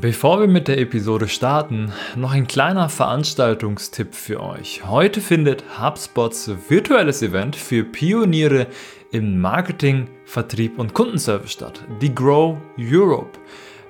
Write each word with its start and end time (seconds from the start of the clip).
Bevor 0.00 0.40
wir 0.40 0.48
mit 0.48 0.68
der 0.68 0.78
Episode 0.78 1.28
starten, 1.28 1.92
noch 2.16 2.32
ein 2.32 2.46
kleiner 2.46 2.88
Veranstaltungstipp 2.88 4.14
für 4.14 4.42
euch. 4.42 4.86
Heute 4.86 5.20
findet 5.20 5.64
HubSpots 5.78 6.50
virtuelles 6.70 7.20
Event 7.20 7.56
für 7.56 7.84
Pioniere 7.84 8.68
im 9.10 9.38
Marketing, 9.38 10.08
Vertrieb 10.24 10.78
und 10.78 10.94
Kundenservice 10.94 11.52
statt, 11.52 11.84
die 12.00 12.14
Grow 12.14 12.56
Europe. 12.78 13.38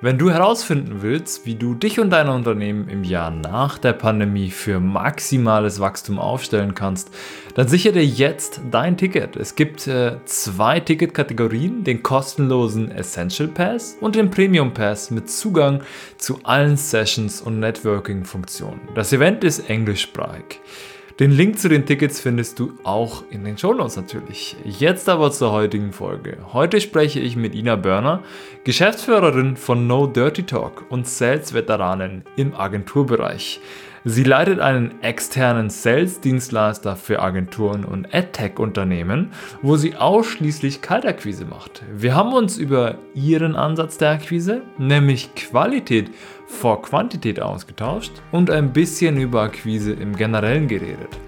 Wenn 0.04 0.18
du 0.18 0.32
herausfinden 0.32 0.96
willst, 1.02 1.46
wie 1.46 1.54
du 1.54 1.74
dich 1.74 2.00
und 2.00 2.10
dein 2.10 2.28
Unternehmen 2.28 2.88
im 2.88 3.04
Jahr 3.04 3.30
nach 3.30 3.78
der 3.78 3.92
Pandemie 3.92 4.50
für 4.50 4.80
maximales 4.80 5.78
Wachstum 5.78 6.18
aufstellen 6.18 6.74
kannst, 6.74 7.12
dann 7.54 7.68
sichere 7.68 7.92
dir 7.92 8.04
jetzt 8.04 8.60
dein 8.68 8.96
Ticket. 8.96 9.36
Es 9.36 9.54
gibt 9.54 9.86
äh, 9.86 10.16
zwei 10.24 10.80
Ticketkategorien, 10.80 11.84
den 11.84 12.02
kostenlosen 12.02 12.90
Essential 12.90 13.48
Pass 13.48 13.96
und 14.00 14.16
den 14.16 14.28
Premium 14.28 14.74
Pass 14.74 15.12
mit 15.12 15.30
Zugang 15.30 15.84
zu 16.18 16.40
allen 16.42 16.76
Sessions 16.76 17.40
und 17.40 17.60
Networking-Funktionen. 17.60 18.80
Das 18.96 19.12
Event 19.12 19.44
ist 19.44 19.70
englischsprachig. 19.70 20.58
Den 21.20 21.30
Link 21.30 21.58
zu 21.58 21.68
den 21.68 21.84
Tickets 21.84 22.20
findest 22.20 22.58
du 22.58 22.72
auch 22.84 23.24
in 23.30 23.44
den 23.44 23.58
Show 23.58 23.74
Notes 23.74 23.96
natürlich. 23.96 24.56
Jetzt 24.64 25.10
aber 25.10 25.30
zur 25.30 25.52
heutigen 25.52 25.92
Folge. 25.92 26.38
Heute 26.54 26.80
spreche 26.80 27.20
ich 27.20 27.36
mit 27.36 27.54
Ina 27.54 27.76
Börner, 27.76 28.22
Geschäftsführerin 28.64 29.56
von 29.56 29.86
No 29.86 30.06
Dirty 30.06 30.44
Talk 30.44 30.86
und 30.88 31.06
Sales-Veteranin 31.06 32.24
im 32.36 32.54
Agenturbereich. 32.54 33.60
Sie 34.04 34.24
leitet 34.24 34.58
einen 34.58 35.00
externen 35.00 35.70
Sales-Dienstleister 35.70 36.96
für 36.96 37.20
Agenturen 37.20 37.84
und 37.84 38.12
AdTech-Unternehmen, 38.12 39.30
wo 39.60 39.76
sie 39.76 39.94
ausschließlich 39.94 40.82
Kaltakquise 40.82 41.44
macht. 41.44 41.84
Wir 41.94 42.16
haben 42.16 42.32
uns 42.32 42.58
über 42.58 42.96
ihren 43.14 43.54
Ansatz 43.54 43.98
der 43.98 44.10
Akquise, 44.10 44.62
nämlich 44.76 45.36
Qualität 45.36 46.10
vor 46.52 46.82
Quantität 46.82 47.40
ausgetauscht 47.40 48.12
und 48.30 48.50
ein 48.50 48.72
bisschen 48.72 49.16
über 49.16 49.42
Akquise 49.42 49.92
im 49.92 50.14
Generellen 50.14 50.68
geredet. 50.68 51.18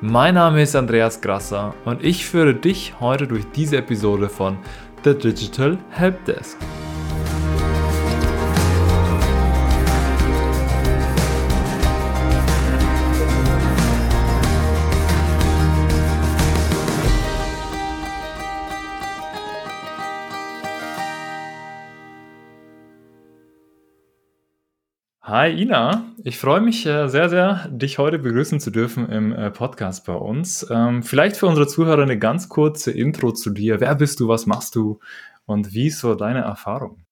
Mein 0.00 0.34
Name 0.34 0.62
ist 0.62 0.76
Andreas 0.76 1.20
Grasser 1.20 1.74
und 1.84 2.04
ich 2.04 2.26
führe 2.26 2.54
dich 2.54 3.00
heute 3.00 3.26
durch 3.26 3.44
diese 3.56 3.78
Episode 3.78 4.28
von 4.28 4.58
The 5.02 5.14
Digital 5.14 5.78
Helpdesk. 5.90 6.58
Hi 25.36 25.50
Ina, 25.50 26.04
ich 26.22 26.38
freue 26.38 26.60
mich 26.60 26.86
äh, 26.86 27.08
sehr, 27.08 27.28
sehr, 27.28 27.66
dich 27.68 27.98
heute 27.98 28.20
begrüßen 28.20 28.60
zu 28.60 28.70
dürfen 28.70 29.08
im 29.08 29.32
äh, 29.32 29.50
Podcast 29.50 30.06
bei 30.06 30.14
uns. 30.14 30.64
Ähm, 30.70 31.02
vielleicht 31.02 31.36
für 31.36 31.46
unsere 31.46 31.66
Zuhörer 31.66 32.04
eine 32.04 32.20
ganz 32.20 32.48
kurze 32.48 32.92
Intro 32.92 33.32
zu 33.32 33.50
dir. 33.50 33.80
Wer 33.80 33.96
bist 33.96 34.20
du, 34.20 34.28
was 34.28 34.46
machst 34.46 34.76
du 34.76 35.00
und 35.44 35.74
wie 35.74 35.88
ist 35.88 35.98
so 35.98 36.14
deine 36.14 36.42
Erfahrung? 36.42 37.03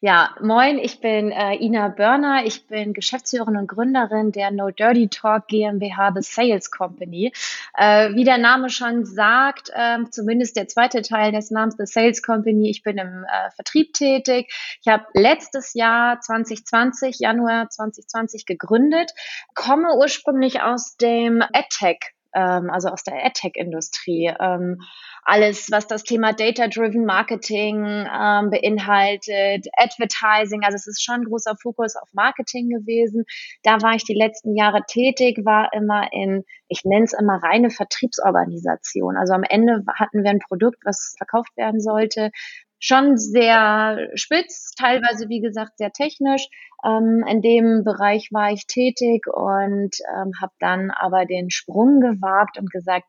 Ja, 0.00 0.36
moin, 0.40 0.78
ich 0.78 1.00
bin 1.00 1.32
äh, 1.32 1.56
Ina 1.56 1.88
Börner. 1.88 2.44
Ich 2.44 2.68
bin 2.68 2.92
Geschäftsführerin 2.92 3.56
und 3.56 3.66
Gründerin 3.66 4.30
der 4.30 4.52
No 4.52 4.70
Dirty 4.70 5.08
Talk 5.08 5.48
GmbH, 5.48 6.12
The 6.14 6.22
Sales 6.22 6.70
Company. 6.70 7.32
Äh, 7.76 8.14
wie 8.14 8.22
der 8.22 8.38
Name 8.38 8.70
schon 8.70 9.04
sagt, 9.04 9.70
äh, 9.74 9.98
zumindest 10.08 10.56
der 10.56 10.68
zweite 10.68 11.02
Teil 11.02 11.32
des 11.32 11.50
Namens 11.50 11.74
The 11.78 11.86
Sales 11.86 12.22
Company, 12.22 12.70
ich 12.70 12.84
bin 12.84 12.96
im 12.96 13.24
äh, 13.24 13.50
Vertrieb 13.56 13.92
tätig. 13.92 14.54
Ich 14.82 14.86
habe 14.86 15.04
letztes 15.14 15.74
Jahr 15.74 16.20
2020, 16.20 17.18
Januar 17.18 17.68
2020 17.68 18.46
gegründet, 18.46 19.10
komme 19.56 19.96
ursprünglich 19.96 20.62
aus 20.62 20.96
dem 20.96 21.42
AdTech 21.42 22.14
ähm, 22.34 22.70
also 22.70 22.88
aus 22.88 23.02
der 23.04 23.24
AdTech-Industrie. 23.24 24.32
Ähm, 24.40 24.78
alles, 25.22 25.70
was 25.70 25.86
das 25.86 26.04
Thema 26.04 26.32
Data-Driven 26.32 27.04
Marketing 27.04 27.84
ähm, 27.84 28.50
beinhaltet, 28.50 29.66
Advertising, 29.76 30.62
also 30.64 30.76
es 30.76 30.86
ist 30.86 31.04
schon 31.04 31.16
ein 31.16 31.24
großer 31.24 31.56
Fokus 31.60 31.96
auf 31.96 32.08
Marketing 32.12 32.68
gewesen. 32.70 33.24
Da 33.62 33.82
war 33.82 33.94
ich 33.94 34.04
die 34.04 34.14
letzten 34.14 34.56
Jahre 34.56 34.82
tätig, 34.86 35.44
war 35.44 35.70
immer 35.72 36.08
in, 36.12 36.44
ich 36.68 36.82
nenne 36.84 37.04
es 37.04 37.12
immer 37.12 37.42
reine 37.42 37.70
Vertriebsorganisation. 37.70 39.16
Also 39.16 39.34
am 39.34 39.44
Ende 39.44 39.84
hatten 39.98 40.22
wir 40.22 40.30
ein 40.30 40.38
Produkt, 40.38 40.78
was 40.84 41.14
verkauft 41.18 41.56
werden 41.56 41.80
sollte, 41.80 42.30
schon 42.78 43.16
sehr 43.16 44.10
spitz, 44.14 44.72
teilweise 44.76 45.28
wie 45.28 45.40
gesagt 45.40 45.78
sehr 45.78 45.92
technisch. 45.92 46.46
Ähm, 46.84 47.24
in 47.28 47.42
dem 47.42 47.84
Bereich 47.84 48.28
war 48.32 48.52
ich 48.52 48.66
tätig 48.66 49.26
und 49.26 49.96
ähm, 50.16 50.32
habe 50.40 50.52
dann 50.60 50.90
aber 50.90 51.26
den 51.26 51.50
Sprung 51.50 52.00
gewagt 52.00 52.58
und 52.58 52.70
gesagt, 52.70 53.06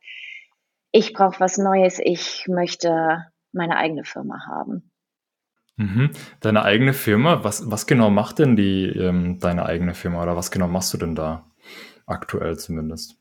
ich 0.91 1.13
brauche 1.13 1.39
was 1.39 1.57
Neues, 1.57 1.99
ich 2.03 2.47
möchte 2.47 3.25
meine 3.51 3.77
eigene 3.77 4.03
Firma 4.03 4.47
haben. 4.47 4.91
Mhm. 5.75 6.11
Deine 6.41 6.63
eigene 6.63 6.93
Firma, 6.93 7.43
was, 7.43 7.69
was 7.69 7.85
genau 7.87 8.09
macht 8.09 8.39
denn 8.39 8.55
die 8.55 8.87
ähm, 8.87 9.39
deine 9.39 9.65
eigene 9.65 9.93
Firma 9.93 10.21
oder 10.21 10.35
was 10.35 10.51
genau 10.51 10.67
machst 10.67 10.93
du 10.93 10.97
denn 10.97 11.15
da 11.15 11.45
aktuell 12.05 12.57
zumindest? 12.57 13.18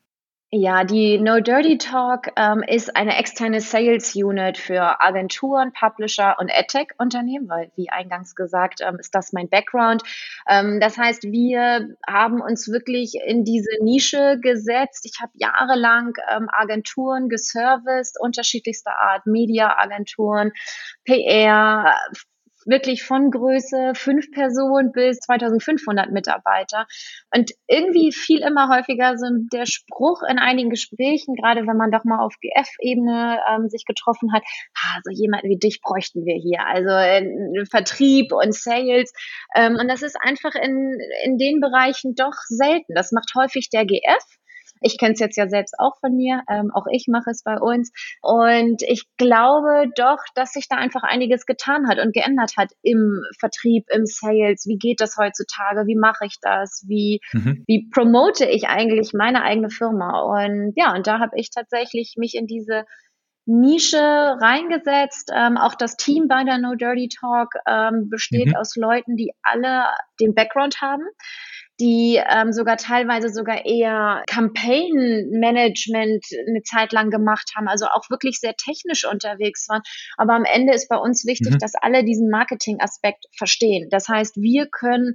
Ja, 0.50 0.82
die 0.82 1.19
No 1.19 1.41
Dirty 1.41 1.76
Talk 1.76 2.28
ähm, 2.36 2.62
ist 2.66 2.97
eine 2.97 3.19
externe 3.19 3.60
Sales 3.60 4.14
Unit 4.16 4.56
für 4.56 4.98
Agenturen, 4.98 5.75
Publisher 5.75 6.36
und 6.38 6.50
AdTech-Unternehmen, 6.50 7.50
weil, 7.50 7.70
wie 7.76 7.91
eingangs 7.91 8.34
gesagt, 8.34 8.81
ähm, 8.81 8.97
ist 8.98 9.14
das 9.14 9.34
mein 9.34 9.50
Background. 9.50 10.04
Ähm, 10.48 10.81
das 10.81 10.97
heißt, 10.97 11.25
wir 11.25 11.94
haben 12.09 12.41
uns 12.41 12.66
wirklich 12.72 13.12
in 13.26 13.44
diese 13.44 13.69
Nische 13.82 14.38
gesetzt. 14.41 15.04
Ich 15.04 15.20
habe 15.20 15.32
jahrelang 15.34 16.14
ähm, 16.34 16.48
Agenturen 16.50 17.28
geserviced, 17.28 18.19
unterschiedlichster 18.19 18.98
Art, 18.98 19.26
Media-Agenturen, 19.26 20.53
PR, 21.04 21.94
wirklich 22.69 23.03
von 23.03 23.31
Größe 23.31 23.93
fünf 23.95 24.31
Personen 24.31 24.93
bis 24.93 25.19
2500 25.21 26.11
Mitarbeiter. 26.11 26.87
Und 27.34 27.51
irgendwie 27.67 28.12
fiel 28.12 28.41
immer 28.41 28.69
häufiger 28.69 29.17
so 29.17 29.27
der 29.53 29.67
Spruch 29.67 30.23
in 30.29 30.39
einigen 30.39 30.71
Gesprächen, 30.71 31.34
gerade 31.34 31.67
wenn 31.67 31.77
man 31.77 31.91
doch 31.91 32.05
mal 32.05 32.25
auf 32.25 32.34
GF-Ebene 32.41 33.41
ähm, 33.51 33.69
sich 33.69 33.84
getroffen 33.84 34.33
hat, 34.33 34.43
ah, 34.77 35.01
so 35.03 35.11
jemanden 35.11 35.49
wie 35.49 35.59
dich 35.59 35.81
bräuchten 35.83 36.25
wir 36.25 36.37
hier. 36.37 36.67
Also 36.67 36.91
äh, 36.91 37.65
Vertrieb 37.71 38.33
und 38.33 38.55
Sales. 38.55 39.12
Ähm, 39.55 39.77
und 39.81 39.89
das 39.89 40.03
ist 40.03 40.17
einfach 40.21 40.55
in, 40.55 40.99
in 41.25 41.39
den 41.39 41.61
Bereichen 41.61 42.15
doch 42.15 42.37
selten. 42.47 42.95
Das 42.95 43.12
macht 43.12 43.33
häufig 43.34 43.71
der 43.71 43.87
GF. 43.87 44.38
Ich 44.81 44.99
kenne 44.99 45.15
es 45.15 45.21
jetzt 45.21 45.37
ja 45.37 45.49
selbst 45.49 45.75
auch 45.78 45.99
von 46.00 46.15
mir, 46.16 46.43
ähm, 46.49 46.71
auch 46.72 46.87
ich 46.91 47.06
mache 47.09 47.31
es 47.31 47.43
bei 47.43 47.59
uns. 47.59 47.93
Und 48.22 48.83
ich 48.83 49.06
glaube 49.16 49.91
doch, 49.97 50.19
dass 50.34 50.53
sich 50.53 50.69
da 50.69 50.77
einfach 50.77 51.03
einiges 51.03 51.47
getan 51.47 51.89
hat 51.89 51.99
und 51.99 52.15
geändert 52.15 52.53
hat 52.56 52.71
im 52.83 53.22
Vertrieb, 53.39 53.87
im 53.91 54.06
Sales. 54.06 54.66
Wie 54.66 54.78
geht 54.78 55.00
das 55.00 55.16
heutzutage? 55.19 55.87
Wie 55.87 55.97
mache 55.97 56.27
ich 56.27 56.37
das? 56.41 56.84
Wie, 56.87 57.21
mhm. 57.33 57.65
wie 57.66 57.89
promote 57.91 58.44
ich 58.47 58.69
eigentlich 58.69 59.12
meine 59.12 59.43
eigene 59.43 59.71
Firma? 59.71 60.21
Und 60.21 60.72
ja, 60.77 60.95
und 60.95 61.06
da 61.06 61.19
habe 61.19 61.39
ich 61.39 61.50
tatsächlich 61.50 62.15
mich 62.16 62.34
in 62.34 62.47
diese 62.47 62.84
Nische 63.47 63.97
reingesetzt. 63.99 65.33
Ähm, 65.34 65.56
auch 65.56 65.75
das 65.75 65.97
Team 65.97 66.28
bei 66.28 66.45
der 66.45 66.59
No 66.59 66.75
Dirty 66.75 67.09
Talk 67.09 67.55
ähm, 67.66 68.10
besteht 68.10 68.49
mhm. 68.49 68.56
aus 68.56 68.77
Leuten, 68.77 69.16
die 69.16 69.33
alle 69.43 69.87
den 70.21 70.34
Background 70.34 70.83
haben 70.83 71.05
die 71.81 72.21
ähm, 72.28 72.53
sogar 72.53 72.77
teilweise 72.77 73.28
sogar 73.28 73.65
eher 73.65 74.25
Campaign-Management 74.27 76.25
eine 76.49 76.62
Zeit 76.62 76.93
lang 76.93 77.11
gemacht 77.11 77.53
haben, 77.56 77.69
also 77.69 77.87
auch 77.87 78.11
wirklich 78.11 78.41
sehr 78.41 78.55
technisch 78.55 79.05
unterwegs 79.05 79.69
waren. 79.69 79.83
Aber 80.16 80.34
am 80.34 80.44
Ende 80.44 80.75
ist 80.75 80.89
bei 80.89 80.97
uns 80.97 81.25
wichtig, 81.27 81.55
mhm. 81.55 81.59
dass 81.59 81.75
alle 81.75 82.05
diesen 82.05 82.31
Marketing-Aspekt 82.31 83.27
verstehen. 83.37 83.89
Das 83.91 84.09
heißt, 84.09 84.37
wir 84.37 84.66
können 84.66 85.15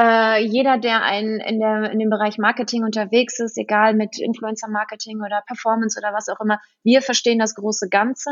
äh, 0.00 0.42
jeder, 0.42 0.78
der 0.78 1.02
ein, 1.02 1.40
in, 1.40 1.60
der, 1.60 1.90
in 1.90 1.98
dem 1.98 2.08
Bereich 2.08 2.38
Marketing 2.38 2.84
unterwegs 2.84 3.38
ist, 3.38 3.58
egal 3.58 3.94
mit 3.94 4.18
Influencer-Marketing 4.18 5.20
oder 5.20 5.42
Performance 5.46 5.98
oder 5.98 6.14
was 6.14 6.28
auch 6.28 6.40
immer, 6.40 6.58
wir 6.82 7.02
verstehen 7.02 7.38
das 7.38 7.54
große 7.54 7.88
Ganze. 7.90 8.30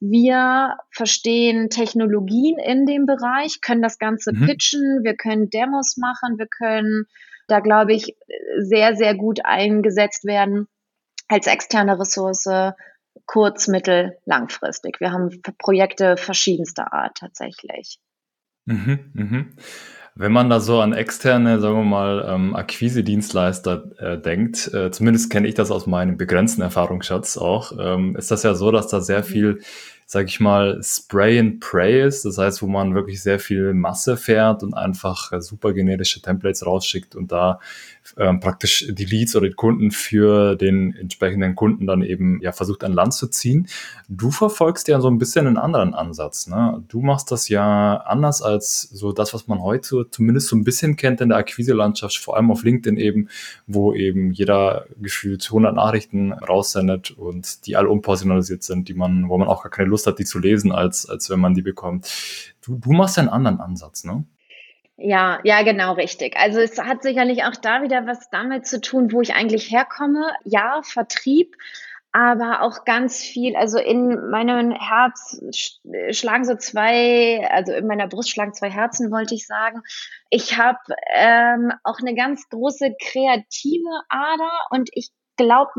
Wir 0.00 0.78
verstehen 0.90 1.68
Technologien 1.68 2.58
in 2.58 2.86
dem 2.86 3.06
Bereich, 3.06 3.60
können 3.60 3.82
das 3.82 3.98
Ganze 3.98 4.32
mhm. 4.32 4.46
pitchen, 4.46 5.00
wir 5.04 5.14
können 5.14 5.50
Demos 5.50 5.96
machen, 5.96 6.38
wir 6.38 6.48
können 6.48 7.04
da, 7.46 7.60
glaube 7.60 7.92
ich, 7.92 8.16
sehr, 8.58 8.96
sehr 8.96 9.14
gut 9.14 9.44
eingesetzt 9.44 10.24
werden 10.24 10.66
als 11.28 11.46
externe 11.46 12.00
Ressource, 12.00 12.72
kurz-, 13.26 13.68
mittel-, 13.68 14.16
langfristig. 14.24 14.98
Wir 15.00 15.12
haben 15.12 15.42
Projekte 15.58 16.16
verschiedenster 16.16 16.92
Art 16.92 17.18
tatsächlich. 17.18 18.00
Mhm, 18.64 19.10
mhm. 19.12 19.56
Wenn 20.14 20.32
man 20.32 20.50
da 20.50 20.60
so 20.60 20.80
an 20.80 20.92
externe, 20.92 21.58
sagen 21.60 21.76
wir 21.76 21.84
mal, 21.84 22.26
ähm, 22.28 22.54
Akquise-Dienstleister 22.54 23.84
äh, 23.98 24.18
denkt, 24.18 24.72
äh, 24.74 24.90
zumindest 24.90 25.30
kenne 25.30 25.48
ich 25.48 25.54
das 25.54 25.70
aus 25.70 25.86
meinem 25.86 26.18
begrenzten 26.18 26.60
Erfahrungsschatz 26.60 27.38
auch, 27.38 27.72
ähm, 27.78 28.14
ist 28.16 28.30
das 28.30 28.42
ja 28.42 28.54
so, 28.54 28.70
dass 28.70 28.88
da 28.88 29.00
sehr 29.00 29.20
mhm. 29.20 29.24
viel 29.24 29.60
sag 30.12 30.28
ich 30.28 30.40
mal, 30.40 30.78
Spray 30.82 31.38
and 31.38 31.60
Pray 31.60 32.06
ist. 32.06 32.26
Das 32.26 32.36
heißt, 32.36 32.60
wo 32.60 32.66
man 32.66 32.94
wirklich 32.94 33.22
sehr 33.22 33.38
viel 33.38 33.72
Masse 33.72 34.18
fährt 34.18 34.62
und 34.62 34.74
einfach 34.74 35.32
super 35.40 35.72
generische 35.72 36.20
Templates 36.20 36.66
rausschickt 36.66 37.16
und 37.16 37.32
da 37.32 37.60
ähm, 38.18 38.38
praktisch 38.38 38.84
die 38.90 39.06
Leads 39.06 39.34
oder 39.36 39.48
die 39.48 39.54
Kunden 39.54 39.90
für 39.90 40.54
den 40.54 40.94
entsprechenden 40.96 41.54
Kunden 41.54 41.86
dann 41.86 42.02
eben 42.02 42.42
ja 42.42 42.52
versucht 42.52 42.84
an 42.84 42.92
Land 42.92 43.14
zu 43.14 43.28
ziehen. 43.28 43.68
Du 44.08 44.30
verfolgst 44.30 44.86
ja 44.88 45.00
so 45.00 45.08
ein 45.08 45.16
bisschen 45.16 45.46
einen 45.46 45.56
anderen 45.56 45.94
Ansatz. 45.94 46.46
Ne? 46.46 46.84
Du 46.88 47.00
machst 47.00 47.30
das 47.30 47.48
ja 47.48 47.96
anders 47.96 48.42
als 48.42 48.82
so 48.82 49.12
das, 49.12 49.32
was 49.32 49.48
man 49.48 49.62
heute 49.62 50.08
zumindest 50.10 50.48
so 50.48 50.56
ein 50.56 50.64
bisschen 50.64 50.96
kennt 50.96 51.22
in 51.22 51.30
der 51.30 51.38
Akquise-Landschaft, 51.38 52.18
vor 52.18 52.36
allem 52.36 52.50
auf 52.50 52.64
LinkedIn 52.64 52.98
eben, 52.98 53.30
wo 53.66 53.94
eben 53.94 54.32
jeder 54.32 54.84
gefühlt 55.00 55.42
100 55.46 55.74
Nachrichten 55.74 56.34
raussendet 56.34 57.12
und 57.12 57.66
die 57.66 57.76
alle 57.76 57.88
unpersonalisiert 57.88 58.62
sind, 58.62 58.88
die 58.88 58.94
man, 58.94 59.30
wo 59.30 59.38
man 59.38 59.48
auch 59.48 59.62
gar 59.62 59.70
keine 59.70 59.88
Lust 59.88 60.01
hat, 60.06 60.18
die 60.18 60.24
zu 60.24 60.38
lesen, 60.38 60.72
als, 60.72 61.08
als 61.08 61.30
wenn 61.30 61.40
man 61.40 61.54
die 61.54 61.62
bekommt. 61.62 62.54
Du, 62.64 62.76
du 62.76 62.92
machst 62.92 63.16
ja 63.16 63.22
einen 63.22 63.30
anderen 63.30 63.60
Ansatz, 63.60 64.04
ne? 64.04 64.24
Ja, 64.96 65.40
ja, 65.42 65.62
genau 65.62 65.94
richtig. 65.94 66.36
Also 66.36 66.60
es 66.60 66.78
hat 66.78 67.02
sicherlich 67.02 67.44
auch 67.44 67.56
da 67.56 67.82
wieder 67.82 68.06
was 68.06 68.30
damit 68.30 68.66
zu 68.66 68.80
tun, 68.80 69.10
wo 69.10 69.20
ich 69.20 69.34
eigentlich 69.34 69.70
herkomme. 69.70 70.32
Ja, 70.44 70.80
Vertrieb, 70.84 71.56
aber 72.12 72.60
auch 72.60 72.84
ganz 72.84 73.22
viel, 73.22 73.56
also 73.56 73.78
in 73.78 74.30
meinem 74.30 74.70
Herz 74.70 75.40
schlagen 76.10 76.44
so 76.44 76.56
zwei, 76.56 77.48
also 77.50 77.72
in 77.72 77.86
meiner 77.86 78.06
Brust 78.06 78.30
schlagen 78.30 78.52
zwei 78.52 78.70
Herzen, 78.70 79.10
wollte 79.10 79.34
ich 79.34 79.46
sagen. 79.46 79.80
Ich 80.28 80.58
habe 80.58 80.78
ähm, 81.14 81.72
auch 81.84 81.98
eine 82.00 82.14
ganz 82.14 82.48
große 82.50 82.94
kreative 83.00 84.02
Ader 84.10 84.52
und 84.70 84.90
ich 84.92 85.10
glaube, 85.36 85.70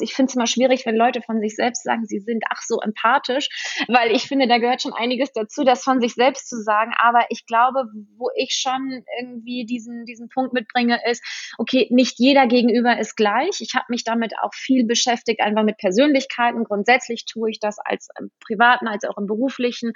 ich 0.00 0.14
finde 0.14 0.30
es 0.30 0.36
immer 0.36 0.46
schwierig, 0.46 0.86
wenn 0.86 0.96
Leute 0.96 1.22
von 1.22 1.40
sich 1.40 1.54
selbst 1.56 1.82
sagen, 1.82 2.04
sie 2.06 2.20
sind 2.20 2.44
ach 2.50 2.62
so 2.62 2.80
empathisch, 2.80 3.48
weil 3.88 4.12
ich 4.12 4.24
finde, 4.24 4.48
da 4.48 4.58
gehört 4.58 4.82
schon 4.82 4.92
einiges 4.92 5.32
dazu, 5.32 5.64
das 5.64 5.82
von 5.82 6.00
sich 6.00 6.14
selbst 6.14 6.48
zu 6.48 6.62
sagen. 6.62 6.92
Aber 6.98 7.26
ich 7.30 7.46
glaube, 7.46 7.84
wo 8.16 8.30
ich 8.36 8.52
schon 8.52 9.04
irgendwie 9.20 9.64
diesen, 9.66 10.04
diesen 10.04 10.28
Punkt 10.28 10.52
mitbringe, 10.52 10.98
ist, 11.08 11.22
okay, 11.58 11.88
nicht 11.90 12.18
jeder 12.18 12.46
gegenüber 12.46 12.98
ist 12.98 13.16
gleich. 13.16 13.60
Ich 13.60 13.74
habe 13.74 13.86
mich 13.88 14.04
damit 14.04 14.34
auch 14.40 14.54
viel 14.54 14.84
beschäftigt, 14.86 15.40
einfach 15.40 15.64
mit 15.64 15.78
Persönlichkeiten. 15.78 16.64
Grundsätzlich 16.64 17.24
tue 17.24 17.50
ich 17.50 17.58
das 17.60 17.78
als 17.78 18.08
im 18.18 18.30
privaten, 18.40 18.88
als 18.88 19.04
auch 19.04 19.18
im 19.18 19.26
beruflichen. 19.26 19.92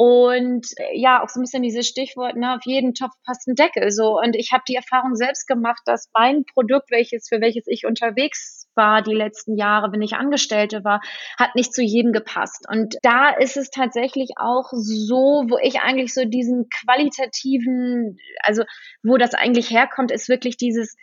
Und 0.00 0.68
äh, 0.76 0.96
ja, 0.96 1.20
auch 1.20 1.28
so 1.28 1.40
ein 1.40 1.42
bisschen 1.42 1.64
dieses 1.64 1.88
Stichwort, 1.88 2.36
ne, 2.36 2.54
auf 2.54 2.64
jeden 2.64 2.94
Topf 2.94 3.14
passt 3.26 3.48
ein 3.48 3.56
Deckel. 3.56 3.90
So. 3.90 4.16
Und 4.16 4.36
ich 4.36 4.52
habe 4.52 4.62
die 4.68 4.76
Erfahrung 4.76 5.16
selbst 5.16 5.48
gemacht, 5.48 5.82
dass 5.86 6.08
mein 6.14 6.44
Produkt, 6.44 6.92
welches, 6.92 7.28
für 7.28 7.40
welches 7.40 7.66
ich 7.66 7.84
unterwegs 7.84 8.68
war 8.76 9.02
die 9.02 9.12
letzten 9.12 9.56
Jahre, 9.56 9.90
wenn 9.90 10.00
ich 10.00 10.14
Angestellte 10.14 10.84
war, 10.84 11.00
hat 11.36 11.56
nicht 11.56 11.74
zu 11.74 11.82
jedem 11.82 12.12
gepasst. 12.12 12.64
Und 12.70 12.94
da 13.02 13.30
ist 13.30 13.56
es 13.56 13.70
tatsächlich 13.70 14.34
auch 14.36 14.68
so, 14.70 15.46
wo 15.48 15.58
ich 15.60 15.80
eigentlich 15.80 16.14
so 16.14 16.24
diesen 16.24 16.68
qualitativen, 16.68 18.18
also 18.44 18.62
wo 19.02 19.16
das 19.16 19.34
eigentlich 19.34 19.70
herkommt, 19.70 20.12
ist 20.12 20.28
wirklich 20.28 20.56
dieses, 20.56 20.94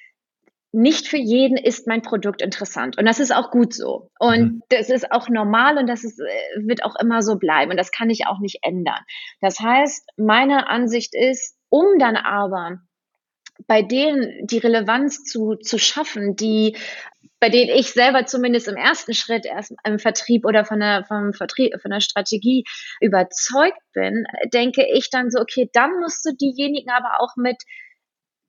nicht 0.76 1.08
für 1.08 1.18
jeden 1.18 1.58
ist 1.58 1.88
mein 1.88 2.02
Produkt 2.02 2.42
interessant. 2.42 2.98
Und 2.98 3.06
das 3.06 3.20
ist 3.20 3.34
auch 3.34 3.50
gut 3.50 3.74
so. 3.74 4.10
Und 4.20 4.40
mhm. 4.40 4.62
das 4.70 4.90
ist 4.90 5.12
auch 5.12 5.30
normal 5.30 5.78
und 5.78 5.88
das 5.88 6.04
ist, 6.04 6.20
äh, 6.20 6.68
wird 6.68 6.84
auch 6.84 6.96
immer 7.00 7.22
so 7.22 7.38
bleiben. 7.38 7.72
Und 7.72 7.78
das 7.78 7.92
kann 7.92 8.10
ich 8.10 8.28
auch 8.28 8.40
nicht 8.40 8.60
ändern. 8.62 9.00
Das 9.40 9.60
heißt, 9.60 10.10
meine 10.18 10.68
Ansicht 10.68 11.16
ist, 11.16 11.56
um 11.70 11.98
dann 11.98 12.18
aber 12.18 12.80
bei 13.68 13.82
denen 13.82 14.46
die 14.48 14.58
Relevanz 14.58 15.24
zu, 15.24 15.56
zu 15.56 15.78
schaffen, 15.78 16.36
die 16.36 16.76
bei 17.40 17.50
denen 17.50 17.70
ich 17.70 17.92
selber 17.92 18.26
zumindest 18.26 18.68
im 18.68 18.76
ersten 18.76 19.14
Schritt 19.14 19.46
erst 19.46 19.74
im 19.84 20.00
Vertrieb 20.00 20.46
oder 20.46 20.66
von 20.66 20.80
der, 20.80 21.04
vom 21.06 21.34
Vertrieb, 21.34 21.80
von 21.82 21.92
der 21.92 22.00
Strategie 22.00 22.64
überzeugt 23.02 23.80
bin, 23.94 24.26
denke 24.54 24.86
ich 24.92 25.10
dann 25.10 25.30
so, 25.30 25.40
okay, 25.40 25.70
dann 25.74 25.92
musst 26.00 26.26
du 26.26 26.34
diejenigen 26.34 26.90
aber 26.90 27.20
auch 27.20 27.36
mit 27.36 27.58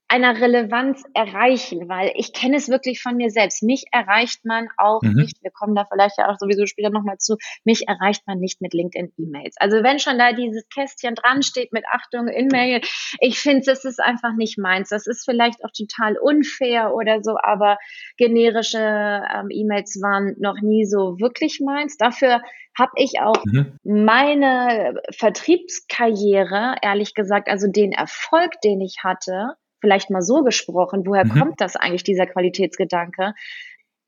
einer 0.08 0.40
Relevanz 0.40 1.02
erreichen, 1.14 1.88
weil 1.88 2.12
ich 2.14 2.32
kenne 2.32 2.56
es 2.56 2.68
wirklich 2.68 3.02
von 3.02 3.16
mir 3.16 3.30
selbst. 3.30 3.62
Mich 3.62 3.86
erreicht 3.90 4.44
man 4.44 4.68
auch 4.76 5.02
mhm. 5.02 5.14
nicht, 5.14 5.42
wir 5.42 5.50
kommen 5.50 5.74
da 5.74 5.84
vielleicht 5.84 6.18
ja 6.18 6.28
auch 6.28 6.38
sowieso 6.38 6.66
später 6.66 6.90
nochmal 6.90 7.18
zu, 7.18 7.36
mich 7.64 7.88
erreicht 7.88 8.22
man 8.26 8.38
nicht 8.38 8.60
mit 8.60 8.72
LinkedIn-E-Mails. 8.72 9.56
Also 9.58 9.82
wenn 9.82 9.98
schon 9.98 10.18
da 10.18 10.32
dieses 10.32 10.68
Kästchen 10.68 11.16
dran 11.16 11.42
steht 11.42 11.72
mit 11.72 11.84
Achtung, 11.90 12.28
In-Mail, 12.28 12.82
ich 13.20 13.40
finde, 13.40 13.62
das 13.66 13.84
ist 13.84 14.00
einfach 14.00 14.34
nicht 14.36 14.58
meins. 14.58 14.90
Das 14.90 15.06
ist 15.06 15.24
vielleicht 15.24 15.64
auch 15.64 15.70
total 15.76 16.16
unfair 16.18 16.94
oder 16.94 17.22
so, 17.22 17.36
aber 17.42 17.76
generische 18.16 18.78
ähm, 18.78 19.48
E-Mails 19.50 20.00
waren 20.00 20.36
noch 20.38 20.60
nie 20.62 20.84
so 20.84 21.18
wirklich 21.18 21.60
meins. 21.64 21.96
Dafür 21.96 22.42
habe 22.78 22.92
ich 22.96 23.20
auch 23.20 23.42
mhm. 23.44 23.78
meine 23.82 25.00
Vertriebskarriere, 25.10 26.76
ehrlich 26.82 27.14
gesagt, 27.14 27.48
also 27.48 27.66
den 27.68 27.92
Erfolg, 27.92 28.60
den 28.62 28.80
ich 28.80 28.98
hatte, 29.02 29.56
vielleicht 29.86 30.10
mal 30.10 30.20
so 30.20 30.42
gesprochen, 30.42 31.06
woher 31.06 31.24
mhm. 31.24 31.38
kommt 31.38 31.60
das 31.60 31.76
eigentlich, 31.76 32.02
dieser 32.02 32.26
Qualitätsgedanke? 32.26 33.34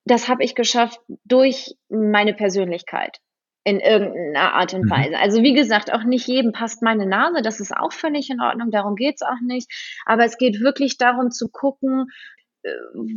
Das 0.05 0.29
habe 0.29 0.43
ich 0.43 0.57
geschafft 0.57 0.99
durch 1.25 1.77
meine 1.89 2.35
Persönlichkeit 2.35 3.19
in 3.63 3.79
irgendeiner 3.79 4.55
Art 4.55 4.75
und 4.75 4.87
mhm. 4.87 4.91
Weise. 4.91 5.19
Also 5.19 5.43
wie 5.43 5.55
gesagt, 5.55 5.93
auch 5.93 6.03
nicht 6.03 6.27
jedem 6.27 6.51
passt 6.51 6.83
meine 6.83 7.07
Nase, 7.07 7.43
das 7.43 7.61
ist 7.61 7.73
auch 7.73 7.93
völlig 7.93 8.29
in 8.29 8.41
Ordnung, 8.41 8.73
darum 8.73 8.97
geht's 8.97 9.23
auch 9.23 9.41
nicht. 9.41 9.71
Aber 10.05 10.25
es 10.25 10.37
geht 10.37 10.61
wirklich 10.61 10.99
darum 10.99 11.31
zu 11.31 11.49
gucken, 11.49 12.07
äh, 12.65 12.71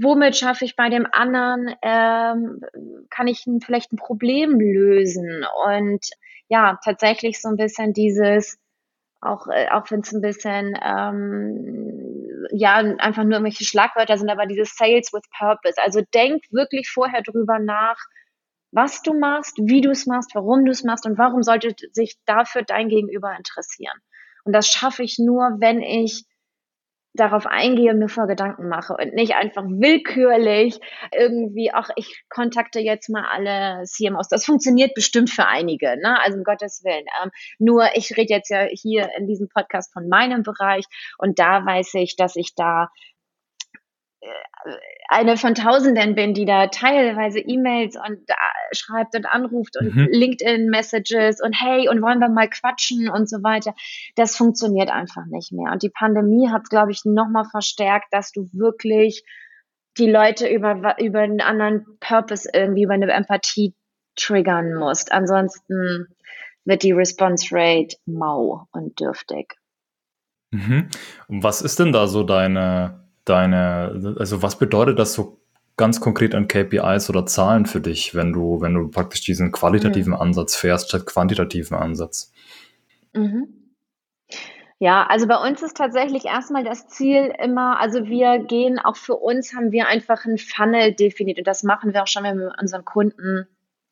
womit 0.04 0.38
schaffe 0.38 0.66
ich 0.66 0.76
bei 0.76 0.90
dem 0.90 1.08
anderen, 1.12 1.74
ähm, 1.82 2.62
kann 3.10 3.28
ich 3.28 3.48
ein, 3.48 3.60
vielleicht 3.62 3.92
ein 3.92 3.98
Problem 3.98 4.60
lösen 4.60 5.44
und 5.66 6.06
ja, 6.48 6.78
tatsächlich 6.86 7.42
so 7.42 7.50
ein 7.50 7.58
bisschen 7.58 7.94
dieses, 7.94 8.60
auch, 9.22 9.48
äh, 9.48 9.70
auch 9.70 9.90
wenn 9.90 10.02
es 10.02 10.12
ein 10.12 10.22
bisschen, 10.22 10.78
ähm, 10.84 12.11
ja, 12.52 12.76
einfach 12.76 13.24
nur 13.24 13.34
irgendwelche 13.34 13.66
Schlagwörter 13.66 14.18
sind, 14.18 14.30
aber 14.30 14.46
dieses 14.46 14.76
Sales 14.76 15.12
with 15.14 15.24
Purpose. 15.38 15.76
Also 15.82 16.02
denk 16.14 16.44
wirklich 16.52 16.90
vorher 16.90 17.22
drüber 17.22 17.60
nach, 17.60 17.98
was 18.72 19.02
du 19.02 19.14
machst, 19.14 19.58
wie 19.58 19.82
du 19.82 19.92
es 19.92 20.06
machst, 20.06 20.32
warum 20.34 20.66
du 20.66 20.72
es 20.72 20.84
machst 20.84 21.06
und 21.06 21.18
warum 21.18 21.44
sollte 21.44 21.76
sich 21.92 22.18
dafür 22.26 22.64
dein 22.64 22.90
Gegenüber 22.90 23.36
interessieren. 23.38 23.98
Und 24.44 24.54
das 24.54 24.68
schaffe 24.68 25.04
ich 25.04 25.20
nur, 25.20 25.58
wenn 25.60 25.82
ich 25.82 26.26
darauf 27.14 27.46
eingehe 27.46 27.92
und 27.92 28.00
mir 28.00 28.10
vor 28.10 28.28
Gedanken 28.28 28.70
mache 28.70 28.94
und 28.94 29.14
nicht 29.14 29.36
einfach 29.36 29.64
willkürlich 29.66 30.80
irgendwie, 31.14 31.72
ach, 31.74 31.90
ich 31.96 32.24
kontakte 32.30 32.80
jetzt 32.80 33.10
mal 33.10 33.26
alle 33.30 33.84
CMOs. 33.86 34.30
Das 34.30 34.46
funktioniert 34.46 34.94
bestimmt 34.94 35.30
für 35.30 35.46
einige, 35.46 35.98
ne? 36.02 36.20
Also 36.24 36.38
um 36.38 36.44
Gottes 36.44 36.84
Willen. 36.84 37.06
Ähm, 37.22 37.32
nur 37.60 37.90
ich 37.96 38.16
rede 38.18 38.34
jetzt 38.34 38.50
ja 38.50 38.64
hier 38.72 39.10
in 39.18 39.28
diesem 39.28 39.50
Podcast 39.50 39.92
von 39.92 40.08
meinem 40.08 40.44
Bereich 40.44 40.86
und 41.18 41.40
da 41.40 41.66
weiß 41.66 41.96
ich, 41.96 42.16
dass 42.16 42.36
ich 42.36 42.56
da 42.56 42.90
eine 45.08 45.38
von 45.38 45.56
Tausenden 45.56 46.16
bin, 46.16 46.34
die 46.34 46.46
da 46.46 46.68
teilweise 46.68 47.40
E-Mails 47.40 47.96
und 47.96 48.30
äh, 48.30 48.34
schreibt 48.76 49.16
und 49.16 49.26
anruft 49.26 49.78
und 49.78 49.96
mhm. 49.96 50.08
LinkedIn-Messages 50.12 51.42
und 51.42 51.54
hey, 51.54 51.90
und 51.90 52.02
wollen 52.02 52.20
wir 52.20 52.30
mal 52.30 52.50
quatschen 52.50 53.10
und 53.10 53.30
so 53.30 53.44
weiter. 53.44 53.74
Das 54.16 54.38
funktioniert 54.38 54.90
einfach 54.90 55.26
nicht 55.26 55.52
mehr. 55.52 55.72
Und 55.72 55.84
die 55.84 55.90
Pandemie 55.90 56.50
hat, 56.50 56.70
glaube 56.70 56.92
ich, 56.92 57.02
nochmal 57.04 57.46
verstärkt, 57.46 58.08
dass 58.12 58.32
du 58.32 58.50
wirklich 58.54 59.24
die 59.98 60.10
Leute 60.10 60.48
über, 60.48 60.98
über 61.00 61.20
einen 61.20 61.42
anderen 61.42 61.86
Purpose 62.00 62.50
irgendwie, 62.54 62.84
über 62.84 62.94
eine 62.94 63.12
Empathie 63.12 63.76
triggern 64.16 64.76
musst. 64.76 65.12
Ansonsten 65.12 66.08
wird 66.64 66.84
die 66.84 66.92
Response 66.92 67.48
Rate 67.52 67.98
mau 68.06 68.68
und 68.72 69.00
dürftig. 69.00 69.56
Mhm. 70.52 70.90
Und 71.28 71.44
was 71.44 71.62
ist 71.62 71.80
denn 71.80 71.92
da 71.92 72.08
so 72.08 72.24
deine 72.24 73.02
deine, 73.32 74.16
also 74.20 74.42
was 74.44 74.58
bedeutet 74.60 75.00
das 75.00 75.14
so 75.14 75.40
ganz 75.78 76.00
konkret 76.00 76.36
an 76.36 76.48
KPIs 76.48 77.10
oder 77.10 77.26
Zahlen 77.26 77.66
für 77.66 77.82
dich, 77.82 78.14
wenn 78.14 78.34
du, 78.34 78.62
wenn 78.62 78.74
du 78.74 78.90
praktisch 78.90 79.22
diesen 79.22 79.52
qualitativen 79.52 80.14
mhm. 80.14 80.22
Ansatz 80.22 80.56
fährst 80.56 80.90
statt 80.90 81.06
quantitativen 81.06 81.76
Ansatz? 81.76 82.32
Mhm. 83.14 83.48
Ja, 84.80 85.06
also 85.08 85.28
bei 85.28 85.38
uns 85.38 85.62
ist 85.62 85.78
tatsächlich 85.78 86.26
erstmal 86.26 86.64
das 86.64 86.88
Ziel 86.88 87.34
immer, 87.44 87.80
also 87.80 88.06
wir 88.08 88.40
gehen 88.40 88.80
auch 88.80 88.96
für 88.96 89.16
uns 89.16 89.54
haben 89.54 89.72
wir 89.72 89.88
einfach 89.88 90.26
ein 90.26 90.38
Funnel 90.38 90.94
definiert 90.94 91.38
und 91.38 91.48
das 91.48 91.64
machen 91.64 91.94
wir 91.94 92.04
auch 92.04 92.08
schon, 92.08 92.24
wenn 92.24 92.38
wir 92.38 92.48
mit 92.48 92.62
unseren 92.62 92.84
Kunden 92.84 93.48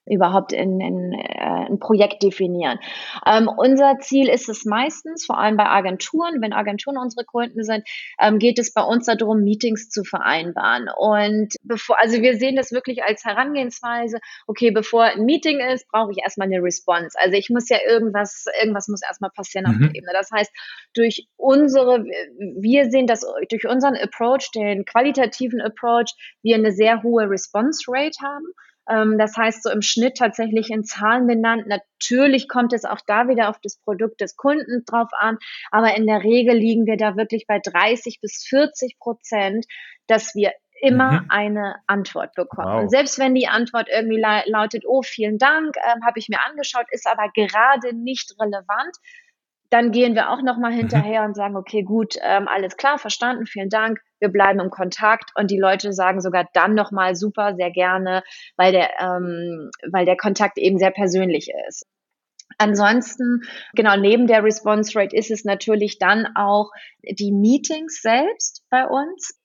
überhaupt 0.10 0.54
in, 0.54 0.80
in, 0.82 1.14
äh, 1.14 1.68
ein 1.70 1.80
Projekt 1.80 2.24
definieren. 2.24 2.80
Ähm, 3.26 3.50
unser 3.56 4.00
Ziel 4.00 4.28
ist 4.30 4.50
es 4.50 4.66
meistens, 4.66 5.26
vor 5.26 5.38
allem 5.38 5.58
bei 5.58 5.66
Agenturen, 5.66 6.42
wenn 6.42 6.54
Agenturen 6.54 6.98
unsere 6.98 7.26
Kunden 7.26 7.64
sind, 7.64 7.88
ähm, 8.20 8.40
geht 8.40 8.60
es 8.60 8.74
bei 8.74 8.82
uns 8.82 9.06
darum, 9.06 9.44
Meetings 9.44 9.90
zu 9.90 10.04
vereinbaren. 10.04 10.88
Und 10.96 11.56
bevor, 11.64 12.00
also 12.00 12.22
wir 12.22 12.38
sehen 12.38 12.56
das 12.56 12.72
wirklich 12.72 13.04
als 13.04 13.24
Herangehensweise, 13.24 14.20
okay, 14.48 14.72
bevor 14.72 15.04
ein 15.04 15.26
Meeting 15.26 15.60
ist, 15.60 15.88
brauche 15.90 16.12
ich 16.12 16.18
erstmal 16.24 16.48
eine 16.48 16.62
Response. 16.62 17.18
Also 17.20 17.38
ich 17.38 17.50
muss 17.50 17.70
ja 17.70 17.78
irgendwas, 17.88 18.46
irgendwas 18.60 18.88
muss 18.88 19.02
erstmal 19.02 19.32
passieren 19.32 19.68
auf 19.68 19.76
mhm. 19.76 19.82
der 19.82 19.96
Ebene. 19.96 20.12
Das 20.14 20.32
heißt, 20.32 20.52
durch 20.94 21.28
unsere, 21.38 22.04
wir 22.04 22.90
sehen 22.90 23.08
das 23.08 23.26
durch 23.50 23.68
unseren 23.68 23.96
Approach, 23.96 24.50
den 24.56 24.86
qualitativen 24.86 25.62
Approach, 25.62 26.14
wir 26.42 26.56
eine 26.56 26.72
sehr 26.72 27.04
hohe 27.04 27.30
Response 27.30 27.84
Rate 27.88 28.18
haben. 28.24 28.46
Ähm, 28.90 29.18
das 29.18 29.38
heißt, 29.38 29.64
so 29.64 29.70
im 29.70 29.82
Schnitt 29.82 30.18
tatsächlich 30.18 30.70
in 30.70 30.84
Zahlen 30.84 31.28
benannt. 31.28 31.68
Natürlich 31.68 32.48
kommt 32.48 32.74
es 32.74 32.86
auch 32.86 33.00
da 33.06 33.28
wieder 33.28 33.50
auf 33.50 33.60
das 33.62 33.78
Produkt 33.78 34.22
des 34.22 34.36
Kunden 34.36 34.84
drauf 34.86 35.10
an, 35.18 35.38
aber 35.72 35.96
in 35.96 36.08
der 36.08 36.24
Regel 36.24 36.56
liegen 36.56 36.86
wir 36.86 36.98
da 36.98 37.16
wirklich 37.16 37.46
bei 37.48 37.60
30 37.60 38.20
bis 38.22 38.44
40 38.48 38.98
Prozent, 39.00 39.66
dass 40.08 40.34
wir 40.36 40.52
immer 40.82 41.22
mhm. 41.22 41.26
eine 41.30 41.76
Antwort 41.88 42.34
bekommen. 42.36 42.74
Wow. 42.74 42.82
Und 42.84 42.90
selbst 42.90 43.20
wenn 43.20 43.36
die 43.36 43.48
Antwort 43.48 43.90
irgendwie 43.90 44.20
la 44.20 44.44
lautet, 44.46 44.84
oh, 44.88 45.02
vielen 45.02 45.38
Dank, 45.38 45.76
äh, 45.76 46.06
habe 46.06 46.20
ich 46.20 46.30
mir 46.30 46.40
angeschaut, 46.46 46.86
ist 46.92 47.08
aber 47.08 47.30
gerade 47.34 47.96
nicht 47.96 48.34
relevant, 48.40 48.96
dann 49.70 49.92
gehen 49.92 50.16
wir 50.16 50.32
auch 50.32 50.42
nochmal 50.42 50.72
mhm. 50.72 50.78
hinterher 50.78 51.24
und 51.24 51.36
sagen, 51.36 51.56
okay, 51.56 51.84
gut, 51.84 52.16
ähm, 52.22 52.48
alles 52.48 52.78
klar, 52.78 52.98
verstanden, 52.98 53.46
vielen 53.46 53.70
Dank, 53.70 54.00
wir 54.20 54.30
bleiben 54.30 54.60
im 54.60 54.70
Kontakt 54.70 55.32
und 55.36 55.52
die 55.52 55.60
Leute 55.60 55.94
sagen 55.94 56.22
sogar 56.22 56.48
dann 56.54 56.76
nochmal 56.76 57.16
super, 57.16 57.56
sehr 57.56 57.72
gerne, 57.72 58.24
weil 58.58 58.72
der, 58.72 58.90
ähm, 59.00 59.70
weil 59.92 60.06
der 60.06 60.18
Kontakt 60.18 60.58
eben 60.58 60.78
sehr 60.78 60.92
persönlich 60.92 61.52
ist. 61.68 61.86
Ansonsten, 62.58 63.44
genau, 63.74 63.96
neben 63.96 64.28
der 64.28 64.44
Response 64.44 64.98
Rate 65.00 65.16
ist 65.16 65.32
es 65.32 65.46
natürlich 65.46 66.00
dann 66.00 66.28
auch 66.36 66.72
die 67.04 67.32
Meetings 67.32 68.02
selbst 68.02 68.66
bei 68.70 68.86
uns 68.86 69.39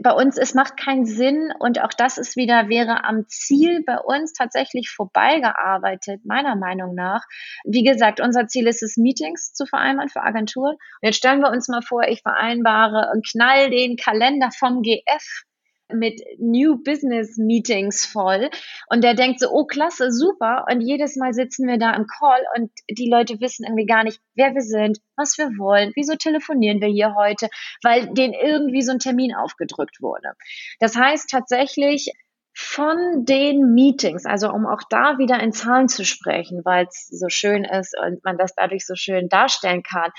bei 0.00 0.12
uns, 0.12 0.36
es 0.36 0.54
macht 0.54 0.76
keinen 0.76 1.06
Sinn 1.06 1.52
und 1.58 1.82
auch 1.82 1.92
das 1.96 2.18
ist 2.18 2.36
wieder, 2.36 2.68
wäre 2.68 3.04
am 3.04 3.26
Ziel 3.28 3.82
bei 3.84 3.98
uns 3.98 4.32
tatsächlich 4.32 4.90
vorbeigearbeitet, 4.90 6.24
meiner 6.24 6.56
Meinung 6.56 6.94
nach. 6.94 7.24
Wie 7.64 7.82
gesagt, 7.82 8.20
unser 8.20 8.46
Ziel 8.46 8.66
ist 8.66 8.82
es, 8.82 8.96
Meetings 8.96 9.52
zu 9.52 9.66
vereinbaren 9.66 10.10
für 10.10 10.22
Agenturen. 10.22 10.74
Und 10.74 11.02
jetzt 11.02 11.16
stellen 11.16 11.40
wir 11.40 11.50
uns 11.50 11.68
mal 11.68 11.82
vor, 11.82 12.02
ich 12.02 12.20
vereinbare 12.22 13.10
und 13.14 13.26
knall 13.26 13.70
den 13.70 13.96
Kalender 13.96 14.50
vom 14.50 14.82
GF 14.82 15.44
mit 15.94 16.20
New 16.38 16.82
Business 16.82 17.36
Meetings 17.36 18.06
voll 18.06 18.50
und 18.88 19.02
der 19.02 19.14
denkt 19.14 19.40
so, 19.40 19.50
oh 19.50 19.64
klasse, 19.64 20.10
super 20.10 20.66
und 20.70 20.80
jedes 20.80 21.16
Mal 21.16 21.32
sitzen 21.32 21.66
wir 21.66 21.78
da 21.78 21.94
im 21.94 22.06
Call 22.06 22.40
und 22.56 22.70
die 22.88 23.08
Leute 23.10 23.40
wissen 23.40 23.64
irgendwie 23.64 23.86
gar 23.86 24.04
nicht, 24.04 24.20
wer 24.34 24.54
wir 24.54 24.62
sind, 24.62 24.98
was 25.16 25.38
wir 25.38 25.46
wollen, 25.58 25.92
wieso 25.94 26.16
telefonieren 26.16 26.80
wir 26.80 26.88
hier 26.88 27.14
heute, 27.14 27.48
weil 27.82 28.12
denen 28.12 28.34
irgendwie 28.34 28.82
so 28.82 28.92
ein 28.92 28.98
Termin 28.98 29.34
aufgedrückt 29.34 30.00
wurde. 30.00 30.32
Das 30.78 30.96
heißt 30.96 31.28
tatsächlich, 31.30 32.12
von 32.52 33.24
den 33.24 33.74
Meetings, 33.74 34.26
also 34.26 34.50
um 34.50 34.66
auch 34.66 34.82
da 34.90 35.18
wieder 35.18 35.40
in 35.40 35.52
Zahlen 35.52 35.88
zu 35.88 36.04
sprechen, 36.04 36.62
weil 36.64 36.86
es 36.86 37.06
so 37.06 37.28
schön 37.28 37.64
ist 37.64 37.96
und 37.98 38.24
man 38.24 38.36
das 38.38 38.54
dadurch 38.54 38.84
so 38.84 38.94
schön 38.96 39.28
darstellen 39.28 39.82
kann, 39.82 40.10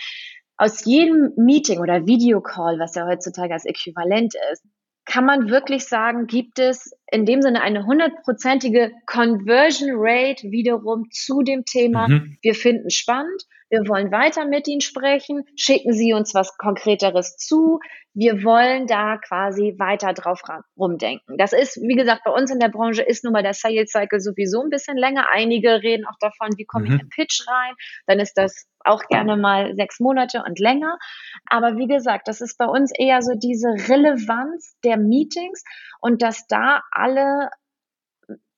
aus 0.61 0.85
jedem 0.85 1.33
Meeting 1.37 1.79
oder 1.79 2.05
Videocall, 2.05 2.77
was 2.77 2.93
ja 2.93 3.07
heutzutage 3.07 3.53
als 3.53 3.65
Äquivalent 3.65 4.35
ist, 4.51 4.63
kann 5.11 5.25
man 5.25 5.49
wirklich 5.49 5.87
sagen, 5.87 6.25
gibt 6.25 6.57
es 6.57 6.93
in 7.11 7.25
dem 7.25 7.41
Sinne 7.41 7.61
eine 7.61 7.85
hundertprozentige 7.85 8.93
Conversion 9.05 9.89
Rate 9.93 10.51
wiederum 10.51 11.09
zu 11.11 11.41
dem 11.41 11.65
Thema, 11.65 12.07
mhm. 12.07 12.37
wir 12.41 12.55
finden 12.55 12.89
spannend, 12.89 13.43
wir 13.71 13.87
wollen 13.87 14.11
weiter 14.11 14.45
mit 14.45 14.67
Ihnen 14.67 14.81
sprechen, 14.81 15.45
schicken 15.55 15.93
Sie 15.93 16.13
uns 16.13 16.35
was 16.35 16.57
Konkreteres 16.57 17.37
zu, 17.37 17.79
wir 18.13 18.43
wollen 18.43 18.87
da 18.87 19.17
quasi 19.17 19.75
weiter 19.79 20.13
drauf 20.13 20.41
rumdenken. 20.77 21.37
Das 21.37 21.53
ist, 21.53 21.77
wie 21.77 21.95
gesagt, 21.95 22.23
bei 22.25 22.31
uns 22.31 22.51
in 22.51 22.59
der 22.59 22.67
Branche 22.67 23.01
ist 23.01 23.23
nun 23.23 23.31
mal 23.31 23.43
der 23.43 23.53
Sales 23.53 23.91
Cycle 23.91 24.19
sowieso 24.19 24.61
ein 24.61 24.69
bisschen 24.69 24.97
länger. 24.97 25.27
Einige 25.31 25.81
reden 25.81 26.05
auch 26.05 26.17
davon, 26.19 26.49
wie 26.57 26.65
komme 26.65 26.85
ich 26.85 26.91
mhm. 26.91 26.99
in 26.99 27.09
Pitch 27.09 27.47
rein, 27.47 27.73
dann 28.07 28.19
ist 28.19 28.33
das 28.33 28.67
auch 28.83 29.03
gerne 29.07 29.37
mal 29.37 29.75
sechs 29.75 29.99
Monate 29.99 30.43
und 30.45 30.59
länger. 30.59 30.97
Aber 31.45 31.77
wie 31.77 31.87
gesagt, 31.87 32.27
das 32.27 32.41
ist 32.41 32.57
bei 32.57 32.65
uns 32.65 32.91
eher 32.97 33.21
so 33.21 33.31
diese 33.35 33.69
Relevanz 33.69 34.75
der 34.83 34.97
Meetings 34.97 35.63
und 36.01 36.21
dass 36.21 36.47
da 36.47 36.81
alle 36.91 37.49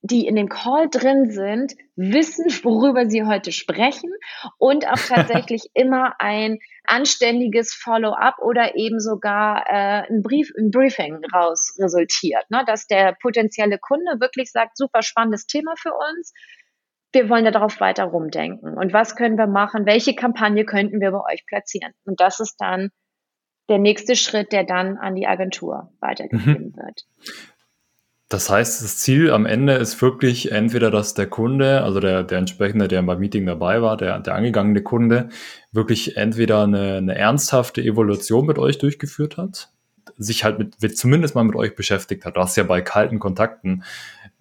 die 0.04 0.26
in 0.26 0.36
dem 0.36 0.50
Call 0.50 0.90
drin 0.90 1.30
sind, 1.30 1.74
wissen, 1.96 2.44
worüber 2.62 3.08
sie 3.08 3.24
heute 3.24 3.52
sprechen 3.52 4.12
und 4.58 4.86
auch 4.86 4.96
tatsächlich 5.08 5.70
immer 5.72 6.20
ein 6.20 6.58
anständiges 6.86 7.72
Follow-up 7.72 8.36
oder 8.38 8.76
eben 8.76 9.00
sogar 9.00 9.64
äh, 9.66 10.06
ein, 10.06 10.22
Brief, 10.22 10.52
ein 10.58 10.70
Briefing 10.70 11.24
raus 11.34 11.74
resultiert, 11.80 12.44
ne? 12.50 12.62
dass 12.66 12.86
der 12.86 13.16
potenzielle 13.20 13.78
Kunde 13.78 14.20
wirklich 14.20 14.52
sagt, 14.52 14.76
super 14.76 15.00
spannendes 15.00 15.46
Thema 15.46 15.74
für 15.78 15.92
uns, 15.94 16.34
wir 17.12 17.30
wollen 17.30 17.50
darauf 17.50 17.80
weiter 17.80 18.04
rumdenken. 18.04 18.76
Und 18.76 18.92
was 18.92 19.16
können 19.16 19.38
wir 19.38 19.46
machen? 19.46 19.86
Welche 19.86 20.14
Kampagne 20.14 20.66
könnten 20.66 21.00
wir 21.00 21.12
bei 21.12 21.32
euch 21.32 21.46
platzieren? 21.46 21.92
Und 22.04 22.20
das 22.20 22.40
ist 22.40 22.56
dann 22.58 22.90
der 23.70 23.78
nächste 23.78 24.16
Schritt, 24.16 24.52
der 24.52 24.64
dann 24.64 24.98
an 24.98 25.14
die 25.14 25.26
Agentur 25.26 25.92
weitergegeben 26.00 26.74
mhm. 26.74 26.76
wird. 26.76 27.06
Das 28.34 28.50
heißt, 28.50 28.82
das 28.82 28.96
Ziel 28.96 29.30
am 29.30 29.46
Ende 29.46 29.74
ist 29.74 30.02
wirklich 30.02 30.50
entweder, 30.50 30.90
dass 30.90 31.14
der 31.14 31.28
Kunde, 31.28 31.84
also 31.84 32.00
der, 32.00 32.24
der 32.24 32.38
entsprechende, 32.38 32.88
der 32.88 33.00
beim 33.02 33.20
Meeting 33.20 33.46
dabei 33.46 33.80
war, 33.80 33.96
der, 33.96 34.18
der 34.18 34.34
angegangene 34.34 34.82
Kunde, 34.82 35.28
wirklich 35.70 36.16
entweder 36.16 36.64
eine, 36.64 36.96
eine 36.96 37.14
ernsthafte 37.16 37.80
Evolution 37.80 38.44
mit 38.44 38.58
euch 38.58 38.78
durchgeführt 38.78 39.36
hat, 39.36 39.70
sich 40.16 40.42
halt 40.42 40.58
mit, 40.58 40.98
zumindest 40.98 41.36
mal 41.36 41.44
mit 41.44 41.54
euch 41.54 41.76
beschäftigt 41.76 42.24
hat. 42.24 42.36
Das 42.36 42.50
ist 42.50 42.56
ja 42.56 42.64
bei 42.64 42.80
kalten 42.80 43.20
Kontakten 43.20 43.84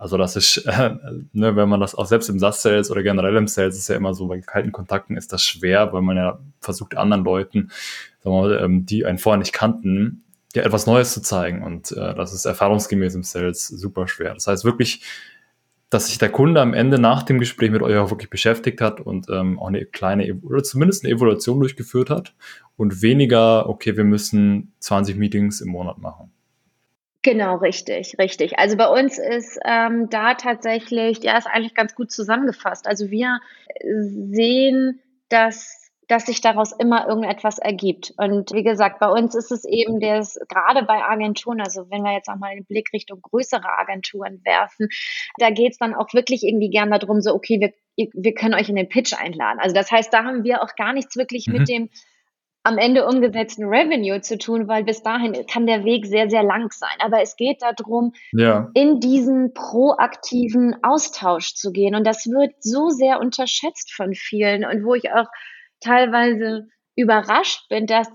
also 0.04 0.18
das 0.18 0.36
ist, 0.36 0.58
äh, 0.66 0.96
ne, 1.32 1.56
wenn 1.56 1.70
man 1.70 1.80
das 1.80 1.96
auch 1.96 2.06
selbst 2.06 2.28
im 2.28 2.38
SAS-Sales 2.38 2.92
oder 2.92 3.04
generell 3.04 3.38
im 3.38 3.48
Sales 3.48 3.78
ist 3.78 3.88
ja 3.88 3.96
immer 3.96 4.14
so, 4.14 4.28
bei 4.28 4.42
kalten 4.42 4.74
Kontakten 4.74 5.16
ist 5.16 5.32
das 5.32 5.44
schwer, 5.44 5.94
weil 5.94 6.02
man 6.02 6.18
ja 6.18 6.40
versucht 6.60 6.98
anderen 6.98 7.24
Leuten, 7.24 7.72
sagen 8.22 8.36
wir 8.36 8.42
mal, 8.42 8.64
ähm, 8.64 8.86
die 8.86 9.06
einen 9.06 9.18
vorher 9.18 9.40
nicht 9.40 9.54
kannten, 9.54 10.23
ja 10.56 10.64
etwas 10.64 10.86
Neues 10.86 11.14
zu 11.14 11.22
zeigen. 11.22 11.64
Und 11.64 11.92
äh, 11.92 12.16
das 12.16 12.34
ist 12.34 12.46
erfahrungsgemäß 12.46 13.16
im 13.16 13.24
Sales 13.24 13.68
super 13.68 14.08
schwer. 14.08 14.34
Das 14.34 14.48
heißt 14.48 14.66
wirklich, 14.66 15.02
dass 15.90 16.08
sich 16.08 16.18
der 16.18 16.30
Kunde 16.30 16.60
am 16.60 16.74
Ende 16.74 17.00
nach 17.00 17.24
dem 17.24 17.40
Gespräch 17.40 17.70
mit 17.70 17.82
euch 17.82 17.98
auch 17.98 18.10
wirklich 18.10 18.30
beschäftigt 18.30 18.82
hat 18.82 19.00
und 19.00 19.28
ähm, 19.30 19.60
auch 19.60 19.68
eine 19.68 19.86
kleine 19.86 20.34
oder 20.42 20.64
zumindest 20.64 21.06
eine 21.06 21.14
Evaluation 21.14 21.60
durchgeführt 21.60 22.10
hat 22.10 22.34
und 22.78 23.02
weniger, 23.02 23.70
okay, 23.70 23.96
wir 23.96 24.04
müssen 24.04 24.74
20 24.80 25.18
Meetings 25.18 25.62
im 25.62 25.70
Monat 25.70 26.00
machen. 26.00 26.32
Genau, 27.22 27.56
richtig, 27.58 28.18
richtig. 28.20 28.60
Also 28.60 28.76
bei 28.76 28.88
uns 28.88 29.18
ist 29.18 29.58
ähm, 29.66 30.10
da 30.10 30.34
tatsächlich, 30.34 31.24
ja, 31.24 31.38
ist 31.38 31.48
eigentlich 31.48 31.74
ganz 31.74 31.96
gut 31.96 32.12
zusammengefasst. 32.12 32.86
Also 32.86 33.12
wir 33.12 33.40
sehen, 33.82 35.00
dass 35.30 35.83
dass 36.08 36.26
sich 36.26 36.42
daraus 36.42 36.72
immer 36.72 37.08
irgendetwas 37.08 37.60
ergibt. 37.60 38.14
Und 38.18 38.52
wie 38.54 38.64
gesagt, 38.64 39.00
bei 39.00 39.08
uns 39.08 39.36
ist 39.36 39.52
es 39.52 39.66
eben 39.66 40.00
das, 40.00 40.38
gerade 40.50 40.84
bei 40.84 41.04
Agenturen, 41.04 41.62
also 41.62 41.90
wenn 41.90 42.04
wir 42.04 42.14
jetzt 42.14 42.30
auch 42.30 42.38
mal 42.38 42.56
den 42.56 42.66
Blick 42.66 42.92
Richtung 42.94 43.22
größere 43.22 43.78
Agenturen 43.80 44.42
werfen, 44.44 44.90
da 45.38 45.50
geht 45.50 45.74
es 45.74 45.78
dann 45.78 45.94
auch 45.94 46.14
wirklich 46.14 46.44
irgendwie 46.44 46.70
gern 46.70 46.92
darum, 46.92 47.22
so, 47.22 47.34
okay, 47.34 47.60
wir, 47.60 48.10
wir 48.14 48.34
können 48.34 48.54
euch 48.54 48.70
in 48.70 48.76
den 48.76 48.90
Pitch 48.90 49.14
einladen. 49.14 49.60
Also 49.60 49.76
das 49.76 49.92
heißt, 49.92 50.14
da 50.14 50.24
haben 50.24 50.44
wir 50.44 50.62
auch 50.64 50.76
gar 50.76 50.94
nichts 50.94 51.16
wirklich 51.16 51.48
mhm. 51.48 51.54
mit 51.54 51.70
dem 51.70 51.90
am 52.64 52.78
Ende 52.78 53.06
umgesetzten 53.06 53.66
Revenue 53.66 54.22
zu 54.22 54.38
tun, 54.38 54.70
weil 54.70 54.86
bis 54.86 55.04
dahin 55.04 55.34
kann 55.48 55.68
der 55.68 55.84
Weg 55.84 56.06
sehr, 56.06 56.30
sehr 56.30 56.44
lang 56.44 56.72
sein. 56.72 56.96
Aber 57.00 57.22
es 57.22 57.36
geht 57.36 57.62
darum, 57.62 58.14
ja. 58.32 58.72
in 58.74 59.02
diesen 59.02 59.54
proaktiven 59.54 60.78
Austausch 60.82 61.56
zu 61.56 61.74
gehen. 61.74 61.94
Und 61.94 62.08
das 62.08 62.26
wird 62.26 62.54
so 62.62 62.88
sehr 62.90 63.20
unterschätzt 63.20 63.94
von 63.94 64.14
vielen 64.14 64.64
und 64.64 64.86
wo 64.86 64.96
ich 64.96 65.12
auch 65.12 65.28
teilweise 65.84 66.68
überrascht 66.96 67.68
bin, 67.70 67.88
dass 67.88 68.10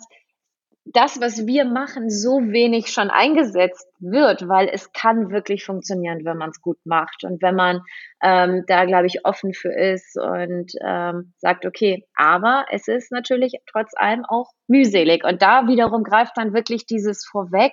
das, 0.93 1.21
was 1.21 1.47
wir 1.47 1.65
machen, 1.65 2.11
so 2.11 2.41
wenig 2.41 2.89
schon 2.89 3.11
eingesetzt 3.11 3.87
wird, 4.01 4.49
weil 4.49 4.69
es 4.73 4.93
kann 4.93 5.31
wirklich 5.31 5.65
funktionieren, 5.65 6.25
wenn 6.25 6.39
man 6.39 6.51
es 6.51 6.61
gut 6.63 6.79
macht 6.85 7.25
und 7.25 7.43
wenn 7.43 7.55
man 7.55 7.83
ähm, 8.23 8.65
da, 8.67 8.85
glaube 8.85 9.07
ich, 9.07 9.25
offen 9.25 9.53
für 9.53 9.73
ist 9.73 10.17
und 10.19 10.73
ähm, 10.83 11.35
sagt, 11.39 11.67
okay, 11.67 12.07
aber 12.15 12.67
es 12.71 12.89
ist 12.89 13.13
natürlich 13.13 13.55
trotz 13.71 13.93
allem 13.97 14.25
auch 14.25 14.51
mühselig. 14.67 15.25
Und 15.25 15.43
da 15.43 15.67
wiederum 15.67 16.05
greift 16.05 16.37
dann 16.37 16.55
wirklich 16.55 16.87
dieses 16.87 17.27
vorweg, 17.27 17.73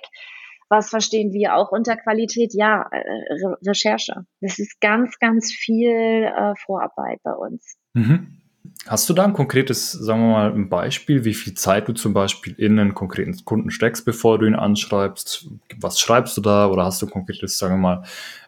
was 0.68 0.90
verstehen 0.90 1.32
wir 1.32 1.54
auch 1.54 1.70
unter 1.70 1.96
Qualität? 1.96 2.52
Ja, 2.52 2.88
äh, 2.90 2.98
Re 2.98 3.56
Recherche. 3.64 4.26
Das 4.40 4.58
ist 4.58 4.80
ganz, 4.80 5.18
ganz 5.18 5.52
viel 5.52 5.90
äh, 5.90 6.54
Vorarbeit 6.56 7.20
bei 7.22 7.32
uns. 7.32 7.76
Mhm. 7.94 8.42
Hast 8.86 9.08
du 9.08 9.14
da 9.14 9.24
ein 9.24 9.32
konkretes, 9.32 9.92
sagen 9.92 10.20
wir 10.20 10.32
mal, 10.32 10.52
ein 10.52 10.68
Beispiel, 10.68 11.24
wie 11.24 11.34
viel 11.34 11.54
Zeit 11.54 11.88
du 11.88 11.92
zum 11.92 12.12
Beispiel 12.14 12.54
in 12.56 12.78
einen 12.78 12.94
konkreten 12.94 13.36
Kunden 13.44 13.70
steckst, 13.70 14.04
bevor 14.04 14.38
du 14.38 14.46
ihn 14.46 14.54
anschreibst? 14.54 15.48
Was 15.78 16.00
schreibst 16.00 16.36
du 16.36 16.40
da? 16.40 16.68
Oder 16.68 16.84
hast 16.84 17.02
du 17.02 17.06
ein 17.06 17.12
konkretes, 17.12 17.58
sagen 17.58 17.74
wir 17.74 17.78
mal, 17.78 18.02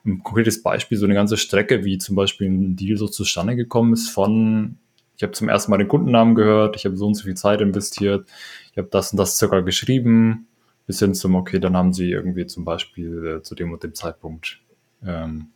ein 0.05 0.23
konkretes 0.23 0.63
Beispiel, 0.63 0.99
so 0.99 1.05
eine 1.05 1.15
ganze 1.15 1.37
Strecke, 1.37 1.85
wie 1.85 1.99
zum 1.99 2.17
Beispiel 2.17 2.49
ein 2.49 2.77
Deal 2.77 2.97
so 2.97 3.09
zustande 3.09 3.57
gekommen 3.57 3.93
ist 3.93 4.09
von, 4.09 4.79
ich 5.17 5.23
habe 5.23 5.33
zum 5.33 5.49
ersten 5.49 5.71
Mal 5.71 5.79
den 5.79 5.89
Kundennamen 5.89 6.35
gehört, 6.35 6.77
ich 6.77 6.85
habe 6.85 6.97
so 6.97 7.07
und 7.07 7.15
so 7.15 7.25
viel 7.25 7.37
Zeit 7.37 7.61
investiert, 7.61 8.29
ich 8.73 8.79
habe 8.79 8.89
das 8.91 9.13
und 9.13 9.19
das 9.19 9.37
circa 9.37 9.61
geschrieben, 9.61 10.47
bis 10.87 11.01
hin 11.01 11.15
zum, 11.15 11.35
okay, 11.35 11.59
dann 11.59 11.77
haben 11.77 11.93
sie 11.93 12.11
irgendwie 12.11 12.47
zum 12.47 12.65
Beispiel 12.65 13.39
äh, 13.39 13.43
zu 13.43 13.55
dem 13.55 13.73
und 13.73 13.83
dem 13.83 13.95
Zeitpunkt 13.95 14.61
ähm, 15.05 15.49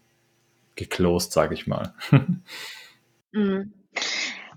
geclosed, 0.74 1.32
sage 1.32 1.54
ich 1.54 1.66
mal. 1.66 1.94
mhm. 3.32 3.72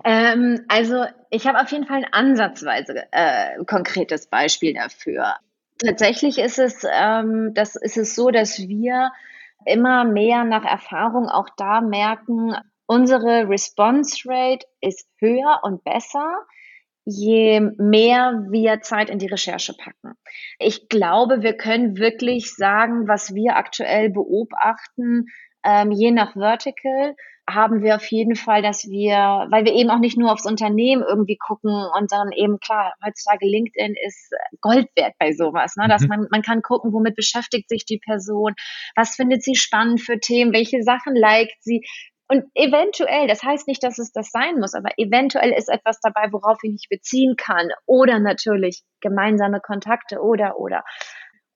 Ähm, 0.06 0.64
also 0.68 1.04
ich 1.32 1.48
habe 1.48 1.60
auf 1.60 1.72
jeden 1.72 1.88
Fall 1.88 1.98
ein 1.98 2.14
ansatzweise 2.14 3.06
äh, 3.12 3.64
konkretes 3.66 4.28
Beispiel 4.28 4.76
dafür. 4.76 5.36
Tatsächlich 5.84 6.38
ist 6.38 6.60
es, 6.60 6.86
ähm, 6.90 7.54
das 7.56 7.76
ist 7.76 7.98
es 7.98 8.16
so, 8.16 8.30
dass 8.30 8.60
wir 8.60 9.12
immer 9.66 10.06
mehr 10.06 10.44
nach 10.44 10.64
Erfahrung 10.64 11.28
auch 11.28 11.50
da 11.58 11.82
merken, 11.82 12.56
unsere 12.86 13.50
Response 13.50 14.22
Rate 14.26 14.68
ist 14.80 15.10
höher 15.18 15.62
und 15.64 15.84
besser, 15.84 16.38
je 17.04 17.60
mehr 17.78 18.46
wir 18.50 18.82
Zeit 18.82 19.10
in 19.10 19.18
die 19.18 19.28
Recherche 19.28 19.74
packen. 19.74 20.16
Ich 20.60 20.88
glaube, 20.88 21.42
wir 21.42 21.58
können 21.58 21.98
wirklich 21.98 22.54
sagen, 22.54 23.08
was 23.08 23.34
wir 23.34 23.56
aktuell 23.56 24.12
beobachten, 24.12 25.26
ähm, 25.64 25.92
je 25.92 26.12
nach 26.12 26.34
Vertical 26.34 27.16
haben 27.48 27.84
wir 27.84 27.96
auf 27.96 28.06
jeden 28.08 28.36
Fall, 28.36 28.62
dass 28.62 28.86
wir, 28.90 29.48
weil 29.52 29.66
wir 29.66 29.74
eben 29.74 29.90
auch 29.90 30.00
nicht 30.00 30.18
nur 30.18 30.32
aufs 30.32 30.46
Unternehmen 30.46 31.04
irgendwie 31.08 31.38
gucken 31.38 31.72
und 31.98 32.12
dann 32.12 32.32
eben 32.32 32.60
klar, 32.60 32.94
heutzutage 33.06 33.46
LinkedIn 33.46 33.96
ist 34.06 34.32
Gold 34.62 34.88
wert 34.96 35.14
bei 35.20 35.32
sowas, 35.32 35.75
ne? 35.75 35.88
dass 35.88 36.02
mhm. 36.04 36.08
man, 36.08 36.28
man 36.32 36.42
kann 36.42 36.62
gucken, 36.62 36.92
womit 36.92 37.16
beschäftigt 37.16 37.70
sich 37.70 37.86
die 37.86 38.00
Person, 38.00 38.54
was 38.96 39.16
findet 39.16 39.44
sie 39.44 39.56
spannend 39.56 40.02
für 40.02 40.20
Themen, 40.20 40.54
welche 40.54 40.82
Sachen 40.82 41.16
liked 41.16 41.58
sie, 41.62 41.84
und 42.28 42.46
eventuell, 42.56 43.28
das 43.28 43.44
heißt 43.44 43.68
nicht, 43.68 43.84
dass 43.84 44.00
es 44.00 44.12
das 44.12 44.32
sein 44.32 44.58
muss, 44.60 44.74
aber 44.74 44.90
eventuell 44.98 45.52
ist 45.52 45.70
etwas 45.70 46.00
dabei, 46.00 46.32
worauf 46.32 46.58
ich 46.64 46.72
mich 46.72 46.88
beziehen 46.90 47.36
kann. 47.38 47.70
Oder 47.86 48.20
natürlich 48.20 48.84
gemeinsame 49.00 49.60
Kontakte 49.60 50.20
oder 50.22 50.58
oder. 50.58 50.84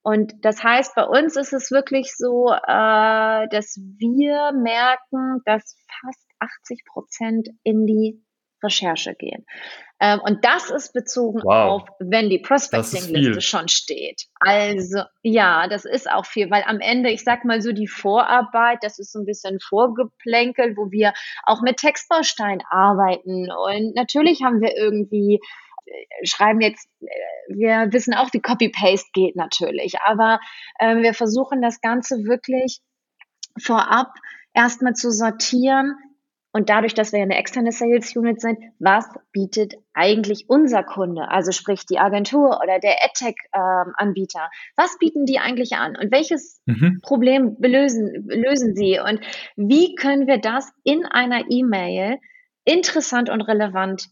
Und 0.02 0.34
das 0.44 0.64
heißt, 0.64 0.96
bei 0.96 1.04
uns 1.04 1.36
ist 1.36 1.54
es 1.54 1.72
wirklich 1.72 2.16
so, 2.16 2.52
äh, 2.52 3.48
dass 3.50 3.80
wir 3.98 4.52
merken, 4.54 5.42
dass 5.46 5.76
fast 6.02 6.26
80 6.40 6.86
Prozent 6.86 7.50
in 7.64 7.86
die 7.86 8.24
Recherche 8.64 9.16
gehen. 9.16 9.46
Ähm, 10.02 10.20
und 10.24 10.46
das 10.46 10.70
ist 10.70 10.94
bezogen 10.94 11.42
wow. 11.44 11.82
auf, 11.82 11.90
wenn 12.00 12.30
die 12.30 12.40
Prospecting-Liste 12.40 13.42
schon 13.42 13.68
steht. 13.68 14.28
Also 14.40 15.02
ja, 15.24 15.68
das 15.68 15.84
ist 15.84 16.10
auch 16.10 16.26
viel, 16.26 16.50
weil 16.50 16.64
am 16.66 16.80
Ende, 16.80 17.10
ich 17.10 17.24
sag 17.24 17.44
mal 17.44 17.62
so, 17.62 17.74
die 17.74 17.88
Vorarbeit, 17.88 18.80
das 18.82 18.98
ist 19.00 19.12
so 19.12 19.20
ein 19.20 19.26
bisschen 19.26 19.60
Vorgeplänkel, 19.60 20.78
wo 20.78 20.92
wir 20.92 21.14
auch 21.46 21.62
mit 21.62 21.78
Textbausteinen 21.78 22.62
arbeiten. 22.70 23.50
Und 23.52 23.96
natürlich 23.96 24.42
haben 24.42 24.62
wir 24.62 24.76
irgendwie 24.78 25.42
schreiben 26.24 26.62
jetzt, 26.62 26.88
äh, 27.02 27.08
wir 27.50 27.92
wissen 27.92 28.14
auch, 28.14 28.32
wie 28.34 28.42
Copy-Paste 28.42 29.10
geht 29.14 29.36
natürlich, 29.36 29.96
aber 30.06 30.40
äh, 30.80 30.98
wir 30.98 31.14
versuchen 31.14 31.62
das 31.62 31.82
Ganze 31.82 32.26
wirklich 32.26 32.80
vorab 33.60 34.14
erstmal 34.54 34.94
zu 34.94 35.12
sortieren, 35.12 35.96
und 36.52 36.70
dadurch, 36.70 36.96
dass 36.96 37.12
wir 37.12 37.20
ja 37.20 37.26
eine 37.26 37.38
externe 37.38 37.72
Sales 37.72 38.16
Unit 38.16 38.42
sind, 38.42 38.58
was 38.80 39.06
bietet 39.32 39.76
eigentlich 39.94 40.46
unser 40.48 40.84
Kunde, 40.84 41.30
also 41.30 41.52
sprich 41.52 41.86
die 41.86 42.00
Agentur 42.00 42.60
oder 42.62 42.80
der 42.80 43.04
AdTech-Anbieter, 43.04 44.40
ähm, 44.40 44.74
was 44.76 44.98
bieten 44.98 45.26
die 45.26 45.38
eigentlich 45.38 45.74
an 45.74 45.96
und 45.96 46.12
welches 46.12 46.62
mhm. 46.66 47.02
Problem 47.04 47.56
lösen, 47.60 48.28
lösen 48.28 48.76
sie 48.76 49.00
und 49.00 49.20
wie 49.58 49.94
können 49.94 50.26
wir 50.26 50.40
das 50.40 50.72
in 50.84 51.06
einer 51.06 51.46
E-Mail 51.52 52.18
interessant 52.66 53.30
und 53.30 53.42
relevant 53.42 54.08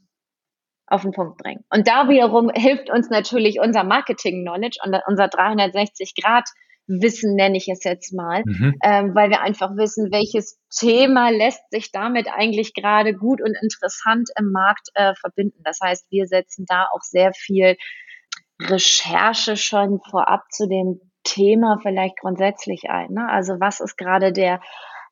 auf 0.88 1.02
den 1.02 1.12
Punkt 1.12 1.38
bringen. 1.38 1.64
Und 1.70 1.88
da 1.88 2.10
wiederum 2.10 2.50
hilft 2.54 2.90
uns 2.90 3.10
natürlich 3.10 3.60
unser 3.60 3.84
Marketing-Knowledge 3.84 4.80
und 4.84 4.96
unser 5.08 5.28
360 5.28 6.14
Grad 6.22 6.50
Wissen, 6.88 7.36
nenne 7.36 7.58
ich 7.58 7.68
es 7.68 7.84
jetzt 7.84 8.14
mal, 8.14 8.44
mhm. 8.46 8.76
ähm, 8.82 9.14
weil 9.14 9.30
wir 9.30 9.42
einfach 9.42 9.76
wissen, 9.76 10.10
welches 10.14 10.58
Thema 10.74 11.30
lässt 11.32 11.70
sich 11.70 11.92
damit 11.92 12.30
eigentlich 12.34 12.74
gerade 12.74 13.14
gut 13.14 13.42
und 13.42 13.58
interessant 13.62 14.30
im 14.40 14.52
Markt 14.54 14.88
äh, 14.94 15.14
verbinden. 15.20 15.60
Das 15.66 15.80
heißt, 15.84 16.10
wir 16.10 16.28
setzen 16.28 16.66
da 16.66 16.88
auch 16.94 17.02
sehr 17.02 17.34
viel 17.34 17.76
Recherche 18.62 19.58
schon 19.58 20.00
vorab 20.10 20.44
zu 20.50 20.68
dem 20.68 21.02
Thema 21.26 21.78
vielleicht 21.82 22.20
grundsätzlich 22.22 22.90
ein. 22.90 23.12
Ne? 23.12 23.30
Also 23.30 23.60
was 23.60 23.82
ist 23.82 23.98
gerade 23.98 24.32
der 24.32 24.62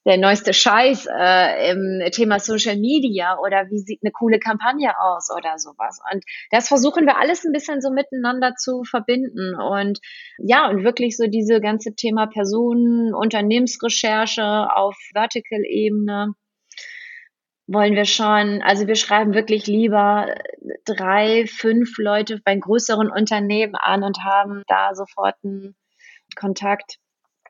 der 0.05 0.17
neueste 0.17 0.53
Scheiß 0.53 1.07
äh, 1.07 1.71
im 1.71 2.11
Thema 2.11 2.39
Social 2.39 2.77
Media 2.77 3.39
oder 3.39 3.69
wie 3.69 3.79
sieht 3.79 4.01
eine 4.03 4.11
coole 4.11 4.39
Kampagne 4.39 4.91
aus 4.99 5.29
oder 5.35 5.57
sowas. 5.57 5.99
Und 6.13 6.23
das 6.51 6.67
versuchen 6.67 7.05
wir 7.05 7.17
alles 7.17 7.43
ein 7.43 7.51
bisschen 7.51 7.81
so 7.81 7.89
miteinander 7.89 8.53
zu 8.55 8.83
verbinden 8.83 9.55
und 9.55 9.99
ja, 10.37 10.69
und 10.69 10.83
wirklich 10.83 11.17
so 11.17 11.27
diese 11.27 11.59
ganze 11.59 11.95
Thema 11.95 12.27
Personen, 12.27 13.13
Unternehmensrecherche 13.15 14.43
auf 14.75 14.95
Vertical-Ebene 15.13 16.33
wollen 17.67 17.95
wir 17.95 18.05
schon, 18.05 18.61
also 18.61 18.87
wir 18.87 18.95
schreiben 18.95 19.33
wirklich 19.33 19.65
lieber 19.65 20.35
drei, 20.85 21.45
fünf 21.47 21.97
Leute 21.97 22.39
bei 22.43 22.55
größeren 22.55 23.09
Unternehmen 23.09 23.73
an 23.75 24.03
und 24.03 24.23
haben 24.23 24.61
da 24.67 24.93
sofort 24.93 25.35
einen 25.43 25.75
Kontakt 26.35 26.99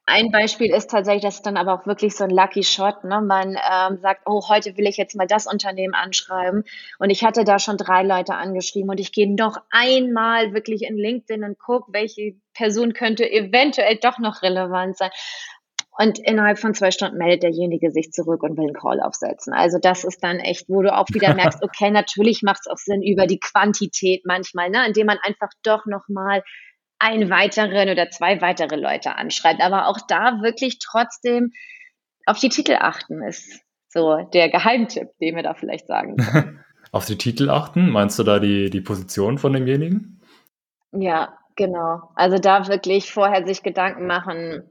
ein 0.07 0.31
Beispiel 0.31 0.73
ist 0.73 0.91
tatsächlich, 0.91 1.23
das 1.23 1.35
ist 1.35 1.45
dann 1.45 1.57
aber 1.57 1.73
auch 1.73 1.87
wirklich 1.87 2.15
so 2.15 2.25
ein 2.25 2.29
Lucky 2.29 2.63
Shot. 2.63 3.03
Ne? 3.03 3.21
Man 3.21 3.55
ähm, 3.55 3.97
sagt, 3.97 4.21
oh, 4.25 4.47
heute 4.47 4.77
will 4.77 4.87
ich 4.87 4.97
jetzt 4.97 5.15
mal 5.15 5.25
das 5.25 5.47
Unternehmen 5.47 5.95
anschreiben. 5.95 6.63
Und 6.99 7.09
ich 7.09 7.23
hatte 7.23 7.43
da 7.43 7.57
schon 7.57 7.77
drei 7.77 8.03
Leute 8.03 8.35
angeschrieben 8.35 8.89
und 8.89 8.99
ich 8.99 9.11
gehe 9.11 9.33
noch 9.33 9.57
einmal 9.71 10.53
wirklich 10.53 10.83
in 10.83 10.97
LinkedIn 10.97 11.43
und 11.43 11.57
gucke, 11.57 11.91
welche 11.91 12.35
Person 12.53 12.93
könnte 12.93 13.29
eventuell 13.29 13.95
doch 13.95 14.19
noch 14.19 14.43
relevant 14.43 14.97
sein. 14.97 15.09
Und 15.97 16.19
innerhalb 16.19 16.59
von 16.59 16.73
zwei 16.73 16.91
Stunden 16.91 17.17
meldet 17.17 17.43
derjenige 17.43 17.89
sich 17.89 18.11
zurück 18.11 18.43
und 18.43 18.57
will 18.57 18.65
einen 18.65 18.73
Call 18.73 19.01
aufsetzen. 19.01 19.53
Also 19.53 19.79
das 19.79 20.03
ist 20.03 20.23
dann 20.23 20.39
echt, 20.39 20.67
wo 20.67 20.81
du 20.81 20.93
auch 20.93 21.07
wieder 21.13 21.33
merkst, 21.35 21.63
okay, 21.63 21.89
natürlich 21.89 22.43
macht 22.43 22.61
es 22.61 22.67
auch 22.67 22.77
Sinn 22.77 23.01
über 23.01 23.25
die 23.25 23.39
Quantität 23.39 24.23
manchmal, 24.25 24.69
ne? 24.69 24.85
indem 24.85 25.07
man 25.07 25.17
einfach 25.23 25.49
doch 25.63 25.85
nochmal 25.85 26.43
einen 26.99 27.29
weiteren 27.29 27.89
oder 27.89 28.09
zwei 28.09 28.41
weitere 28.41 28.75
Leute 28.75 29.15
anschreibt. 29.15 29.61
Aber 29.61 29.87
auch 29.87 29.99
da 30.07 30.41
wirklich 30.41 30.79
trotzdem 30.79 31.51
auf 32.25 32.39
die 32.39 32.49
Titel 32.49 32.77
achten 32.79 33.21
ist 33.23 33.61
so 33.95 34.17
der 34.33 34.49
Geheimtipp, 34.49 35.09
den 35.21 35.35
wir 35.35 35.43
da 35.43 35.53
vielleicht 35.53 35.87
sagen. 35.87 36.17
auf 36.91 37.05
die 37.05 37.17
Titel 37.17 37.49
achten? 37.49 37.89
Meinst 37.89 38.19
du 38.19 38.23
da 38.23 38.39
die, 38.39 38.69
die 38.69 38.81
Position 38.81 39.37
von 39.37 39.53
demjenigen? 39.53 40.21
Ja, 40.91 41.37
genau. 41.55 42.11
Also 42.15 42.37
da 42.37 42.67
wirklich 42.67 43.11
vorher 43.11 43.45
sich 43.45 43.63
Gedanken 43.63 44.05
machen, 44.05 44.63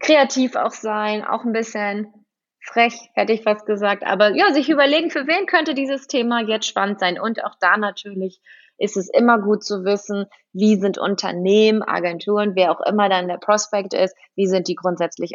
kreativ 0.00 0.56
auch 0.56 0.72
sein, 0.72 1.24
auch 1.24 1.44
ein 1.44 1.52
bisschen 1.52 2.12
frech, 2.60 2.94
hätte 3.14 3.32
ich 3.32 3.42
fast 3.42 3.66
gesagt. 3.66 4.04
Aber 4.04 4.34
ja, 4.34 4.52
sich 4.52 4.68
überlegen, 4.68 5.10
für 5.10 5.26
wen 5.26 5.46
könnte 5.46 5.74
dieses 5.74 6.06
Thema 6.06 6.42
jetzt 6.42 6.66
spannend 6.66 7.00
sein. 7.00 7.18
Und 7.18 7.44
auch 7.44 7.54
da 7.60 7.76
natürlich 7.78 8.40
ist 8.78 8.96
es 8.96 9.08
immer 9.08 9.38
gut 9.40 9.64
zu 9.64 9.84
wissen, 9.84 10.26
wie 10.52 10.76
sind 10.76 10.98
Unternehmen, 10.98 11.82
Agenturen, 11.82 12.52
wer 12.54 12.72
auch 12.72 12.80
immer 12.80 13.08
dann 13.08 13.28
der 13.28 13.38
Prospekt 13.38 13.94
ist, 13.94 14.14
wie 14.34 14.46
sind 14.46 14.68
die 14.68 14.74
grundsätzlich 14.74 15.32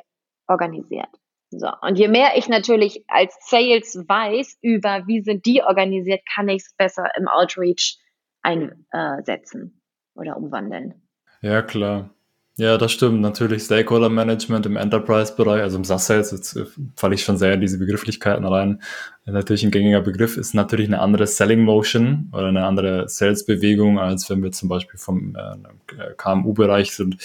organisiert. 0.47 1.10
So. 1.49 1.69
Und 1.82 1.99
je 1.99 2.08
mehr 2.08 2.38
ich 2.38 2.47
natürlich 2.47 3.04
als 3.08 3.36
Sales 3.41 3.97
weiß 4.08 4.58
über, 4.62 5.04
wie 5.08 5.21
sind 5.21 5.45
die 5.45 5.62
organisiert, 5.62 6.21
kann 6.34 6.47
ich 6.47 6.63
es 6.63 6.73
besser 6.77 7.10
im 7.17 7.27
Outreach 7.27 7.97
einsetzen 8.41 9.82
oder 10.15 10.38
umwandeln. 10.38 11.01
Ja, 11.41 11.62
klar. 11.62 12.12
Ja, 12.58 12.77
das 12.77 12.91
stimmt. 12.91 13.21
Natürlich 13.21 13.63
Stakeholder 13.63 14.10
Management 14.10 14.65
im 14.65 14.75
Enterprise-Bereich, 14.75 15.62
also 15.62 15.77
im 15.77 15.84
SaaS-Sales, 15.84 16.32
jetzt 16.32 16.56
äh, 16.56 16.65
falle 16.95 17.15
ich 17.15 17.23
schon 17.23 17.38
sehr 17.38 17.54
in 17.54 17.62
diese 17.62 17.80
Begrifflichkeiten 17.80 18.45
rein. 18.45 18.82
Natürlich 19.25 19.63
ein 19.63 19.69
gängiger 19.69 20.01
Begriff 20.01 20.36
ist 20.36 20.55
natürlich 20.55 20.88
eine 20.88 20.99
andere 20.99 21.27
Selling 21.27 21.62
Motion 21.62 22.31
oder 22.34 22.47
eine 22.47 22.65
andere 22.65 23.07
Sales-Bewegung, 23.07 23.99
als 23.99 24.27
wenn 24.31 24.41
wir 24.41 24.51
zum 24.51 24.67
Beispiel 24.67 24.99
vom 24.99 25.36
äh, 25.36 26.13
KMU-Bereich 26.17 26.91
sind, 26.91 27.17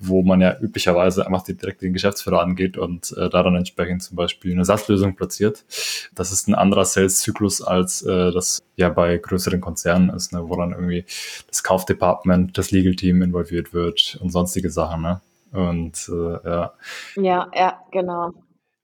wo 0.00 0.22
man 0.22 0.40
ja 0.40 0.58
üblicherweise 0.58 1.24
einfach 1.24 1.44
direkt 1.44 1.82
den 1.82 1.92
Geschäftsführer 1.92 2.42
angeht 2.42 2.76
und 2.76 3.16
äh, 3.16 3.30
daran 3.30 3.54
entsprechend 3.54 4.02
zum 4.02 4.16
Beispiel 4.16 4.50
eine 4.50 4.64
SaaS-Lösung 4.64 5.14
platziert. 5.14 5.64
Das 6.12 6.32
ist 6.32 6.48
ein 6.48 6.56
anderer 6.56 6.84
Sales-Zyklus, 6.84 7.62
als 7.62 8.02
äh, 8.02 8.32
das 8.32 8.60
ja 8.74 8.88
bei 8.88 9.16
größeren 9.16 9.60
Konzernen 9.60 10.10
ist, 10.10 10.32
ne, 10.32 10.48
wo 10.48 10.56
dann 10.56 10.72
irgendwie 10.72 11.04
das 11.46 11.62
Kaufdepartment, 11.62 12.58
das 12.58 12.72
Legal-Team 12.72 13.22
involviert 13.22 13.72
wird 13.72 14.18
und 14.20 14.30
sonstige 14.30 14.70
Sachen. 14.70 15.02
Ne? 15.02 15.20
Und 15.52 16.10
äh, 16.12 16.48
ja. 16.48 16.72
Ja, 17.14 17.48
ja, 17.54 17.78
genau. 17.92 18.32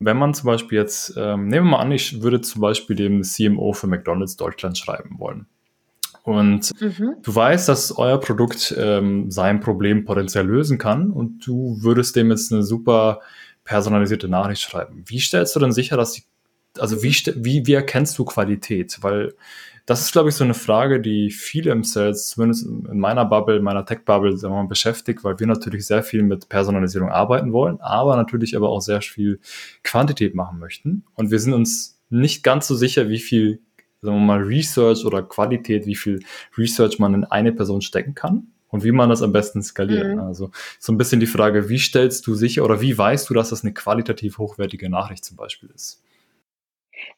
Wenn 0.00 0.16
man 0.16 0.34
zum 0.34 0.46
Beispiel 0.46 0.78
jetzt, 0.78 1.14
ähm, 1.16 1.48
nehmen 1.48 1.66
wir 1.66 1.72
mal 1.72 1.80
an, 1.80 1.92
ich 1.92 2.22
würde 2.22 2.40
zum 2.40 2.62
Beispiel 2.62 2.96
dem 2.96 3.22
CMO 3.22 3.74
für 3.74 3.86
McDonald's 3.86 4.36
Deutschland 4.36 4.78
schreiben 4.78 5.18
wollen. 5.18 5.46
Und 6.22 6.70
mhm. 6.80 7.16
du 7.22 7.34
weißt, 7.34 7.68
dass 7.68 7.96
euer 7.96 8.18
Produkt 8.18 8.74
ähm, 8.78 9.30
sein 9.30 9.60
Problem 9.60 10.04
potenziell 10.04 10.46
lösen 10.46 10.78
kann 10.78 11.10
und 11.10 11.46
du 11.46 11.78
würdest 11.80 12.16
dem 12.16 12.30
jetzt 12.30 12.52
eine 12.52 12.62
super 12.62 13.20
personalisierte 13.64 14.28
Nachricht 14.28 14.62
schreiben. 14.62 15.04
Wie 15.06 15.20
stellst 15.20 15.54
du 15.54 15.60
denn 15.60 15.72
sicher, 15.72 15.96
dass 15.96 16.12
die, 16.12 16.24
also 16.78 17.02
wie, 17.02 17.14
wie, 17.36 17.66
wie 17.66 17.72
erkennst 17.72 18.18
du 18.18 18.24
Qualität? 18.24 18.98
Weil 19.02 19.34
das 19.86 20.02
ist, 20.02 20.12
glaube 20.12 20.28
ich, 20.28 20.34
so 20.34 20.44
eine 20.44 20.54
Frage, 20.54 21.00
die 21.00 21.30
viele 21.30 21.72
im 21.72 21.84
Sales, 21.84 22.28
zumindest 22.28 22.66
in 22.66 22.98
meiner 22.98 23.24
Bubble, 23.24 23.56
in 23.56 23.62
meiner 23.62 23.84
Tech-Bubble, 23.84 24.36
sagen 24.36 24.54
wir 24.54 24.62
mal, 24.62 24.68
beschäftigt, 24.68 25.24
weil 25.24 25.38
wir 25.40 25.46
natürlich 25.46 25.86
sehr 25.86 26.02
viel 26.02 26.22
mit 26.22 26.48
Personalisierung 26.48 27.10
arbeiten 27.10 27.52
wollen, 27.52 27.80
aber 27.80 28.16
natürlich 28.16 28.56
aber 28.56 28.68
auch 28.68 28.80
sehr 28.80 29.02
viel 29.02 29.40
Quantität 29.82 30.34
machen 30.34 30.58
möchten. 30.58 31.04
Und 31.14 31.30
wir 31.30 31.38
sind 31.40 31.54
uns 31.54 32.00
nicht 32.08 32.42
ganz 32.42 32.66
so 32.66 32.74
sicher, 32.74 33.08
wie 33.08 33.18
viel, 33.18 33.60
sagen 34.02 34.16
wir 34.16 34.24
mal, 34.24 34.42
Research 34.42 35.04
oder 35.04 35.22
Qualität, 35.22 35.86
wie 35.86 35.96
viel 35.96 36.20
Research 36.56 36.98
man 36.98 37.14
in 37.14 37.24
eine 37.24 37.52
Person 37.52 37.80
stecken 37.80 38.14
kann. 38.14 38.48
und 38.70 38.84
wie 38.84 38.92
man 38.92 39.10
das 39.10 39.22
am 39.22 39.32
besten 39.32 39.62
skaliert. 39.62 40.14
Mhm. 40.14 40.20
Also 40.20 40.50
so 40.78 40.92
ein 40.92 40.98
bisschen 40.98 41.20
die 41.20 41.26
Frage, 41.26 41.68
wie 41.68 41.78
stellst 41.78 42.26
du 42.26 42.34
sicher 42.34 42.64
oder 42.64 42.80
wie 42.80 42.96
weißt 42.96 43.28
du, 43.28 43.34
dass 43.34 43.50
das 43.50 43.64
eine 43.64 43.74
qualitativ 43.74 44.38
hochwertige 44.38 44.88
Nachricht 44.88 45.24
zum 45.24 45.36
Beispiel 45.36 45.70
ist? 45.74 46.02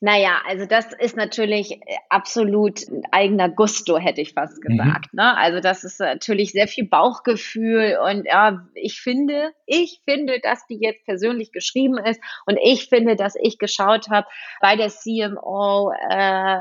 Naja, 0.00 0.40
also 0.46 0.66
das 0.66 0.92
ist 0.92 1.16
natürlich 1.16 1.72
äh, 1.72 1.96
absolut 2.08 2.80
eigener 3.10 3.48
Gusto, 3.48 3.98
hätte 3.98 4.20
ich 4.20 4.32
fast 4.32 4.58
mhm. 4.62 4.68
gesagt. 4.76 5.12
Mhm. 5.12 5.16
Ne? 5.18 5.36
Also 5.36 5.60
das 5.60 5.84
ist 5.84 6.00
natürlich 6.00 6.52
sehr 6.52 6.68
viel 6.68 6.86
Bauchgefühl 6.88 7.98
und 8.04 8.26
ja, 8.26 8.66
ich 8.74 9.00
finde, 9.00 9.52
ich 9.66 10.00
finde, 10.04 10.40
dass 10.40 10.66
die 10.66 10.78
jetzt 10.80 11.04
persönlich 11.04 11.52
geschrieben 11.52 11.98
ist 11.98 12.20
und 12.46 12.58
ich 12.62 12.88
finde, 12.88 13.16
dass 13.16 13.34
ich 13.40 13.58
geschaut 13.58 14.08
habe 14.10 14.26
bei 14.60 14.76
der 14.76 14.88
CMO 14.88 15.92
äh, 16.10 16.58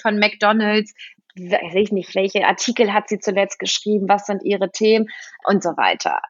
von 0.00 0.18
McDonald's, 0.18 0.94
weiß 1.36 1.74
ich 1.76 1.92
nicht, 1.92 2.14
welche 2.14 2.44
Artikel 2.46 2.92
hat 2.92 3.08
sie 3.08 3.18
zuletzt 3.18 3.58
geschrieben, 3.58 4.08
was 4.08 4.26
sind 4.26 4.42
ihre 4.42 4.70
Themen 4.70 5.08
und 5.44 5.62
so 5.62 5.70
weiter. 5.70 6.20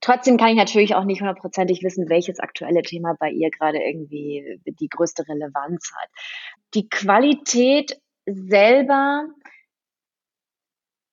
Trotzdem 0.00 0.36
kann 0.36 0.50
ich 0.50 0.56
natürlich 0.56 0.94
auch 0.94 1.04
nicht 1.04 1.20
hundertprozentig 1.20 1.82
wissen, 1.82 2.08
welches 2.08 2.38
aktuelle 2.38 2.82
Thema 2.82 3.16
bei 3.18 3.30
ihr 3.30 3.50
gerade 3.50 3.78
irgendwie 3.78 4.60
die 4.64 4.88
größte 4.88 5.26
Relevanz 5.28 5.90
hat. 5.94 6.08
Die 6.74 6.88
Qualität 6.88 8.00
selber, 8.24 9.26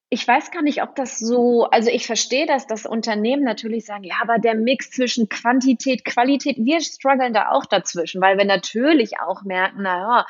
ich 0.09 0.27
weiß 0.27 0.51
gar 0.51 0.61
nicht, 0.61 0.83
ob 0.83 0.95
das 0.95 1.17
so, 1.17 1.63
also 1.65 1.89
ich 1.89 2.05
verstehe, 2.05 2.45
dass 2.45 2.67
das 2.67 2.85
Unternehmen 2.85 3.43
natürlich 3.43 3.85
sagen, 3.85 4.03
ja, 4.03 4.15
aber 4.21 4.37
der 4.37 4.53
Mix 4.53 4.91
zwischen 4.91 5.29
Quantität, 5.29 6.05
Qualität, 6.05 6.57
wir 6.59 6.81
strugglen 6.81 7.33
da 7.33 7.49
auch 7.49 7.65
dazwischen, 7.65 8.21
weil 8.21 8.37
wir 8.37 8.45
natürlich 8.45 9.19
auch 9.19 9.43
merken, 9.43 9.81
naja, 9.81 10.25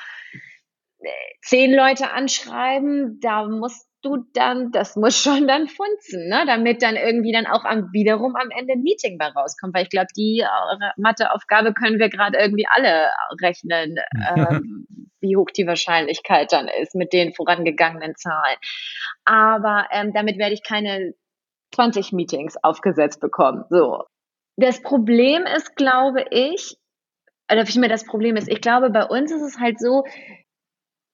zehn 1.41 1.73
Leute 1.73 2.11
anschreiben, 2.11 3.19
da 3.19 3.47
muss 3.47 3.85
du 4.05 4.25
dann, 4.33 4.71
das 4.71 4.95
muss 4.95 5.17
schon 5.17 5.47
dann 5.47 5.67
funzen, 5.67 6.29
ne? 6.29 6.43
damit 6.45 6.81
dann 6.81 6.95
irgendwie 6.95 7.31
dann 7.31 7.47
auch 7.47 7.65
am, 7.65 7.91
wiederum 7.91 8.35
am 8.35 8.49
Ende 8.51 8.73
ein 8.73 8.83
Meeting 8.83 9.17
bei 9.17 9.27
rauskommt, 9.27 9.73
weil 9.73 9.83
ich 9.83 9.89
glaube, 9.89 10.07
die 10.15 10.41
äh, 10.41 10.91
Matheaufgabe 10.97 11.73
können 11.73 11.99
wir 11.99 12.09
gerade 12.09 12.37
irgendwie 12.37 12.67
alle 12.69 13.09
rechnen, 13.41 13.97
äh, 13.97 14.59
wie 15.21 15.35
hoch 15.35 15.49
die 15.49 15.65
Wahrscheinlichkeit 15.65 16.51
dann 16.51 16.67
ist 16.81 16.93
mit 16.93 17.13
den 17.13 17.33
vorangegangenen 17.33 18.15
Zahlen. 18.15 18.57
Aber 19.25 19.87
ähm, 19.91 20.13
damit 20.13 20.37
werde 20.37 20.53
ich 20.53 20.63
keine 20.63 21.13
20 21.73 22.11
Meetings 22.11 22.55
aufgesetzt 22.61 23.19
bekommen. 23.19 23.65
So. 23.69 24.03
Das 24.57 24.81
Problem 24.81 25.45
ist, 25.45 25.75
glaube 25.75 26.25
ich, 26.29 26.77
oder 27.51 27.65
vielmehr 27.65 27.89
das 27.89 28.05
Problem 28.05 28.35
ist, 28.37 28.49
ich 28.49 28.61
glaube, 28.61 28.89
bei 28.89 29.05
uns 29.05 29.31
ist 29.31 29.41
es 29.41 29.59
halt 29.59 29.79
so, 29.79 30.03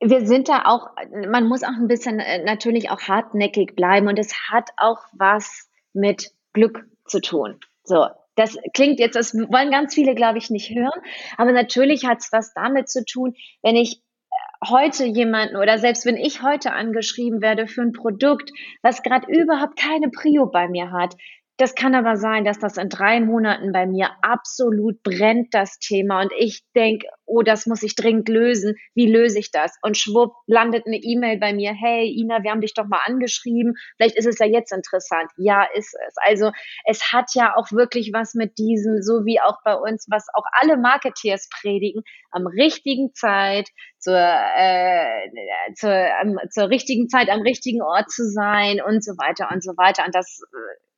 wir 0.02 0.26
sind 0.26 0.50
da 0.50 0.64
auch, 0.66 0.90
man 1.30 1.48
muss 1.48 1.64
auch 1.64 1.78
ein 1.80 1.88
bisschen 1.88 2.20
äh, 2.20 2.44
natürlich 2.44 2.90
auch 2.90 3.02
hartnäckig 3.02 3.76
bleiben 3.76 4.08
und 4.08 4.18
es 4.18 4.34
hat 4.50 4.72
auch 4.78 5.00
was 5.14 5.70
mit 5.94 6.32
Glück 6.54 6.86
zu 7.06 7.22
tun. 7.22 7.60
So, 7.84 8.08
das 8.36 8.58
klingt 8.74 9.00
jetzt, 9.00 9.16
das 9.16 9.34
wollen 9.34 9.70
ganz 9.70 9.94
viele, 9.94 10.16
glaube 10.16 10.40
ich, 10.40 10.50
nicht 10.50 10.72
hören, 10.74 11.02
aber 11.38 11.52
natürlich 11.52 12.06
hat 12.06 12.20
es 12.20 12.32
was 12.32 12.54
damit 12.54 12.90
zu 12.90 13.06
tun, 13.06 13.36
wenn 13.62 13.76
ich 13.76 13.98
äh, 13.98 14.70
heute 14.70 15.06
jemanden 15.06 15.56
oder 15.56 15.78
selbst 15.78 16.06
wenn 16.06 16.18
ich 16.18 16.42
heute 16.42 16.74
angeschrieben 16.74 17.42
werde 17.42 17.68
für 17.68 17.82
ein 17.82 17.92
Produkt, 17.92 18.52
was 18.82 19.04
gerade 19.04 19.28
überhaupt 19.32 19.78
keine 19.78 20.10
Prio 20.10 20.48
bei 20.48 20.68
mir 20.68 20.92
hat, 20.92 21.16
das 21.62 21.76
kann 21.76 21.94
aber 21.94 22.18
sein, 22.18 22.44
dass 22.44 22.58
das 22.58 22.78
in 22.78 22.90
drei 22.90 23.20
Monaten 23.20 23.72
bei 23.72 23.86
mir 23.86 24.10
absolut 24.24 25.04
brennt, 25.04 25.54
das 25.54 25.78
Thema. 25.78 26.22
Und 26.22 26.32
ich 26.36 26.64
denke, 26.76 27.08
oh, 27.28 27.44
das 27.44 27.68
muss 27.68 27.84
ich 27.84 27.96
dringend 27.96 28.30
lösen. 28.30 28.78
Wie 28.96 29.06
löse 29.06 29.38
ich 29.38 29.52
das? 29.52 29.78
Und 29.84 29.96
schwupp, 29.96 30.34
landet 30.48 30.88
eine 30.88 30.98
E-Mail 30.98 31.38
bei 31.38 31.54
mir. 31.54 31.72
Hey, 31.74 32.12
Ina, 32.20 32.42
wir 32.42 32.50
haben 32.50 32.62
dich 32.62 32.74
doch 32.74 32.88
mal 32.88 33.02
angeschrieben. 33.06 33.76
Vielleicht 33.96 34.18
ist 34.18 34.26
es 34.26 34.40
ja 34.40 34.48
jetzt 34.48 34.74
interessant. 34.74 35.30
Ja, 35.38 35.64
ist 35.76 35.96
es. 36.08 36.16
Also 36.26 36.52
es 36.86 37.14
hat 37.14 37.30
ja 37.36 37.56
auch 37.56 37.72
wirklich 37.72 38.12
was 38.12 38.34
mit 38.34 38.58
diesem, 38.58 39.04
so 39.04 39.24
wie 39.26 39.40
auch 39.40 39.58
bei 39.64 39.76
uns, 39.76 40.08
was 40.10 40.26
auch 40.34 40.46
alle 40.60 40.78
Marketeers 40.78 41.48
predigen, 41.62 42.02
am 42.32 42.48
richtigen 42.48 43.14
Zeit, 43.14 43.70
zur, 44.00 44.18
äh, 44.18 45.30
zur, 45.76 45.92
ähm, 45.92 46.40
zur 46.50 46.70
richtigen 46.70 47.08
Zeit 47.08 47.30
am 47.30 47.42
richtigen 47.42 47.84
Ort 47.84 48.10
zu 48.10 48.28
sein 48.28 48.82
und 48.82 49.04
so 49.04 49.12
weiter 49.12 49.50
und 49.54 49.64
so 49.64 49.74
weiter. 49.78 50.06
Und 50.08 50.16
das 50.16 50.42
äh, 50.52 50.91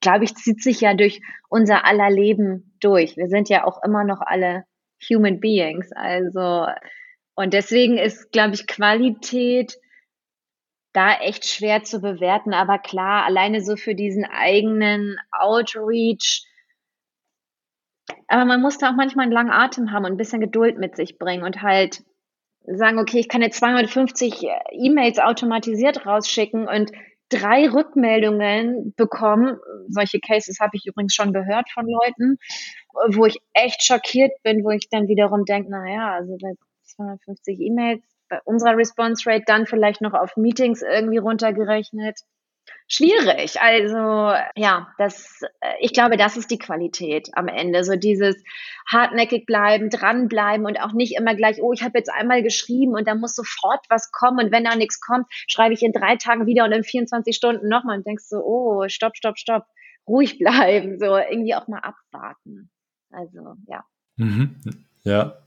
glaube 0.00 0.24
ich, 0.24 0.34
zieht 0.34 0.62
sich 0.62 0.80
ja 0.80 0.94
durch 0.94 1.20
unser 1.48 1.84
aller 1.84 2.10
Leben 2.10 2.76
durch. 2.80 3.16
Wir 3.16 3.28
sind 3.28 3.48
ja 3.48 3.64
auch 3.64 3.82
immer 3.82 4.04
noch 4.04 4.20
alle 4.20 4.64
Human 5.10 5.40
Beings. 5.40 5.92
Also, 5.92 6.66
und 7.34 7.54
deswegen 7.54 7.98
ist, 7.98 8.32
glaube 8.32 8.54
ich, 8.54 8.66
Qualität 8.66 9.76
da 10.92 11.14
echt 11.14 11.46
schwer 11.46 11.82
zu 11.82 12.00
bewerten. 12.00 12.52
Aber 12.52 12.78
klar, 12.78 13.24
alleine 13.24 13.62
so 13.62 13.76
für 13.76 13.94
diesen 13.94 14.24
eigenen 14.24 15.16
Outreach. 15.30 16.44
Aber 18.28 18.44
man 18.44 18.60
muss 18.60 18.78
da 18.78 18.90
auch 18.90 18.96
manchmal 18.96 19.24
einen 19.24 19.32
langen 19.32 19.50
Atem 19.50 19.92
haben 19.92 20.04
und 20.04 20.12
ein 20.12 20.18
bisschen 20.18 20.40
Geduld 20.40 20.78
mit 20.78 20.96
sich 20.96 21.18
bringen 21.18 21.44
und 21.44 21.62
halt 21.62 22.02
sagen, 22.64 22.98
okay, 22.98 23.18
ich 23.18 23.28
kann 23.28 23.42
jetzt 23.42 23.58
250 23.58 24.46
E-Mails 24.72 25.18
automatisiert 25.18 26.06
rausschicken 26.06 26.68
und 26.68 26.92
drei 27.32 27.68
Rückmeldungen 27.68 28.94
bekommen. 28.96 29.58
Solche 29.88 30.20
Cases 30.20 30.58
habe 30.60 30.76
ich 30.76 30.86
übrigens 30.86 31.14
schon 31.14 31.32
gehört 31.32 31.70
von 31.70 31.86
Leuten, 31.86 32.38
wo 33.16 33.26
ich 33.26 33.38
echt 33.54 33.82
schockiert 33.82 34.32
bin, 34.42 34.64
wo 34.64 34.70
ich 34.70 34.88
dann 34.90 35.08
wiederum 35.08 35.44
denke, 35.44 35.70
naja, 35.70 36.12
also 36.12 36.36
bei 36.40 36.52
250 36.84 37.60
E-Mails, 37.60 38.02
bei 38.28 38.40
unserer 38.44 38.76
Response 38.76 39.28
Rate 39.28 39.44
dann 39.46 39.66
vielleicht 39.66 40.00
noch 40.00 40.14
auf 40.14 40.36
Meetings 40.36 40.82
irgendwie 40.82 41.18
runtergerechnet 41.18 42.20
schwierig. 42.88 43.60
Also 43.60 44.34
ja, 44.56 44.88
das, 44.98 45.40
äh, 45.60 45.74
ich 45.80 45.92
glaube, 45.92 46.16
das 46.16 46.36
ist 46.36 46.50
die 46.50 46.58
Qualität 46.58 47.30
am 47.32 47.48
Ende. 47.48 47.84
So 47.84 47.96
dieses 47.96 48.36
hartnäckig 48.90 49.46
bleiben, 49.46 49.90
dranbleiben 49.90 50.66
und 50.66 50.80
auch 50.80 50.92
nicht 50.92 51.16
immer 51.16 51.34
gleich, 51.34 51.62
oh, 51.62 51.72
ich 51.72 51.82
habe 51.82 51.98
jetzt 51.98 52.10
einmal 52.10 52.42
geschrieben 52.42 52.94
und 52.94 53.08
da 53.08 53.14
muss 53.14 53.34
sofort 53.34 53.84
was 53.88 54.12
kommen 54.12 54.44
und 54.44 54.52
wenn 54.52 54.64
da 54.64 54.76
nichts 54.76 55.00
kommt, 55.00 55.26
schreibe 55.30 55.74
ich 55.74 55.82
in 55.82 55.92
drei 55.92 56.16
Tagen 56.16 56.46
wieder 56.46 56.64
und 56.64 56.72
in 56.72 56.84
24 56.84 57.34
Stunden 57.34 57.68
nochmal 57.68 57.98
und 57.98 58.06
denkst 58.06 58.24
so, 58.26 58.38
oh, 58.38 58.88
stopp, 58.88 59.16
stopp, 59.16 59.38
stopp, 59.38 59.64
ruhig 60.06 60.38
bleiben, 60.38 60.98
so 60.98 61.16
irgendwie 61.16 61.54
auch 61.54 61.68
mal 61.68 61.80
abwarten. 61.80 62.70
Also 63.10 63.54
ja. 63.66 63.84
Mhm. 64.16 64.60
Ja, 65.04 65.38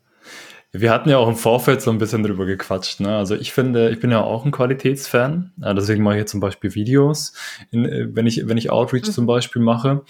wir 0.81 0.91
hatten 0.91 1.09
ja 1.09 1.17
auch 1.17 1.27
im 1.27 1.35
Vorfeld 1.35 1.81
so 1.81 1.91
ein 1.91 1.97
bisschen 1.97 2.23
drüber 2.23 2.45
gequatscht. 2.45 2.99
Ne? 2.99 3.15
Also 3.15 3.35
ich 3.35 3.53
finde, 3.53 3.89
ich 3.89 3.99
bin 3.99 4.11
ja 4.11 4.21
auch 4.21 4.45
ein 4.45 4.51
Qualitätsfan. 4.51 5.51
Deswegen 5.57 6.03
mache 6.03 6.15
ich 6.15 6.19
jetzt 6.21 6.31
zum 6.31 6.39
Beispiel 6.39 6.75
Videos, 6.75 7.33
in, 7.71 7.85
äh, 7.85 8.07
wenn, 8.13 8.27
ich, 8.27 8.47
wenn 8.47 8.57
ich 8.57 8.69
Outreach 8.69 9.07
mhm. 9.07 9.11
zum 9.11 9.25
Beispiel 9.25 9.61
mache. 9.61 10.03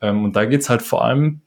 Ähm, 0.00 0.24
und 0.24 0.36
da 0.36 0.44
geht's 0.44 0.68
halt 0.68 0.82
vor 0.82 1.04
allem 1.04 1.40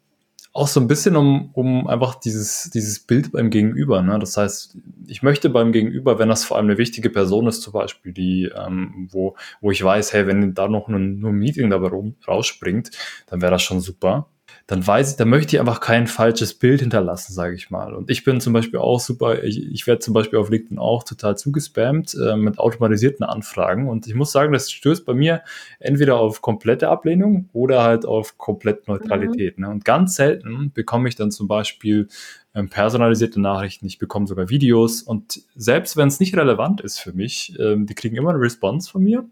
auch 0.53 0.67
so 0.67 0.79
ein 0.79 0.87
bisschen 0.87 1.17
um, 1.17 1.49
um 1.51 1.85
einfach 1.85 2.15
dieses, 2.15 2.69
dieses 2.73 3.01
Bild 3.01 3.33
beim 3.33 3.49
Gegenüber. 3.49 4.01
Ne? 4.01 4.17
Das 4.19 4.37
heißt, 4.37 4.77
ich 5.05 5.21
möchte 5.21 5.49
beim 5.49 5.73
Gegenüber, 5.73 6.17
wenn 6.17 6.29
das 6.29 6.45
vor 6.45 6.55
allem 6.55 6.67
eine 6.67 6.77
wichtige 6.77 7.09
Person 7.09 7.47
ist, 7.47 7.61
zum 7.61 7.73
Beispiel, 7.73 8.13
die, 8.13 8.49
ähm, 8.55 9.09
wo, 9.11 9.35
wo 9.59 9.71
ich 9.71 9.83
weiß, 9.83 10.13
hey, 10.13 10.27
wenn 10.27 10.53
da 10.53 10.69
noch 10.69 10.87
ein, 10.87 11.19
nur 11.19 11.31
ein 11.31 11.37
Meeting 11.37 11.69
dabei 11.69 11.91
rausspringt, 12.25 12.91
dann 13.27 13.41
wäre 13.41 13.51
das 13.51 13.63
schon 13.63 13.81
super 13.81 14.29
dann 14.67 14.85
weiß 14.85 15.11
ich, 15.11 15.17
da 15.17 15.25
möchte 15.25 15.55
ich 15.55 15.59
einfach 15.59 15.79
kein 15.79 16.07
falsches 16.07 16.53
Bild 16.53 16.81
hinterlassen, 16.81 17.33
sage 17.33 17.55
ich 17.55 17.69
mal. 17.69 17.93
Und 17.93 18.09
ich 18.09 18.23
bin 18.23 18.41
zum 18.41 18.53
Beispiel 18.53 18.79
auch 18.79 18.99
super, 18.99 19.43
ich, 19.43 19.71
ich 19.71 19.85
werde 19.85 19.99
zum 19.99 20.13
Beispiel 20.13 20.39
auf 20.39 20.49
LinkedIn 20.49 20.79
auch 20.79 21.03
total 21.03 21.37
zugespammt 21.37 22.15
äh, 22.15 22.35
mit 22.35 22.57
automatisierten 22.57 23.25
Anfragen. 23.25 23.87
Und 23.87 24.07
ich 24.07 24.15
muss 24.15 24.31
sagen, 24.31 24.53
das 24.53 24.71
stößt 24.71 25.05
bei 25.05 25.13
mir 25.13 25.41
entweder 25.79 26.17
auf 26.17 26.41
komplette 26.41 26.89
Ablehnung 26.89 27.49
oder 27.53 27.83
halt 27.83 28.05
auf 28.05 28.37
komplett 28.37 28.87
Neutralität. 28.87 29.57
Mhm. 29.57 29.65
Ne? 29.65 29.69
Und 29.71 29.85
ganz 29.85 30.15
selten 30.15 30.71
bekomme 30.73 31.09
ich 31.09 31.15
dann 31.15 31.31
zum 31.31 31.47
Beispiel 31.47 32.07
ähm, 32.55 32.69
personalisierte 32.69 33.39
Nachrichten, 33.39 33.85
ich 33.85 33.99
bekomme 33.99 34.27
sogar 34.27 34.49
Videos 34.49 35.01
und 35.01 35.41
selbst 35.55 35.97
wenn 35.97 36.07
es 36.07 36.19
nicht 36.19 36.35
relevant 36.35 36.81
ist 36.81 36.99
für 36.99 37.13
mich, 37.13 37.53
ähm, 37.59 37.85
die 37.85 37.95
kriegen 37.95 38.15
immer 38.15 38.29
eine 38.29 38.39
Response 38.39 38.89
von 38.89 39.03
mir 39.03 39.29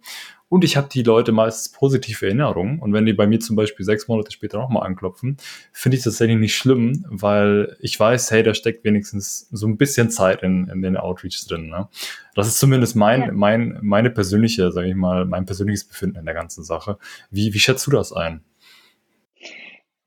und 0.53 0.63
ich 0.63 0.77
habe 0.77 0.87
die 0.87 1.01
Leute 1.01 1.31
meistens 1.31 1.71
positive 1.71 2.27
Erinnerungen. 2.27 2.77
Und 2.77 2.93
wenn 2.93 3.07
die 3.07 3.13
bei 3.13 3.25
mir 3.25 3.39
zum 3.39 3.55
Beispiel 3.55 3.83
sechs 3.83 4.07
Monate 4.07 4.31
später 4.31 4.59
nochmal 4.59 4.85
anklopfen, 4.85 5.37
finde 5.71 5.97
ich 5.97 6.03
das 6.03 6.13
tatsächlich 6.13 6.37
nicht 6.37 6.55
schlimm, 6.55 7.07
weil 7.09 7.75
ich 7.79 7.99
weiß, 7.99 8.29
hey, 8.29 8.43
da 8.43 8.53
steckt 8.53 8.83
wenigstens 8.83 9.47
so 9.51 9.65
ein 9.65 9.77
bisschen 9.77 10.11
Zeit 10.11 10.43
in, 10.43 10.67
in 10.67 10.83
den 10.83 10.95
Outreach 10.95 11.43
drin. 11.47 11.69
Ne? 11.69 11.87
Das 12.35 12.47
ist 12.47 12.59
zumindest 12.59 12.95
mein, 12.95 13.33
mein, 13.33 13.79
meine 13.81 14.11
persönliche, 14.11 14.71
sage 14.71 14.89
ich 14.89 14.95
mal, 14.95 15.25
mein 15.25 15.47
persönliches 15.47 15.85
Befinden 15.85 16.19
in 16.19 16.25
der 16.25 16.35
ganzen 16.35 16.63
Sache. 16.63 16.99
Wie, 17.31 17.55
wie 17.55 17.59
schätzt 17.59 17.87
du 17.87 17.89
das 17.89 18.13
ein? 18.13 18.41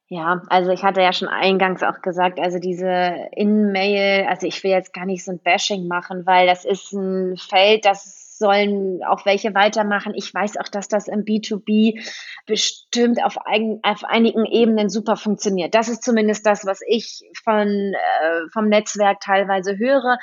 Ja, 0.08 0.42
also 0.48 0.70
ich 0.70 0.84
hatte 0.84 1.00
ja 1.00 1.12
schon 1.12 1.26
eingangs 1.26 1.82
auch 1.82 2.00
gesagt, 2.00 2.38
also 2.38 2.60
diese 2.60 3.28
In-Mail, 3.32 4.26
also 4.28 4.46
ich 4.46 4.62
will 4.62 4.70
jetzt 4.70 4.92
gar 4.92 5.04
nicht 5.04 5.24
so 5.24 5.32
ein 5.32 5.40
Bashing 5.40 5.88
machen, 5.88 6.24
weil 6.26 6.46
das 6.46 6.64
ist 6.64 6.92
ein 6.92 7.36
Feld, 7.36 7.84
das 7.84 8.38
sollen 8.38 9.02
auch 9.04 9.26
welche 9.26 9.54
weitermachen. 9.54 10.12
Ich 10.14 10.32
weiß 10.32 10.58
auch, 10.58 10.68
dass 10.68 10.86
das 10.86 11.08
im 11.08 11.24
B2B 11.24 12.06
bestimmt 12.46 13.24
auf, 13.24 13.38
ein, 13.46 13.80
auf 13.82 14.04
einigen 14.04 14.44
Ebenen 14.44 14.90
super 14.90 15.16
funktioniert. 15.16 15.74
Das 15.74 15.88
ist 15.88 16.04
zumindest 16.04 16.46
das, 16.46 16.66
was 16.66 16.80
ich 16.86 17.22
von, 17.42 17.66
äh, 17.66 18.48
vom 18.52 18.68
Netzwerk 18.68 19.20
teilweise 19.20 19.76
höre. 19.78 20.18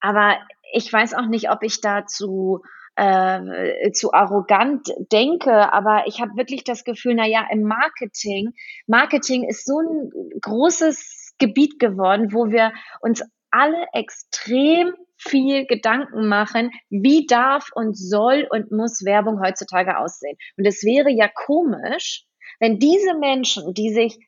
Aber 0.00 0.36
ich 0.72 0.92
weiß 0.92 1.14
auch 1.14 1.26
nicht, 1.26 1.50
ob 1.50 1.62
ich 1.62 1.80
dazu 1.80 2.62
äh, 3.00 3.92
zu 3.92 4.12
arrogant 4.12 4.88
denke, 5.10 5.72
aber 5.72 6.04
ich 6.06 6.20
habe 6.20 6.36
wirklich 6.36 6.64
das 6.64 6.84
Gefühl, 6.84 7.14
na 7.14 7.26
ja, 7.26 7.46
im 7.50 7.62
Marketing, 7.62 8.52
Marketing 8.86 9.48
ist 9.48 9.64
so 9.64 9.80
ein 9.80 10.10
großes 10.42 11.34
Gebiet 11.38 11.78
geworden, 11.78 12.32
wo 12.32 12.50
wir 12.50 12.72
uns 13.00 13.22
alle 13.50 13.86
extrem 13.94 14.92
viel 15.16 15.66
Gedanken 15.66 16.28
machen, 16.28 16.70
wie 16.90 17.26
darf 17.26 17.70
und 17.74 17.96
soll 17.96 18.46
und 18.50 18.70
muss 18.70 19.04
Werbung 19.04 19.40
heutzutage 19.42 19.98
aussehen. 19.98 20.36
Und 20.58 20.66
es 20.66 20.82
wäre 20.84 21.10
ja 21.10 21.28
komisch, 21.28 22.24
wenn 22.58 22.78
diese 22.78 23.14
Menschen, 23.18 23.72
die 23.72 23.94
sich 23.94 24.18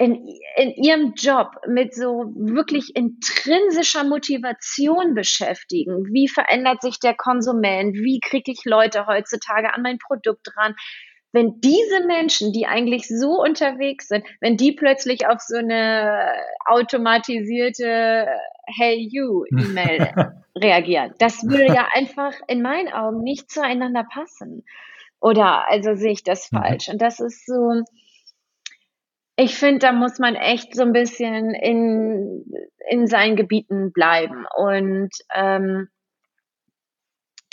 in, 0.00 0.26
in 0.56 0.70
ihrem 0.82 1.12
Job 1.14 1.48
mit 1.68 1.94
so 1.94 2.32
wirklich 2.34 2.96
intrinsischer 2.96 4.02
Motivation 4.02 5.14
beschäftigen. 5.14 6.06
Wie 6.10 6.26
verändert 6.26 6.80
sich 6.80 7.00
der 7.00 7.14
Konsument? 7.14 7.94
Wie 7.94 8.18
kriege 8.18 8.50
ich 8.50 8.64
Leute 8.64 9.06
heutzutage 9.06 9.74
an 9.74 9.82
mein 9.82 9.98
Produkt 9.98 10.56
ran? 10.56 10.74
Wenn 11.32 11.60
diese 11.60 12.06
Menschen, 12.06 12.54
die 12.54 12.66
eigentlich 12.66 13.08
so 13.08 13.42
unterwegs 13.42 14.08
sind, 14.08 14.24
wenn 14.40 14.56
die 14.56 14.72
plötzlich 14.72 15.28
auf 15.28 15.40
so 15.40 15.58
eine 15.58 16.32
automatisierte 16.64 18.26
Hey 18.78 19.06
You 19.12 19.44
E-Mail 19.50 20.14
reagieren, 20.56 21.12
das 21.18 21.42
würde 21.42 21.66
ja 21.66 21.88
einfach 21.92 22.32
in 22.48 22.62
meinen 22.62 22.90
Augen 22.90 23.22
nicht 23.22 23.50
zueinander 23.50 24.06
passen. 24.10 24.64
Oder 25.20 25.68
also 25.68 25.94
sehe 25.94 26.12
ich 26.12 26.24
das 26.24 26.50
mhm. 26.50 26.56
falsch? 26.56 26.88
Und 26.88 27.02
das 27.02 27.20
ist 27.20 27.44
so, 27.44 27.82
ich 29.42 29.54
finde, 29.54 29.78
da 29.78 29.92
muss 29.92 30.18
man 30.18 30.34
echt 30.34 30.74
so 30.74 30.82
ein 30.82 30.92
bisschen 30.92 31.54
in, 31.54 32.44
in 32.90 33.06
seinen 33.06 33.36
Gebieten 33.36 33.90
bleiben 33.90 34.44
und 34.54 35.10
ähm, 35.34 35.88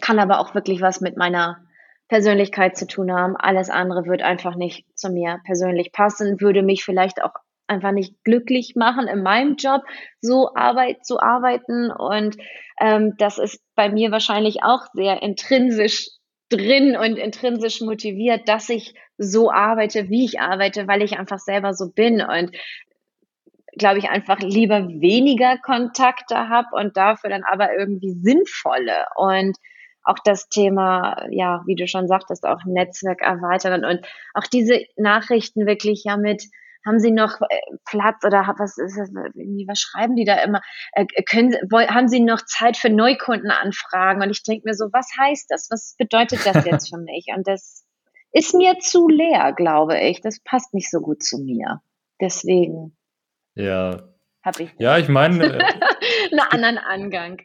kann 0.02 0.20
aber 0.20 0.40
auch 0.40 0.54
wirklich 0.54 0.82
was 0.82 1.00
mit 1.00 1.16
meiner 1.16 1.66
Persönlichkeit 2.10 2.76
zu 2.76 2.88
tun 2.88 3.14
haben. 3.14 3.38
Alles 3.38 3.70
andere 3.70 4.06
wird 4.06 4.22
einfach 4.22 4.56
nicht 4.56 4.86
zu 4.98 5.10
mir 5.10 5.40
persönlich 5.46 5.94
passen, 5.94 6.42
würde 6.42 6.62
mich 6.62 6.84
vielleicht 6.84 7.24
auch 7.24 7.34
einfach 7.68 7.92
nicht 7.92 8.22
glücklich 8.26 8.74
machen, 8.76 9.08
in 9.08 9.24
meinem 9.24 9.56
Job 9.56 9.84
so 10.20 10.54
Arbeit 10.56 11.06
zu 11.06 11.22
arbeiten. 11.22 11.90
Und 11.92 12.36
ähm, 12.82 13.14
das 13.18 13.38
ist 13.38 13.62
bei 13.76 13.90
mir 13.90 14.12
wahrscheinlich 14.12 14.62
auch 14.62 14.88
sehr 14.94 15.22
intrinsisch 15.22 16.10
drin 16.50 16.98
und 16.98 17.18
intrinsisch 17.18 17.80
motiviert, 17.80 18.50
dass 18.50 18.68
ich 18.68 18.94
so 19.18 19.52
arbeite, 19.52 20.10
wie 20.10 20.26
ich 20.26 20.40
arbeite, 20.40 20.88
weil 20.88 21.02
ich 21.02 21.18
einfach 21.18 21.40
selber 21.40 21.74
so 21.74 21.92
bin 21.92 22.22
und 22.22 22.52
glaube 23.78 24.00
ich 24.00 24.10
einfach 24.10 24.40
lieber 24.40 24.88
weniger 24.88 25.58
Kontakte 25.58 26.50
habe 26.50 26.68
und 26.72 26.98
dafür 26.98 27.30
dann 27.30 27.44
aber 27.44 27.78
irgendwie 27.78 28.12
sinnvolle 28.12 29.06
und 29.16 29.58
auch 30.04 30.20
das 30.24 30.48
Thema, 30.48 31.26
ja, 31.30 31.64
wie 31.66 31.76
du 31.76 31.86
schon 31.88 32.08
sagtest, 32.08 32.46
auch 32.46 32.64
Netzwerk 32.66 33.22
erweitern 33.22 33.84
und 33.84 34.06
auch 34.34 34.48
diese 34.48 34.80
Nachrichten 34.96 35.66
wirklich 35.66 36.04
ja 36.06 36.18
mit 36.18 36.44
haben 36.86 37.00
Sie 37.00 37.12
noch 37.12 37.42
äh, 37.42 37.60
Platz 37.86 38.24
oder 38.24 38.56
was 38.58 38.78
ist 38.78 38.98
das, 38.98 39.10
was 39.12 39.80
schreiben 39.80 40.16
die 40.16 40.24
da 40.24 40.36
immer? 40.36 40.62
Äh, 40.94 41.06
können, 41.30 41.54
haben 41.90 42.08
Sie 42.08 42.22
noch 42.22 42.42
Zeit 42.46 42.78
für 42.78 42.90
Neukundenanfragen? 42.90 44.24
Und 44.24 44.30
ich 44.30 44.44
denke 44.44 44.70
mir 44.70 44.74
so, 44.74 44.86
was 44.94 45.10
heißt 45.20 45.48
das? 45.50 45.68
Was 45.70 45.96
bedeutet 45.98 46.46
das 46.46 46.66
jetzt 46.66 46.90
für 46.90 46.98
mich? 46.98 47.28
Und 47.36 47.46
das 47.46 47.87
ist 48.32 48.54
mir 48.54 48.80
zu 48.80 49.08
leer, 49.08 49.54
glaube 49.54 50.00
ich. 50.00 50.22
Das 50.22 50.40
passt 50.40 50.74
nicht 50.74 50.90
so 50.90 51.00
gut 51.00 51.24
zu 51.24 51.40
mir. 51.40 51.82
Deswegen. 52.20 52.96
Ja. 53.56 54.04
Habe 54.44 54.64
ich. 54.64 54.70
Ja, 54.78 54.98
ich 54.98 55.10
meine. 55.10 55.58
Äh, 55.58 55.64
einen 56.32 56.40
anderen 56.40 56.78
Angang. 56.78 57.42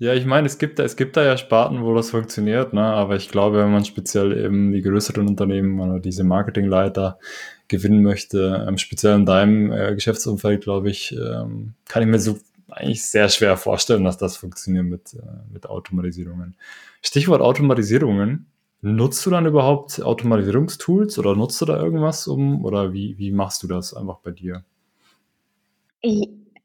Ja, 0.00 0.14
ich 0.14 0.26
meine, 0.26 0.46
es 0.46 0.58
gibt, 0.58 0.78
es 0.78 0.96
gibt 0.96 1.16
da 1.16 1.24
ja 1.24 1.36
Sparten, 1.36 1.82
wo 1.82 1.92
das 1.92 2.10
funktioniert, 2.10 2.72
ne? 2.72 2.82
aber 2.82 3.16
ich 3.16 3.30
glaube, 3.30 3.58
wenn 3.58 3.72
man 3.72 3.84
speziell 3.84 4.32
eben 4.32 4.70
die 4.70 4.80
größeren 4.80 5.26
Unternehmen 5.26 5.80
oder 5.80 5.98
diese 5.98 6.22
Marketingleiter 6.22 7.18
gewinnen 7.66 8.04
möchte, 8.04 8.64
ähm, 8.68 8.78
speziell 8.78 9.16
in 9.16 9.26
deinem 9.26 9.72
äh, 9.72 9.94
Geschäftsumfeld, 9.96 10.62
glaube 10.62 10.88
ich, 10.88 11.16
ähm, 11.16 11.74
kann 11.86 12.04
ich 12.04 12.08
mir 12.08 12.20
so 12.20 12.38
eigentlich 12.68 13.04
sehr 13.04 13.28
schwer 13.28 13.56
vorstellen, 13.56 14.04
dass 14.04 14.18
das 14.18 14.36
funktioniert 14.36 14.84
mit, 14.84 15.14
äh, 15.14 15.52
mit 15.52 15.66
Automatisierungen. 15.66 16.54
Stichwort 17.02 17.40
Automatisierungen. 17.40 18.46
Nutzt 18.80 19.26
du 19.26 19.30
dann 19.30 19.46
überhaupt 19.46 20.00
Automatisierungstools 20.00 21.18
oder 21.18 21.34
nutzt 21.34 21.60
du 21.60 21.64
da 21.64 21.76
irgendwas 21.76 22.28
um 22.28 22.64
oder 22.64 22.92
wie, 22.92 23.18
wie 23.18 23.32
machst 23.32 23.62
du 23.62 23.66
das 23.66 23.92
einfach 23.92 24.20
bei 24.20 24.30
dir? 24.30 24.64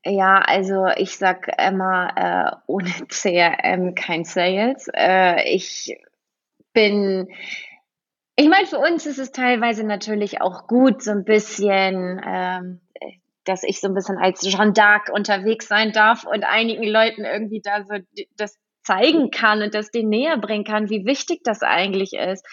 Ja, 0.06 0.39
also 0.39 0.88
ich 0.95 1.17
sag 1.17 1.47
immer, 1.60 2.12
äh, 2.15 2.56
ohne 2.67 2.89
CRM 3.10 3.95
kein 3.95 4.26
Sales. 4.26 4.89
Äh, 4.93 5.49
ich 5.56 5.97
bin, 6.73 7.30
ich 8.36 8.49
meine, 8.49 8.67
für 8.67 8.80
uns 8.80 9.06
ist 9.06 9.19
es 9.19 9.32
teilweise 9.32 9.86
natürlich 9.86 10.41
auch 10.41 10.67
gut, 10.67 11.02
so 11.02 11.12
ein 11.12 11.23
bisschen, 11.23 12.21
ähm, 12.26 12.82
dass 13.45 13.63
ich 13.63 13.80
so 13.80 13.88
ein 13.88 13.93
bisschen 13.93 14.17
als 14.17 14.41
Jeanne 14.41 14.73
d'Arc 14.73 15.10
unterwegs 15.12 15.67
sein 15.67 15.91
darf 15.93 16.26
und 16.26 16.43
einigen 16.43 16.84
Leuten 16.84 17.26
irgendwie 17.26 17.62
da 17.62 17.84
so 17.84 17.95
das 18.38 18.60
zeigen 18.84 19.32
kann 19.32 19.62
und 19.62 19.74
das 19.74 19.91
denen 19.91 20.10
näher 20.10 20.38
bringen 20.38 20.63
kann, 20.63 20.89
wie 20.89 21.06
wichtig 21.06 21.41
das 21.43 21.62
eigentlich 21.62 22.13
ist. 22.13 22.46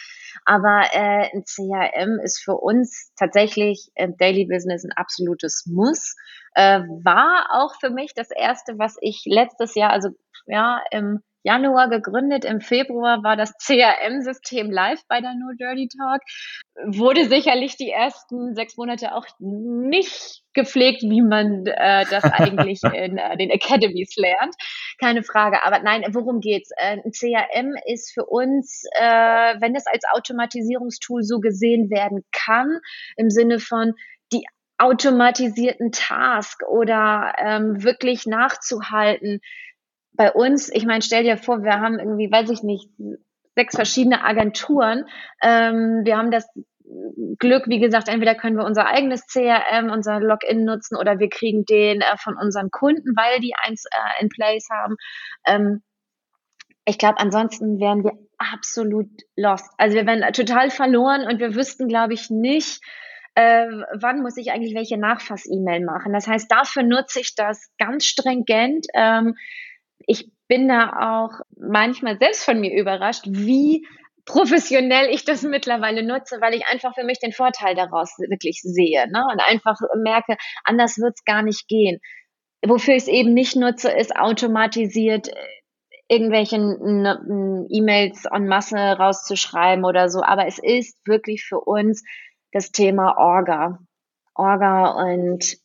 Aber 0.45 0.83
äh, 0.93 1.29
ein 1.33 1.45
CRM 1.45 2.19
ist 2.23 2.43
für 2.43 2.55
uns 2.57 3.13
tatsächlich 3.17 3.91
im 3.95 4.17
Daily 4.17 4.47
Business 4.47 4.85
ein 4.85 4.93
absolutes 4.93 5.67
Muss. 5.67 6.17
Äh, 6.55 6.81
war 7.03 7.49
auch 7.53 7.75
für 7.79 7.91
mich 7.91 8.15
das 8.15 8.31
erste, 8.31 8.79
was 8.79 8.97
ich 9.01 9.23
letztes 9.27 9.75
Jahr, 9.75 9.91
also 9.91 10.11
ja, 10.47 10.83
im 10.91 11.23
Januar 11.43 11.89
gegründet. 11.89 12.45
Im 12.45 12.61
Februar 12.61 13.23
war 13.23 13.37
das 13.37 13.53
CRM-System 13.59 14.71
live 14.71 15.01
bei 15.09 15.21
der 15.21 15.35
No 15.35 15.53
Dirty 15.59 15.89
Talk. 15.89 16.21
Wurde 16.87 17.27
sicherlich 17.27 17.77
die 17.77 17.91
ersten 17.91 18.55
sechs 18.55 18.77
Monate 18.77 19.15
auch 19.15 19.27
nicht 19.39 20.43
gepflegt, 20.53 21.03
wie 21.03 21.23
man 21.23 21.67
äh, 21.67 22.05
das 22.11 22.25
eigentlich 22.25 22.83
in 22.83 23.19
äh, 23.19 23.37
den 23.37 23.51
Academies 23.51 24.17
lernt. 24.17 24.55
Keine 24.99 25.23
Frage. 25.23 25.63
Aber 25.65 25.81
nein, 25.81 26.05
worum 26.11 26.41
geht's? 26.41 26.71
Äh, 26.77 26.99
ein 27.05 27.13
CRM 27.13 27.75
ist 27.87 28.13
für 28.13 28.27
uns, 28.27 28.85
äh, 28.99 29.55
wenn 29.61 29.75
es 29.75 29.87
als 29.87 30.05
Automatisierungstool 30.13 31.23
so 31.23 31.41
gesehen 31.41 31.91
werden 31.91 32.25
kann, 32.33 32.81
im 33.17 33.31
Sinne 33.31 33.61
von 33.61 33.95
die 34.33 34.47
automatisierten 34.81 35.93
Task 35.93 36.63
oder 36.67 37.35
ähm, 37.39 37.83
wirklich 37.83 38.27
nachzuhalten, 38.27 39.41
bei 40.13 40.33
uns, 40.33 40.71
ich 40.73 40.87
meine, 40.87 41.03
stell 41.03 41.25
dir 41.25 41.37
vor, 41.37 41.63
wir 41.63 41.81
haben 41.81 41.99
irgendwie, 41.99 42.31
weiß 42.31 42.51
ich 42.51 42.63
nicht, 42.63 42.91
sechs 43.55 43.75
verschiedene 43.75 44.25
Agenturen. 44.25 45.07
Ähm, 45.43 46.03
wir 46.05 46.17
haben 46.17 46.31
das 46.31 46.47
Glück, 47.39 47.69
wie 47.69 47.79
gesagt, 47.79 48.09
entweder 48.09 48.35
können 48.35 48.57
wir 48.57 48.65
unser 48.65 48.87
eigenes 48.87 49.27
CRM, 49.27 49.91
unser 49.91 50.21
Login 50.21 50.65
nutzen 50.65 50.97
oder 50.97 51.19
wir 51.19 51.29
kriegen 51.29 51.65
den 51.65 52.01
äh, 52.01 52.17
von 52.19 52.37
unseren 52.37 52.71
Kunden, 52.71 53.15
weil 53.17 53.41
die 53.41 53.55
eins 53.55 53.85
äh, 53.85 54.23
in 54.23 54.29
place 54.29 54.69
haben. 54.71 54.97
Ähm, 55.47 55.83
ich 56.85 56.99
glaube, 56.99 57.19
ansonsten 57.19 57.79
wären 57.79 58.03
wir 58.03 58.13
absolut 58.39 59.11
lost. 59.37 59.71
Also 59.79 59.97
wir 59.97 60.07
wären 60.07 60.33
total 60.33 60.71
verloren 60.71 61.27
und 61.27 61.39
wir 61.39 61.55
wüssten, 61.55 61.87
glaube 61.89 62.15
ich, 62.15 62.31
nicht, 62.31 62.81
äh, 63.35 63.67
wann 64.01 64.23
muss 64.23 64.37
ich 64.37 64.51
eigentlich 64.51 64.75
welche 64.75 64.99
Nachfass-E-Mail 64.99 65.85
machen. 65.85 66.13
Das 66.13 66.27
heißt, 66.27 66.51
dafür 66.51 66.83
nutze 66.83 67.21
ich 67.21 67.35
das 67.35 67.71
ganz 67.79 68.05
stringent. 68.07 68.87
Ähm, 68.95 69.37
ich 70.07 70.31
bin 70.49 70.69
da 70.69 71.21
auch 71.21 71.41
manchmal 71.57 72.19
selbst 72.19 72.45
von 72.45 72.61
mir 72.61 72.75
überrascht, 72.75 73.25
wie 73.27 73.87
professionell 74.25 75.09
ich 75.11 75.25
das 75.25 75.43
mittlerweile 75.43 76.03
nutze, 76.03 76.41
weil 76.41 76.55
ich 76.55 76.67
einfach 76.67 76.95
für 76.95 77.05
mich 77.05 77.19
den 77.19 77.33
Vorteil 77.33 77.75
daraus 77.75 78.17
wirklich 78.19 78.61
sehe 78.63 79.11
ne? 79.11 79.25
und 79.31 79.41
einfach 79.41 79.79
merke, 80.03 80.37
anders 80.65 80.99
wird 80.99 81.15
es 81.17 81.25
gar 81.25 81.43
nicht 81.43 81.69
gehen. 81.69 82.01
Wofür 82.65 82.95
ich 82.95 83.05
es 83.05 83.09
eben 83.09 83.33
nicht 83.33 83.57
nutze, 83.57 83.91
ist 83.91 84.17
automatisiert 84.17 85.29
äh, 85.29 85.35
irgendwelchen 86.09 87.67
E-Mails 87.71 88.25
en 88.25 88.49
Masse 88.49 88.77
rauszuschreiben 88.77 89.85
oder 89.85 90.09
so. 90.09 90.23
Aber 90.23 90.47
es 90.47 90.59
ist 90.59 90.99
wirklich 91.07 91.45
für 91.45 91.61
uns 91.61 92.03
das 92.53 92.73
Thema 92.73 93.17
Orga. 93.17 93.79
Orga 94.35 94.91
und 94.91 95.57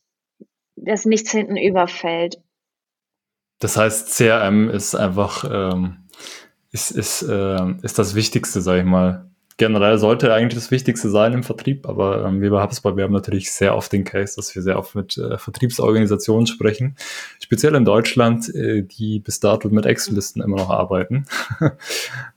dass 0.76 1.04
nichts 1.04 1.32
hinten 1.32 1.56
überfällt. 1.56 2.36
Das 3.58 3.76
heißt, 3.76 4.16
CRM 4.16 4.68
ist 4.68 4.94
einfach 4.94 5.44
ähm, 5.50 6.06
ist, 6.76 6.90
ist, 6.90 7.22
äh, 7.22 7.72
ist 7.82 7.98
das 7.98 8.14
Wichtigste, 8.14 8.60
sage 8.60 8.80
ich 8.80 8.86
mal. 8.86 9.30
Generell 9.58 9.96
sollte 9.96 10.34
eigentlich 10.34 10.62
das 10.62 10.70
Wichtigste 10.70 11.08
sein 11.08 11.32
im 11.32 11.42
Vertrieb, 11.42 11.88
aber 11.88 12.26
ähm, 12.26 12.42
wir 12.42 12.50
bei 12.50 12.62
HubSpot, 12.62 12.94
wir 12.98 13.04
haben 13.04 13.14
natürlich 13.14 13.50
sehr 13.50 13.74
oft 13.74 13.90
den 13.90 14.04
Case, 14.04 14.36
dass 14.36 14.54
wir 14.54 14.60
sehr 14.60 14.78
oft 14.78 14.94
mit 14.94 15.16
äh, 15.16 15.38
Vertriebsorganisationen 15.38 16.46
sprechen, 16.46 16.96
speziell 17.40 17.74
in 17.74 17.86
Deutschland, 17.86 18.54
äh, 18.54 18.82
die 18.82 19.20
bis 19.20 19.40
dato 19.40 19.70
mit 19.70 19.86
Excel-Listen 19.86 20.42
immer 20.42 20.58
noch 20.58 20.68
arbeiten. 20.68 21.24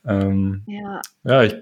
ähm, 0.08 0.64
ja. 0.66 1.02
ja, 1.26 1.44
ich, 1.44 1.56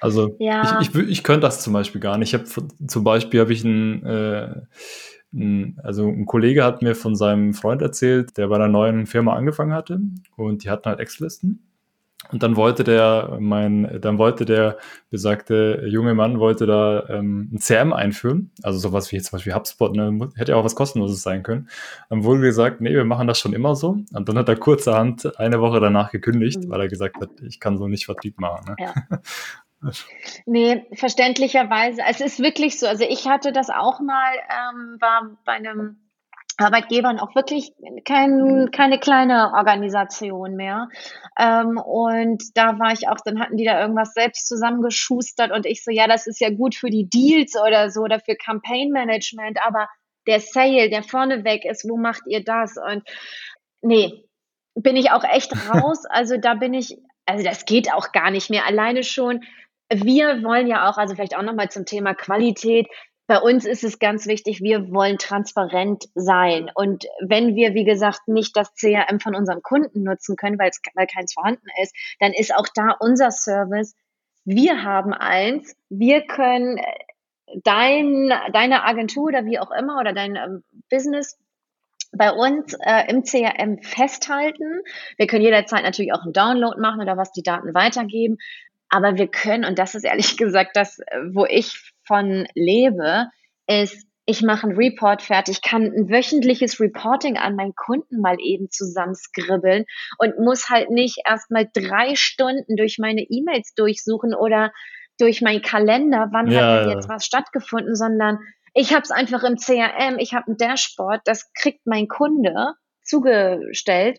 also 0.00 0.34
ja. 0.40 0.80
Ich, 0.80 0.92
ich, 0.92 1.08
ich 1.08 1.22
könnte 1.22 1.42
das 1.42 1.62
zum 1.62 1.72
Beispiel 1.72 2.00
gar 2.00 2.18
nicht. 2.18 2.34
Ich 2.34 2.40
habe 2.40 2.68
zum 2.84 3.04
Beispiel 3.04 3.38
habe 3.38 3.52
ich 3.52 3.62
ein 3.62 4.04
äh, 4.04 4.62
also 5.82 6.08
ein 6.08 6.26
Kollege 6.26 6.64
hat 6.64 6.82
mir 6.82 6.94
von 6.94 7.16
seinem 7.16 7.54
Freund 7.54 7.80
erzählt, 7.80 8.36
der 8.36 8.48
bei 8.48 8.56
einer 8.56 8.68
neuen 8.68 9.06
Firma 9.06 9.34
angefangen 9.34 9.72
hatte 9.72 10.00
und 10.36 10.64
die 10.64 10.70
hatten 10.70 10.84
halt 10.86 11.00
Excel-Listen. 11.00 11.60
Und 12.30 12.42
dann 12.42 12.54
wollte 12.56 12.84
der, 12.84 13.36
mein, 13.40 13.98
dann 14.00 14.16
wollte 14.16 14.44
der 14.44 14.78
besagte 15.10 15.84
junge 15.86 16.14
Mann 16.14 16.38
wollte 16.38 16.66
da 16.66 17.08
ähm, 17.08 17.50
ein 17.52 17.58
CRM 17.58 17.92
einführen, 17.92 18.50
also 18.62 18.78
sowas 18.78 19.10
wie 19.10 19.20
zum 19.20 19.36
Beispiel 19.36 19.54
HubSpot, 19.54 19.94
ne? 19.94 20.30
hätte 20.36 20.52
ja 20.52 20.58
auch 20.58 20.64
was 20.64 20.76
kostenloses 20.76 21.22
sein 21.22 21.42
können. 21.42 21.68
Dann 22.10 22.22
wurde 22.22 22.42
gesagt, 22.42 22.80
nee, 22.80 22.94
wir 22.94 23.04
machen 23.04 23.26
das 23.26 23.38
schon 23.38 23.52
immer 23.52 23.74
so. 23.74 23.98
Und 24.12 24.28
dann 24.28 24.38
hat 24.38 24.48
er 24.48 24.56
kurzerhand 24.56 25.38
eine 25.38 25.60
Woche 25.60 25.80
danach 25.80 26.12
gekündigt, 26.12 26.64
mhm. 26.64 26.70
weil 26.70 26.82
er 26.82 26.88
gesagt 26.88 27.16
hat, 27.20 27.30
ich 27.42 27.58
kann 27.58 27.76
so 27.76 27.88
nicht 27.88 28.04
Vertrieb 28.04 28.38
machen. 28.38 28.66
Ne? 28.68 28.76
Ja. 28.78 28.94
Nee, 30.46 30.86
verständlicherweise. 30.94 32.02
Es 32.08 32.20
ist 32.20 32.40
wirklich 32.40 32.78
so. 32.78 32.86
Also 32.86 33.04
ich 33.08 33.26
hatte 33.26 33.52
das 33.52 33.68
auch 33.70 34.00
mal, 34.00 34.34
ähm, 34.34 34.96
war 35.00 35.36
bei 35.44 35.52
einem 35.52 36.02
Arbeitgebern 36.58 37.18
auch 37.18 37.34
wirklich 37.34 37.72
kein, 38.04 38.70
keine 38.70 38.98
kleine 38.98 39.52
Organisation 39.54 40.54
mehr. 40.54 40.88
Ähm, 41.38 41.78
und 41.78 42.42
da 42.54 42.78
war 42.78 42.92
ich 42.92 43.08
auch, 43.08 43.16
dann 43.24 43.40
hatten 43.40 43.56
die 43.56 43.64
da 43.64 43.80
irgendwas 43.80 44.12
selbst 44.14 44.46
zusammengeschustert 44.46 45.50
und 45.50 45.66
ich 45.66 45.82
so, 45.82 45.90
ja, 45.90 46.06
das 46.06 46.26
ist 46.26 46.40
ja 46.40 46.50
gut 46.50 46.74
für 46.74 46.90
die 46.90 47.08
Deals 47.08 47.56
oder 47.56 47.90
so 47.90 48.02
oder 48.02 48.20
für 48.20 48.36
Campaign 48.36 48.90
Management, 48.90 49.58
aber 49.64 49.88
der 50.26 50.40
Sale, 50.40 50.88
der 50.88 51.02
vorneweg 51.02 51.64
ist, 51.64 51.88
wo 51.88 51.96
macht 51.96 52.22
ihr 52.26 52.44
das? 52.44 52.76
Und 52.76 53.02
nee, 53.80 54.24
bin 54.74 54.96
ich 54.96 55.10
auch 55.10 55.24
echt 55.24 55.52
raus. 55.74 56.04
Also 56.08 56.36
da 56.36 56.54
bin 56.54 56.74
ich, 56.74 56.98
also 57.26 57.44
das 57.44 57.64
geht 57.64 57.92
auch 57.92 58.12
gar 58.12 58.30
nicht 58.30 58.50
mehr. 58.50 58.66
Alleine 58.66 59.04
schon, 59.04 59.42
wir 59.94 60.42
wollen 60.42 60.66
ja 60.66 60.88
auch, 60.88 60.98
also 60.98 61.14
vielleicht 61.14 61.36
auch 61.36 61.42
nochmal 61.42 61.70
zum 61.70 61.84
Thema 61.84 62.14
Qualität, 62.14 62.88
bei 63.26 63.38
uns 63.38 63.64
ist 63.64 63.84
es 63.84 63.98
ganz 63.98 64.26
wichtig, 64.26 64.60
wir 64.60 64.92
wollen 64.92 65.16
transparent 65.16 66.04
sein. 66.14 66.70
Und 66.74 67.06
wenn 67.20 67.54
wir, 67.54 67.72
wie 67.72 67.84
gesagt, 67.84 68.26
nicht 68.26 68.56
das 68.56 68.74
CRM 68.74 69.20
von 69.20 69.34
unserem 69.34 69.62
Kunden 69.62 70.02
nutzen 70.02 70.36
können, 70.36 70.58
weil, 70.58 70.70
keins 71.06 71.32
vorhanden 71.32 71.66
ist, 71.82 71.94
dann 72.20 72.32
ist 72.32 72.54
auch 72.54 72.66
da 72.74 72.96
unser 72.98 73.30
Service. 73.30 73.94
Wir 74.44 74.82
haben 74.82 75.14
eins, 75.14 75.74
wir 75.88 76.26
können 76.26 76.78
äh, 76.78 76.82
dein, 77.62 78.32
deine 78.52 78.84
Agentur 78.84 79.24
oder 79.28 79.46
wie 79.46 79.58
auch 79.58 79.70
immer 79.70 79.98
oder 80.00 80.12
dein 80.12 80.36
ähm, 80.36 80.64
Business 80.90 81.38
bei 82.14 82.30
uns 82.30 82.74
äh, 82.84 83.08
im 83.08 83.22
CRM 83.22 83.78
festhalten. 83.82 84.82
Wir 85.16 85.26
können 85.26 85.44
jederzeit 85.44 85.84
natürlich 85.84 86.12
auch 86.12 86.22
einen 86.22 86.32
Download 86.32 86.78
machen 86.80 87.00
oder 87.00 87.16
was 87.16 87.32
die 87.32 87.42
Daten 87.42 87.72
weitergeben. 87.72 88.36
Aber 88.92 89.16
wir 89.16 89.26
können, 89.26 89.64
und 89.64 89.78
das 89.78 89.94
ist 89.94 90.04
ehrlich 90.04 90.36
gesagt 90.36 90.76
das, 90.76 90.98
äh, 90.98 91.18
wo 91.32 91.46
ich 91.46 91.92
von 92.06 92.46
lebe, 92.54 93.26
ist, 93.66 94.06
ich 94.24 94.42
mache 94.42 94.68
einen 94.68 94.76
Report 94.76 95.20
fertig, 95.20 95.62
kann 95.62 95.82
ein 95.82 96.08
wöchentliches 96.08 96.78
Reporting 96.78 97.38
an 97.38 97.56
meinen 97.56 97.74
Kunden 97.74 98.20
mal 98.20 98.36
eben 98.38 98.70
zusammenskribbeln 98.70 99.84
und 100.18 100.38
muss 100.38 100.68
halt 100.68 100.90
nicht 100.90 101.22
erstmal 101.26 101.68
drei 101.72 102.14
Stunden 102.14 102.76
durch 102.76 102.98
meine 102.98 103.22
E-Mails 103.22 103.74
durchsuchen 103.74 104.32
oder 104.34 104.72
durch 105.18 105.40
meinen 105.42 105.62
Kalender, 105.62 106.28
wann 106.30 106.50
ja, 106.50 106.60
hat 106.60 106.82
denn 106.82 106.90
jetzt 106.90 107.08
was 107.08 107.24
stattgefunden, 107.24 107.96
sondern 107.96 108.38
ich 108.74 108.92
habe 108.92 109.02
es 109.02 109.10
einfach 109.10 109.42
im 109.42 109.56
CRM, 109.56 110.18
ich 110.18 110.34
habe 110.34 110.52
ein 110.52 110.56
Dashboard, 110.56 111.22
das 111.24 111.52
kriegt 111.54 111.86
mein 111.86 112.06
Kunde 112.06 112.74
zugestellt 113.02 114.18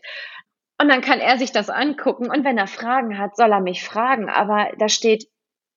und 0.80 0.88
dann 0.88 1.00
kann 1.00 1.20
er 1.20 1.38
sich 1.38 1.52
das 1.52 1.70
angucken 1.70 2.30
und 2.30 2.44
wenn 2.44 2.58
er 2.58 2.66
Fragen 2.66 3.18
hat, 3.18 3.36
soll 3.36 3.52
er 3.52 3.60
mich 3.60 3.84
fragen, 3.84 4.28
aber 4.28 4.70
da 4.78 4.88
steht 4.88 5.28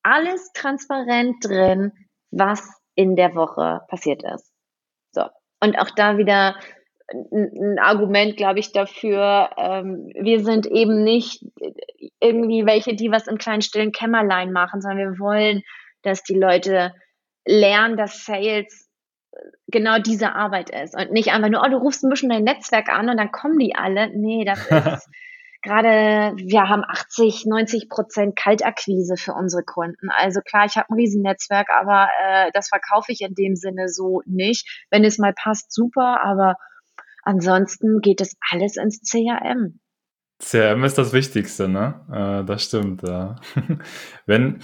alles 0.03 0.51
transparent 0.53 1.43
drin, 1.43 1.91
was 2.31 2.67
in 2.95 3.15
der 3.15 3.35
Woche 3.35 3.81
passiert 3.89 4.23
ist. 4.23 4.51
So. 5.11 5.23
Und 5.61 5.77
auch 5.79 5.91
da 5.91 6.17
wieder 6.17 6.55
ein 7.09 7.79
Argument, 7.79 8.35
glaube 8.35 8.59
ich, 8.59 8.73
dafür, 8.73 9.49
ähm, 9.57 10.11
wir 10.19 10.43
sind 10.43 10.65
eben 10.65 11.03
nicht 11.03 11.45
irgendwie 12.19 12.65
welche, 12.65 12.95
die 12.95 13.11
was 13.11 13.27
im 13.27 13.37
kleinen 13.37 13.61
stillen 13.61 13.91
Kämmerlein 13.91 14.51
machen, 14.51 14.81
sondern 14.81 15.13
wir 15.13 15.19
wollen, 15.19 15.61
dass 16.01 16.23
die 16.23 16.37
Leute 16.37 16.93
lernen, 17.45 17.95
dass 17.95 18.25
Sales 18.25 18.86
genau 19.67 19.99
diese 19.99 20.33
Arbeit 20.33 20.69
ist 20.69 20.95
und 20.95 21.11
nicht 21.11 21.31
einfach 21.31 21.49
nur, 21.49 21.61
oh, 21.65 21.69
du 21.69 21.77
rufst 21.77 22.03
ein 22.03 22.09
bisschen 22.09 22.29
dein 22.29 22.43
Netzwerk 22.43 22.89
an 22.89 23.09
und 23.09 23.17
dann 23.17 23.31
kommen 23.31 23.59
die 23.59 23.75
alle. 23.75 24.09
Nee, 24.15 24.45
das 24.45 24.59
ist 24.69 25.09
gerade, 25.61 26.35
wir 26.37 26.69
haben 26.69 26.83
80, 26.87 27.45
90 27.45 27.89
Prozent 27.89 28.35
Kaltakquise 28.35 29.17
für 29.17 29.33
unsere 29.33 29.63
Kunden. 29.63 30.09
Also 30.09 30.41
klar, 30.41 30.65
ich 30.65 30.77
habe 30.77 30.89
ein 30.89 30.95
Riesennetzwerk, 30.95 31.67
aber 31.69 32.07
äh, 32.23 32.51
das 32.53 32.69
verkaufe 32.69 33.11
ich 33.11 33.21
in 33.21 33.33
dem 33.33 33.55
Sinne 33.55 33.89
so 33.89 34.21
nicht. 34.25 34.85
Wenn 34.89 35.03
es 35.03 35.17
mal 35.17 35.33
passt, 35.33 35.73
super, 35.73 36.21
aber 36.23 36.55
ansonsten 37.23 37.99
geht 37.99 38.21
es 38.21 38.37
alles 38.51 38.77
ins 38.77 39.01
CRM. 39.01 39.79
CRM 40.39 40.83
ist 40.83 40.97
das 40.97 41.13
Wichtigste, 41.13 41.67
ne? 41.67 42.05
Äh, 42.11 42.45
das 42.45 42.63
stimmt, 42.63 43.01
ja. 43.01 43.35
Wenn, 44.25 44.59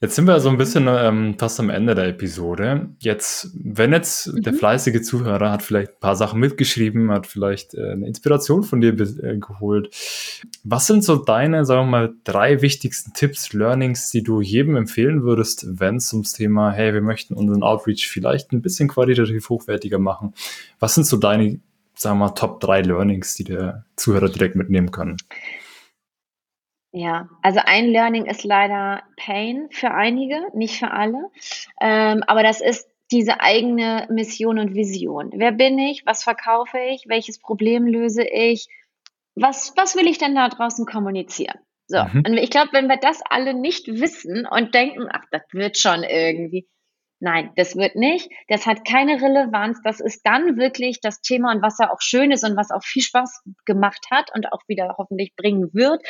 Jetzt 0.00 0.14
sind 0.14 0.26
wir 0.28 0.38
so 0.38 0.48
ein 0.48 0.56
bisschen 0.56 0.86
ähm, 0.88 1.34
fast 1.38 1.58
am 1.58 1.70
Ende 1.70 1.96
der 1.96 2.06
Episode. 2.06 2.90
Jetzt, 3.00 3.50
wenn 3.54 3.92
jetzt 3.92 4.32
mhm. 4.32 4.42
der 4.42 4.54
fleißige 4.54 5.02
Zuhörer 5.02 5.50
hat 5.50 5.64
vielleicht 5.64 5.90
ein 5.90 6.00
paar 6.00 6.14
Sachen 6.14 6.38
mitgeschrieben, 6.38 7.10
hat 7.10 7.26
vielleicht 7.26 7.74
äh, 7.74 7.90
eine 7.90 8.06
Inspiration 8.06 8.62
von 8.62 8.80
dir 8.80 8.90
äh, 8.90 9.38
geholt. 9.38 9.92
Was 10.62 10.86
sind 10.86 11.02
so 11.02 11.16
deine, 11.16 11.64
sagen 11.64 11.86
wir 11.86 11.90
mal, 11.90 12.14
drei 12.22 12.62
wichtigsten 12.62 13.12
Tipps, 13.12 13.52
Learnings, 13.52 14.10
die 14.10 14.22
du 14.22 14.40
jedem 14.40 14.76
empfehlen 14.76 15.24
würdest, 15.24 15.66
wenn 15.68 15.96
es 15.96 16.12
ums 16.12 16.32
Thema, 16.32 16.70
hey, 16.70 16.94
wir 16.94 17.02
möchten 17.02 17.34
unseren 17.34 17.64
Outreach 17.64 18.06
vielleicht 18.08 18.52
ein 18.52 18.62
bisschen 18.62 18.88
qualitativ 18.88 19.48
hochwertiger 19.48 19.98
machen? 19.98 20.32
Was 20.78 20.94
sind 20.94 21.08
so 21.08 21.16
deine, 21.16 21.58
sagen 21.96 22.20
wir 22.20 22.26
mal, 22.26 22.34
Top 22.34 22.60
drei 22.60 22.82
Learnings, 22.82 23.34
die 23.34 23.42
der 23.42 23.84
Zuhörer 23.96 24.28
direkt 24.28 24.54
mitnehmen 24.54 24.92
kann? 24.92 25.16
Ja, 26.98 27.28
also 27.42 27.60
ein 27.64 27.86
Learning 27.86 28.26
ist 28.26 28.42
leider 28.42 29.04
Pain 29.16 29.68
für 29.70 29.92
einige, 29.92 30.40
nicht 30.52 30.80
für 30.80 30.90
alle. 30.90 31.30
Ähm, 31.80 32.24
aber 32.26 32.42
das 32.42 32.60
ist 32.60 32.90
diese 33.12 33.38
eigene 33.38 34.08
Mission 34.10 34.58
und 34.58 34.74
Vision. 34.74 35.30
Wer 35.32 35.52
bin 35.52 35.78
ich? 35.78 36.04
Was 36.06 36.24
verkaufe 36.24 36.76
ich? 36.90 37.04
Welches 37.06 37.38
Problem 37.38 37.86
löse 37.86 38.24
ich? 38.24 38.66
Was, 39.36 39.74
was 39.76 39.94
will 39.94 40.08
ich 40.08 40.18
denn 40.18 40.34
da 40.34 40.48
draußen 40.48 40.86
kommunizieren? 40.86 41.60
So, 41.86 42.02
mhm. 42.02 42.24
und 42.26 42.36
ich 42.36 42.50
glaube, 42.50 42.70
wenn 42.72 42.88
wir 42.88 42.96
das 42.96 43.22
alle 43.30 43.54
nicht 43.54 43.86
wissen 43.86 44.44
und 44.44 44.74
denken, 44.74 45.06
ach, 45.08 45.22
das 45.30 45.42
wird 45.52 45.78
schon 45.78 46.02
irgendwie, 46.02 46.66
Nein, 47.20 47.50
das 47.56 47.74
wird 47.74 47.96
nicht. 47.96 48.30
Das 48.46 48.66
hat 48.66 48.84
keine 48.86 49.20
Relevanz. 49.20 49.80
Das 49.82 49.98
ist 49.98 50.22
dann 50.24 50.56
wirklich 50.56 51.00
das 51.00 51.20
Thema 51.20 51.52
und 51.52 51.62
was 51.62 51.78
ja 51.78 51.92
auch 51.92 52.00
schön 52.00 52.30
ist 52.30 52.44
und 52.44 52.56
was 52.56 52.70
auch 52.70 52.84
viel 52.84 53.02
Spaß 53.02 53.42
gemacht 53.66 54.06
hat 54.10 54.30
und 54.34 54.52
auch 54.52 54.62
wieder 54.68 54.94
hoffentlich 54.98 55.34
bringen 55.34 55.70
wird, 55.72 56.00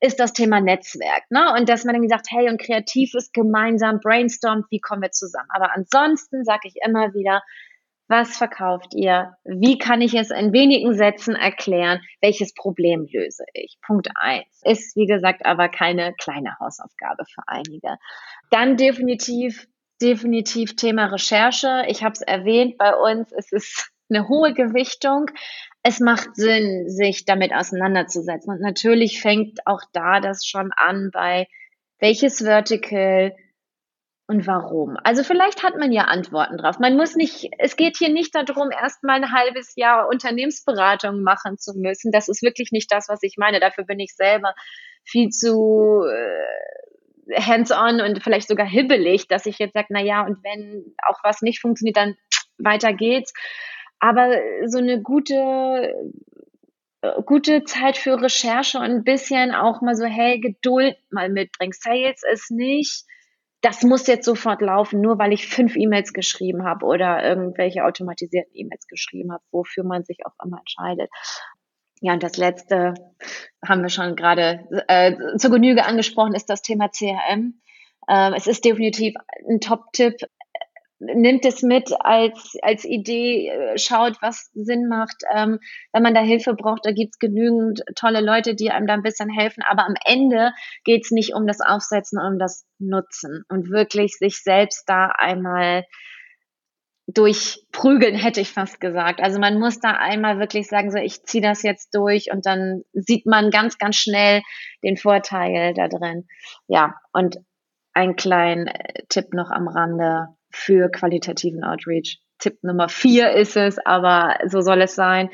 ist 0.00 0.18
das 0.20 0.32
Thema 0.32 0.60
Netzwerk. 0.60 1.24
Ne? 1.30 1.52
Und 1.54 1.68
dass 1.68 1.84
man 1.84 1.94
dann 1.94 2.02
gesagt, 2.02 2.28
hey, 2.30 2.48
und 2.48 2.60
kreativ 2.60 3.14
ist 3.14 3.34
gemeinsam 3.34 4.00
brainstormt, 4.00 4.64
wie 4.70 4.80
kommen 4.80 5.02
wir 5.02 5.10
zusammen? 5.10 5.48
Aber 5.50 5.74
ansonsten 5.74 6.44
sage 6.44 6.68
ich 6.68 6.76
immer 6.84 7.12
wieder, 7.12 7.42
was 8.08 8.36
verkauft 8.36 8.94
ihr? 8.94 9.36
Wie 9.44 9.78
kann 9.78 10.00
ich 10.00 10.14
es 10.14 10.30
in 10.30 10.52
wenigen 10.52 10.94
Sätzen 10.94 11.34
erklären? 11.34 12.00
Welches 12.20 12.54
Problem 12.54 13.06
löse 13.10 13.44
ich? 13.54 13.78
Punkt 13.86 14.08
eins 14.14 14.60
Ist, 14.62 14.94
wie 14.96 15.06
gesagt, 15.06 15.46
aber 15.46 15.68
keine 15.68 16.14
kleine 16.14 16.56
Hausaufgabe 16.60 17.24
für 17.26 17.42
einige. 17.46 17.96
Dann 18.50 18.76
definitiv 18.76 19.66
definitiv 20.04 20.76
Thema 20.76 21.06
Recherche. 21.06 21.84
Ich 21.88 22.04
habe 22.04 22.12
es 22.12 22.20
erwähnt, 22.20 22.76
bei 22.78 22.94
uns 22.94 23.32
ist 23.32 23.52
es 23.52 23.90
eine 24.10 24.28
hohe 24.28 24.52
Gewichtung. 24.52 25.30
Es 25.82 26.00
macht 26.00 26.36
Sinn, 26.36 26.88
sich 26.88 27.24
damit 27.24 27.52
auseinanderzusetzen. 27.52 28.52
Und 28.52 28.60
natürlich 28.60 29.20
fängt 29.20 29.66
auch 29.66 29.82
da 29.92 30.20
das 30.20 30.46
schon 30.46 30.72
an 30.76 31.10
bei 31.12 31.46
welches 31.98 32.38
Vertical 32.38 33.34
und 34.26 34.46
warum. 34.46 34.96
Also 35.04 35.22
vielleicht 35.22 35.62
hat 35.62 35.76
man 35.78 35.92
ja 35.92 36.04
Antworten 36.04 36.56
drauf. 36.56 36.78
Man 36.78 36.96
muss 36.96 37.14
nicht, 37.14 37.50
es 37.58 37.76
geht 37.76 37.98
hier 37.98 38.08
nicht 38.08 38.34
darum, 38.34 38.70
erstmal 38.70 39.16
ein 39.16 39.32
halbes 39.32 39.74
Jahr 39.76 40.08
Unternehmensberatung 40.08 41.22
machen 41.22 41.58
zu 41.58 41.74
müssen. 41.76 42.10
Das 42.10 42.28
ist 42.28 42.42
wirklich 42.42 42.72
nicht 42.72 42.90
das, 42.90 43.08
was 43.08 43.22
ich 43.22 43.36
meine. 43.36 43.60
Dafür 43.60 43.84
bin 43.84 44.00
ich 44.00 44.14
selber 44.14 44.54
viel 45.04 45.28
zu 45.28 46.02
äh, 46.10 46.93
hands-on 47.36 48.00
und 48.00 48.22
vielleicht 48.22 48.48
sogar 48.48 48.66
hibbelig, 48.66 49.28
dass 49.28 49.46
ich 49.46 49.58
jetzt 49.58 49.74
sage, 49.74 49.88
na 49.90 50.02
ja, 50.02 50.24
und 50.24 50.42
wenn 50.42 50.94
auch 51.06 51.18
was 51.22 51.42
nicht 51.42 51.60
funktioniert, 51.60 51.96
dann 51.96 52.16
weiter 52.58 52.92
geht's. 52.92 53.32
Aber 53.98 54.36
so 54.66 54.78
eine 54.78 55.00
gute, 55.02 55.94
gute 57.26 57.64
Zeit 57.64 57.96
für 57.96 58.20
Recherche 58.20 58.78
und 58.78 58.84
ein 58.84 59.04
bisschen 59.04 59.54
auch 59.54 59.80
mal 59.80 59.96
so, 59.96 60.04
hey, 60.04 60.40
Geduld 60.40 60.96
mal 61.10 61.28
mitbringen. 61.28 61.72
Sales 61.72 62.22
ist 62.30 62.50
nicht, 62.50 63.04
das 63.60 63.82
muss 63.82 64.06
jetzt 64.06 64.26
sofort 64.26 64.60
laufen, 64.60 65.00
nur 65.00 65.18
weil 65.18 65.32
ich 65.32 65.48
fünf 65.48 65.74
E-Mails 65.76 66.12
geschrieben 66.12 66.64
habe 66.64 66.84
oder 66.84 67.24
irgendwelche 67.24 67.84
automatisierten 67.84 68.54
E-Mails 68.54 68.86
geschrieben 68.88 69.32
habe, 69.32 69.42
wofür 69.50 69.84
man 69.84 70.04
sich 70.04 70.18
auch 70.26 70.34
immer 70.44 70.58
entscheidet. 70.58 71.08
Ja, 72.04 72.12
und 72.12 72.22
das 72.22 72.36
letzte 72.36 72.92
haben 73.66 73.80
wir 73.80 73.88
schon 73.88 74.14
gerade 74.14 74.68
äh, 74.88 75.16
zur 75.38 75.50
Genüge 75.50 75.86
angesprochen, 75.86 76.34
ist 76.34 76.50
das 76.50 76.60
Thema 76.60 76.90
CRM. 76.90 77.54
Ähm, 78.06 78.34
es 78.36 78.46
ist 78.46 78.66
definitiv 78.66 79.14
ein 79.48 79.58
Top-Tipp. 79.58 80.16
nimmt 80.98 81.46
es 81.46 81.62
mit 81.62 81.94
als, 81.98 82.56
als 82.60 82.84
Idee, 82.84 83.48
äh, 83.48 83.78
schaut, 83.78 84.20
was 84.20 84.50
Sinn 84.52 84.86
macht. 84.86 85.22
Ähm, 85.34 85.60
wenn 85.94 86.02
man 86.02 86.14
da 86.14 86.20
Hilfe 86.20 86.52
braucht, 86.52 86.84
da 86.84 86.92
gibt 86.92 87.14
es 87.14 87.18
genügend 87.18 87.82
tolle 87.94 88.20
Leute, 88.20 88.54
die 88.54 88.70
einem 88.70 88.86
da 88.86 88.92
ein 88.92 89.02
bisschen 89.02 89.30
helfen. 89.30 89.62
Aber 89.66 89.86
am 89.86 89.94
Ende 90.04 90.52
geht 90.84 91.06
es 91.06 91.10
nicht 91.10 91.32
um 91.34 91.46
das 91.46 91.62
Aufsetzen, 91.62 92.20
um 92.20 92.38
das 92.38 92.66
Nutzen 92.78 93.44
und 93.48 93.70
wirklich 93.70 94.18
sich 94.18 94.42
selbst 94.42 94.84
da 94.90 95.06
einmal 95.06 95.86
durchprügeln, 97.06 98.14
hätte 98.14 98.40
ich 98.40 98.50
fast 98.50 98.80
gesagt. 98.80 99.20
Also 99.20 99.38
man 99.38 99.58
muss 99.58 99.78
da 99.78 99.92
einmal 99.92 100.38
wirklich 100.38 100.68
sagen, 100.68 100.90
so 100.90 100.98
ich 100.98 101.22
ziehe 101.24 101.42
das 101.42 101.62
jetzt 101.62 101.94
durch 101.94 102.32
und 102.32 102.46
dann 102.46 102.82
sieht 102.92 103.26
man 103.26 103.50
ganz, 103.50 103.78
ganz 103.78 103.96
schnell 103.96 104.42
den 104.82 104.96
Vorteil 104.96 105.74
da 105.74 105.88
drin. 105.88 106.26
Ja, 106.66 106.94
und 107.12 107.38
ein 107.92 108.16
kleiner 108.16 108.74
äh, 108.74 109.02
Tipp 109.08 109.34
noch 109.34 109.50
am 109.50 109.68
Rande 109.68 110.28
für 110.50 110.90
qualitativen 110.90 111.62
Outreach. 111.62 112.20
Tipp 112.38 112.62
Nummer 112.62 112.88
vier 112.88 113.32
ist 113.32 113.56
es, 113.56 113.78
aber 113.84 114.38
so 114.46 114.60
soll 114.60 114.82
es 114.82 114.94
sein. 114.94 115.30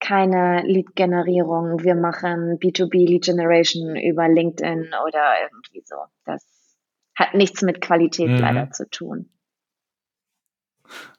Keine 0.00 0.62
Lead-Generierung. 0.64 1.82
Wir 1.82 1.94
machen 1.94 2.58
B2B 2.58 3.06
Lead 3.06 3.24
Generation 3.24 3.96
über 3.96 4.28
LinkedIn 4.28 4.90
oder 5.06 5.34
irgendwie 5.42 5.82
so. 5.84 5.96
Das 6.26 6.44
hat 7.14 7.34
nichts 7.34 7.62
mit 7.62 7.80
Qualität 7.80 8.28
mhm. 8.28 8.38
leider 8.38 8.70
zu 8.70 8.88
tun. 8.90 9.30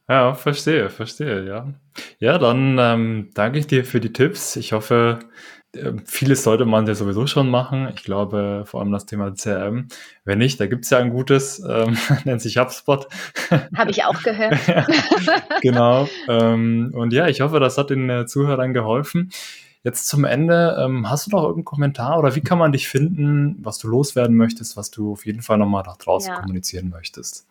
Ja, 0.08 0.36
verstehe, 0.36 0.90
verstehe, 0.90 1.46
ja. 1.48 1.74
Ja, 2.20 2.38
dann 2.38 2.78
ähm, 2.80 3.32
danke 3.34 3.60
ich 3.60 3.68
dir 3.68 3.84
für 3.86 4.00
die 4.00 4.14
Tipps. 4.14 4.56
Ich 4.56 4.72
hoffe, 4.72 5.20
ähm, 5.76 6.04
vieles 6.06 6.44
sollte 6.44 6.66
man 6.66 6.86
ja 6.88 6.96
sowieso 6.96 7.28
schon 7.28 7.50
machen. 7.50 7.90
Ich 7.96 8.04
glaube, 8.04 8.64
vor 8.66 8.82
allem 8.82 8.92
das 8.92 9.06
Thema 9.06 9.34
CRM. 9.34 9.88
Wenn 10.24 10.38
nicht, 10.38 10.60
da 10.60 10.68
gibt 10.68 10.86
es 10.86 10.92
ja 10.92 11.00
ein 11.00 11.10
gutes, 11.10 11.60
ähm, 11.68 11.98
nennt 12.26 12.42
sich 12.42 12.58
HubSpot. 12.58 13.08
Habe 13.76 13.92
ich 13.92 14.04
auch 14.04 14.22
gehört. 14.22 14.60
genau. 15.62 16.08
Ähm, 16.28 16.92
und 16.94 17.12
ja, 17.14 17.28
ich 17.28 17.42
hoffe, 17.42 17.60
das 17.60 17.78
hat 17.78 17.90
den 17.90 18.10
äh, 18.10 18.26
Zuhörern 18.26 18.74
geholfen. 18.74 19.32
Jetzt 19.84 20.08
zum 20.08 20.24
Ende, 20.24 20.78
ähm, 20.84 21.10
hast 21.10 21.28
du 21.28 21.32
noch 21.32 21.44
irgendeinen 21.44 21.66
Kommentar 21.66 22.18
oder 22.18 22.36
wie 22.36 22.42
kann 22.42 22.58
man 22.58 22.72
dich 22.72 22.88
finden, 22.88 23.58
was 23.60 23.78
du 23.78 23.88
loswerden 23.88 24.36
möchtest, 24.36 24.78
was 24.78 24.90
du 24.90 25.12
auf 25.12 25.26
jeden 25.26 25.42
Fall 25.42 25.60
nochmal 25.60 25.84
nach 25.86 25.98
draußen 25.98 26.32
ja. 26.32 26.40
kommunizieren 26.40 26.90
möchtest? 26.90 27.46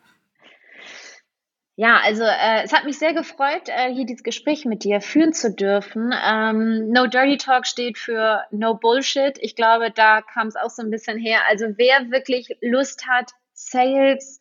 Ja, 1.77 1.99
also 2.03 2.23
äh, 2.23 2.63
es 2.63 2.71
hat 2.71 2.85
mich 2.85 2.97
sehr 2.97 3.13
gefreut, 3.13 3.67
äh, 3.67 3.93
hier 3.93 4.05
dieses 4.05 4.23
Gespräch 4.23 4.63
mit 4.63 4.85
dir 4.85 5.01
führen 5.01 5.33
zu 5.33 5.53
dürfen. 5.53 6.13
Ähm, 6.25 6.89
no 6.89 7.05
Dirty 7.07 7.35
Talk 7.35 7.67
steht 7.67 7.97
für 7.97 8.43
No 8.51 8.75
Bullshit. 8.75 9.37
Ich 9.41 9.57
glaube, 9.57 9.91
da 9.91 10.21
kam 10.21 10.47
es 10.47 10.55
auch 10.55 10.69
so 10.69 10.81
ein 10.81 10.89
bisschen 10.89 11.19
her. 11.19 11.41
Also 11.49 11.65
wer 11.75 12.11
wirklich 12.11 12.57
Lust 12.61 13.07
hat, 13.07 13.31
Sales 13.53 14.39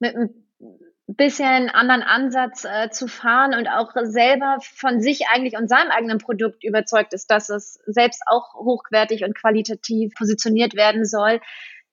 mit 0.00 0.14
einem 0.14 0.46
bisschen 1.06 1.70
anderen 1.70 2.02
Ansatz 2.02 2.64
äh, 2.64 2.90
zu 2.90 3.06
fahren 3.06 3.54
und 3.54 3.68
auch 3.68 3.92
selber 4.02 4.58
von 4.60 5.00
sich 5.00 5.28
eigentlich 5.28 5.56
und 5.56 5.68
seinem 5.68 5.90
eigenen 5.90 6.18
Produkt 6.18 6.64
überzeugt 6.64 7.14
ist, 7.14 7.30
dass 7.30 7.48
es 7.48 7.78
selbst 7.86 8.22
auch 8.26 8.54
hochwertig 8.54 9.22
und 9.24 9.38
qualitativ 9.38 10.14
positioniert 10.14 10.74
werden 10.74 11.04
soll, 11.04 11.40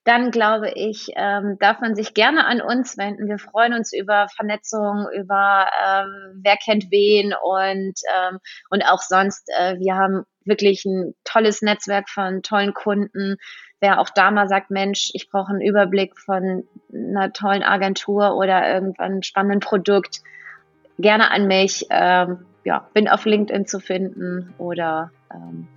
dann 0.03 0.31
glaube 0.31 0.71
ich, 0.75 1.07
ähm, 1.15 1.57
darf 1.59 1.79
man 1.79 1.95
sich 1.95 2.13
gerne 2.13 2.45
an 2.45 2.61
uns 2.61 2.97
wenden. 2.97 3.27
Wir 3.27 3.37
freuen 3.37 3.73
uns 3.73 3.93
über 3.93 4.27
Vernetzung, 4.35 5.07
über 5.17 5.67
ähm, 5.85 6.41
wer 6.43 6.57
kennt 6.57 6.91
wen 6.91 7.33
und, 7.33 7.93
ähm, 8.13 8.39
und 8.69 8.83
auch 8.83 9.01
sonst. 9.01 9.49
Äh, 9.57 9.79
wir 9.79 9.95
haben 9.95 10.25
wirklich 10.43 10.83
ein 10.85 11.15
tolles 11.23 11.61
Netzwerk 11.61 12.09
von 12.09 12.41
tollen 12.41 12.73
Kunden. 12.73 13.37
Wer 13.79 13.99
auch 13.99 14.09
da 14.09 14.31
mal 14.31 14.49
sagt, 14.49 14.71
Mensch, 14.71 15.11
ich 15.13 15.29
brauche 15.29 15.51
einen 15.51 15.61
Überblick 15.61 16.17
von 16.17 16.67
einer 16.93 17.31
tollen 17.31 17.63
Agentur 17.63 18.35
oder 18.35 18.73
irgendeinem 18.73 19.21
spannenden 19.21 19.61
Produkt, 19.61 20.21
gerne 20.99 21.31
an 21.31 21.47
mich. 21.47 21.87
Ähm, 21.89 22.45
ja, 22.65 22.89
bin 22.93 23.07
auf 23.07 23.25
LinkedIn 23.25 23.65
zu 23.65 23.79
finden 23.79 24.53
oder 24.57 25.11
ähm, 25.33 25.67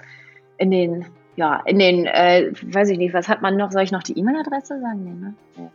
in 0.58 0.70
den 0.70 1.06
ja, 1.36 1.62
in 1.66 1.78
den, 1.78 2.06
äh, 2.06 2.52
weiß 2.62 2.88
ich 2.88 2.98
nicht, 2.98 3.14
was 3.14 3.28
hat 3.28 3.42
man 3.42 3.56
noch? 3.56 3.70
Soll 3.70 3.82
ich 3.82 3.92
noch 3.92 4.02
die 4.02 4.18
E-Mail-Adresse 4.18 4.80
sagen? 4.80 5.04
Nee, 5.04 5.12
ne? 5.12 5.34
Ja. 5.58 5.70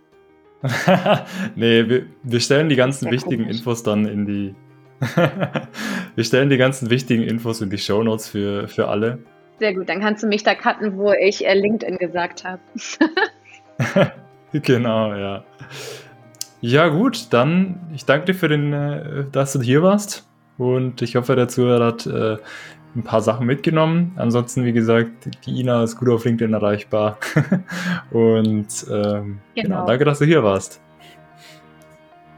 nee, 1.56 1.88
wir, 1.88 2.06
wir 2.24 2.40
stellen 2.40 2.70
die 2.70 2.76
ganzen 2.76 3.10
wichtigen 3.10 3.44
komisch. 3.44 3.58
Infos 3.58 3.84
dann 3.84 4.06
in 4.06 4.26
die. 4.26 4.56
wir 6.16 6.24
stellen 6.24 6.50
die 6.50 6.58
ganzen 6.58 6.90
wichtigen 6.90 7.24
Infos 7.24 7.62
in 7.62 7.70
die 7.70 7.78
Show 7.78 8.04
Notes 8.04 8.28
für, 8.28 8.68
für 8.68 8.88
alle. 8.88 9.20
Sehr 9.60 9.74
gut, 9.74 9.90
dann 9.90 10.00
kannst 10.00 10.24
du 10.24 10.28
mich 10.28 10.44
da 10.44 10.56
cutten, 10.56 10.98
wo 10.98 11.12
ich 11.12 11.46
äh, 11.46 11.54
LinkedIn 11.54 11.98
gesagt 11.98 12.44
habe. 12.44 12.62
genau, 14.54 15.14
ja. 15.14 15.44
Ja, 16.62 16.88
gut, 16.90 17.28
dann 17.32 17.80
ich 17.94 18.06
danke 18.06 18.28
dir 18.28 18.36
für 18.36 18.48
den, 18.48 18.74
äh, 18.74 19.26
dass 19.32 19.54
du 19.54 19.62
hier 19.62 19.82
warst. 19.82 20.28
Und 20.58 21.02
ich 21.02 21.16
hoffe, 21.16 21.36
der 21.36 21.48
Zuhörer 21.48 21.88
hat 21.88 22.06
äh, 22.06 22.38
ein 22.96 23.04
paar 23.04 23.22
Sachen 23.22 23.46
mitgenommen. 23.46 24.14
Ansonsten, 24.18 24.66
wie 24.66 24.74
gesagt, 24.74 25.30
die 25.46 25.60
Ina 25.60 25.84
ist 25.84 25.98
gut 25.98 26.10
auf 26.10 26.26
LinkedIn 26.26 26.54
erreichbar. 26.54 27.18
Und 28.12 28.68
ähm, 28.90 29.40
genau. 29.56 29.68
genau, 29.68 29.86
danke, 29.86 30.06
dass 30.06 30.20
du 30.20 30.26
hier 30.26 30.44
warst. 30.44 30.82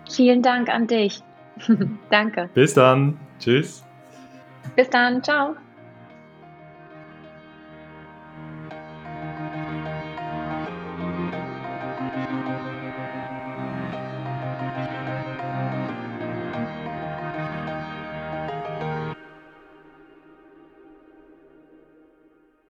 Vielen 0.09 0.41
Dank 0.41 0.69
an 0.69 0.87
dich. 0.87 1.23
danke. 2.09 2.49
Bis 2.53 2.73
dann. 2.73 3.17
Tschüss. 3.39 3.83
Bis 4.75 4.89
dann. 4.89 5.23
Ciao. 5.23 5.55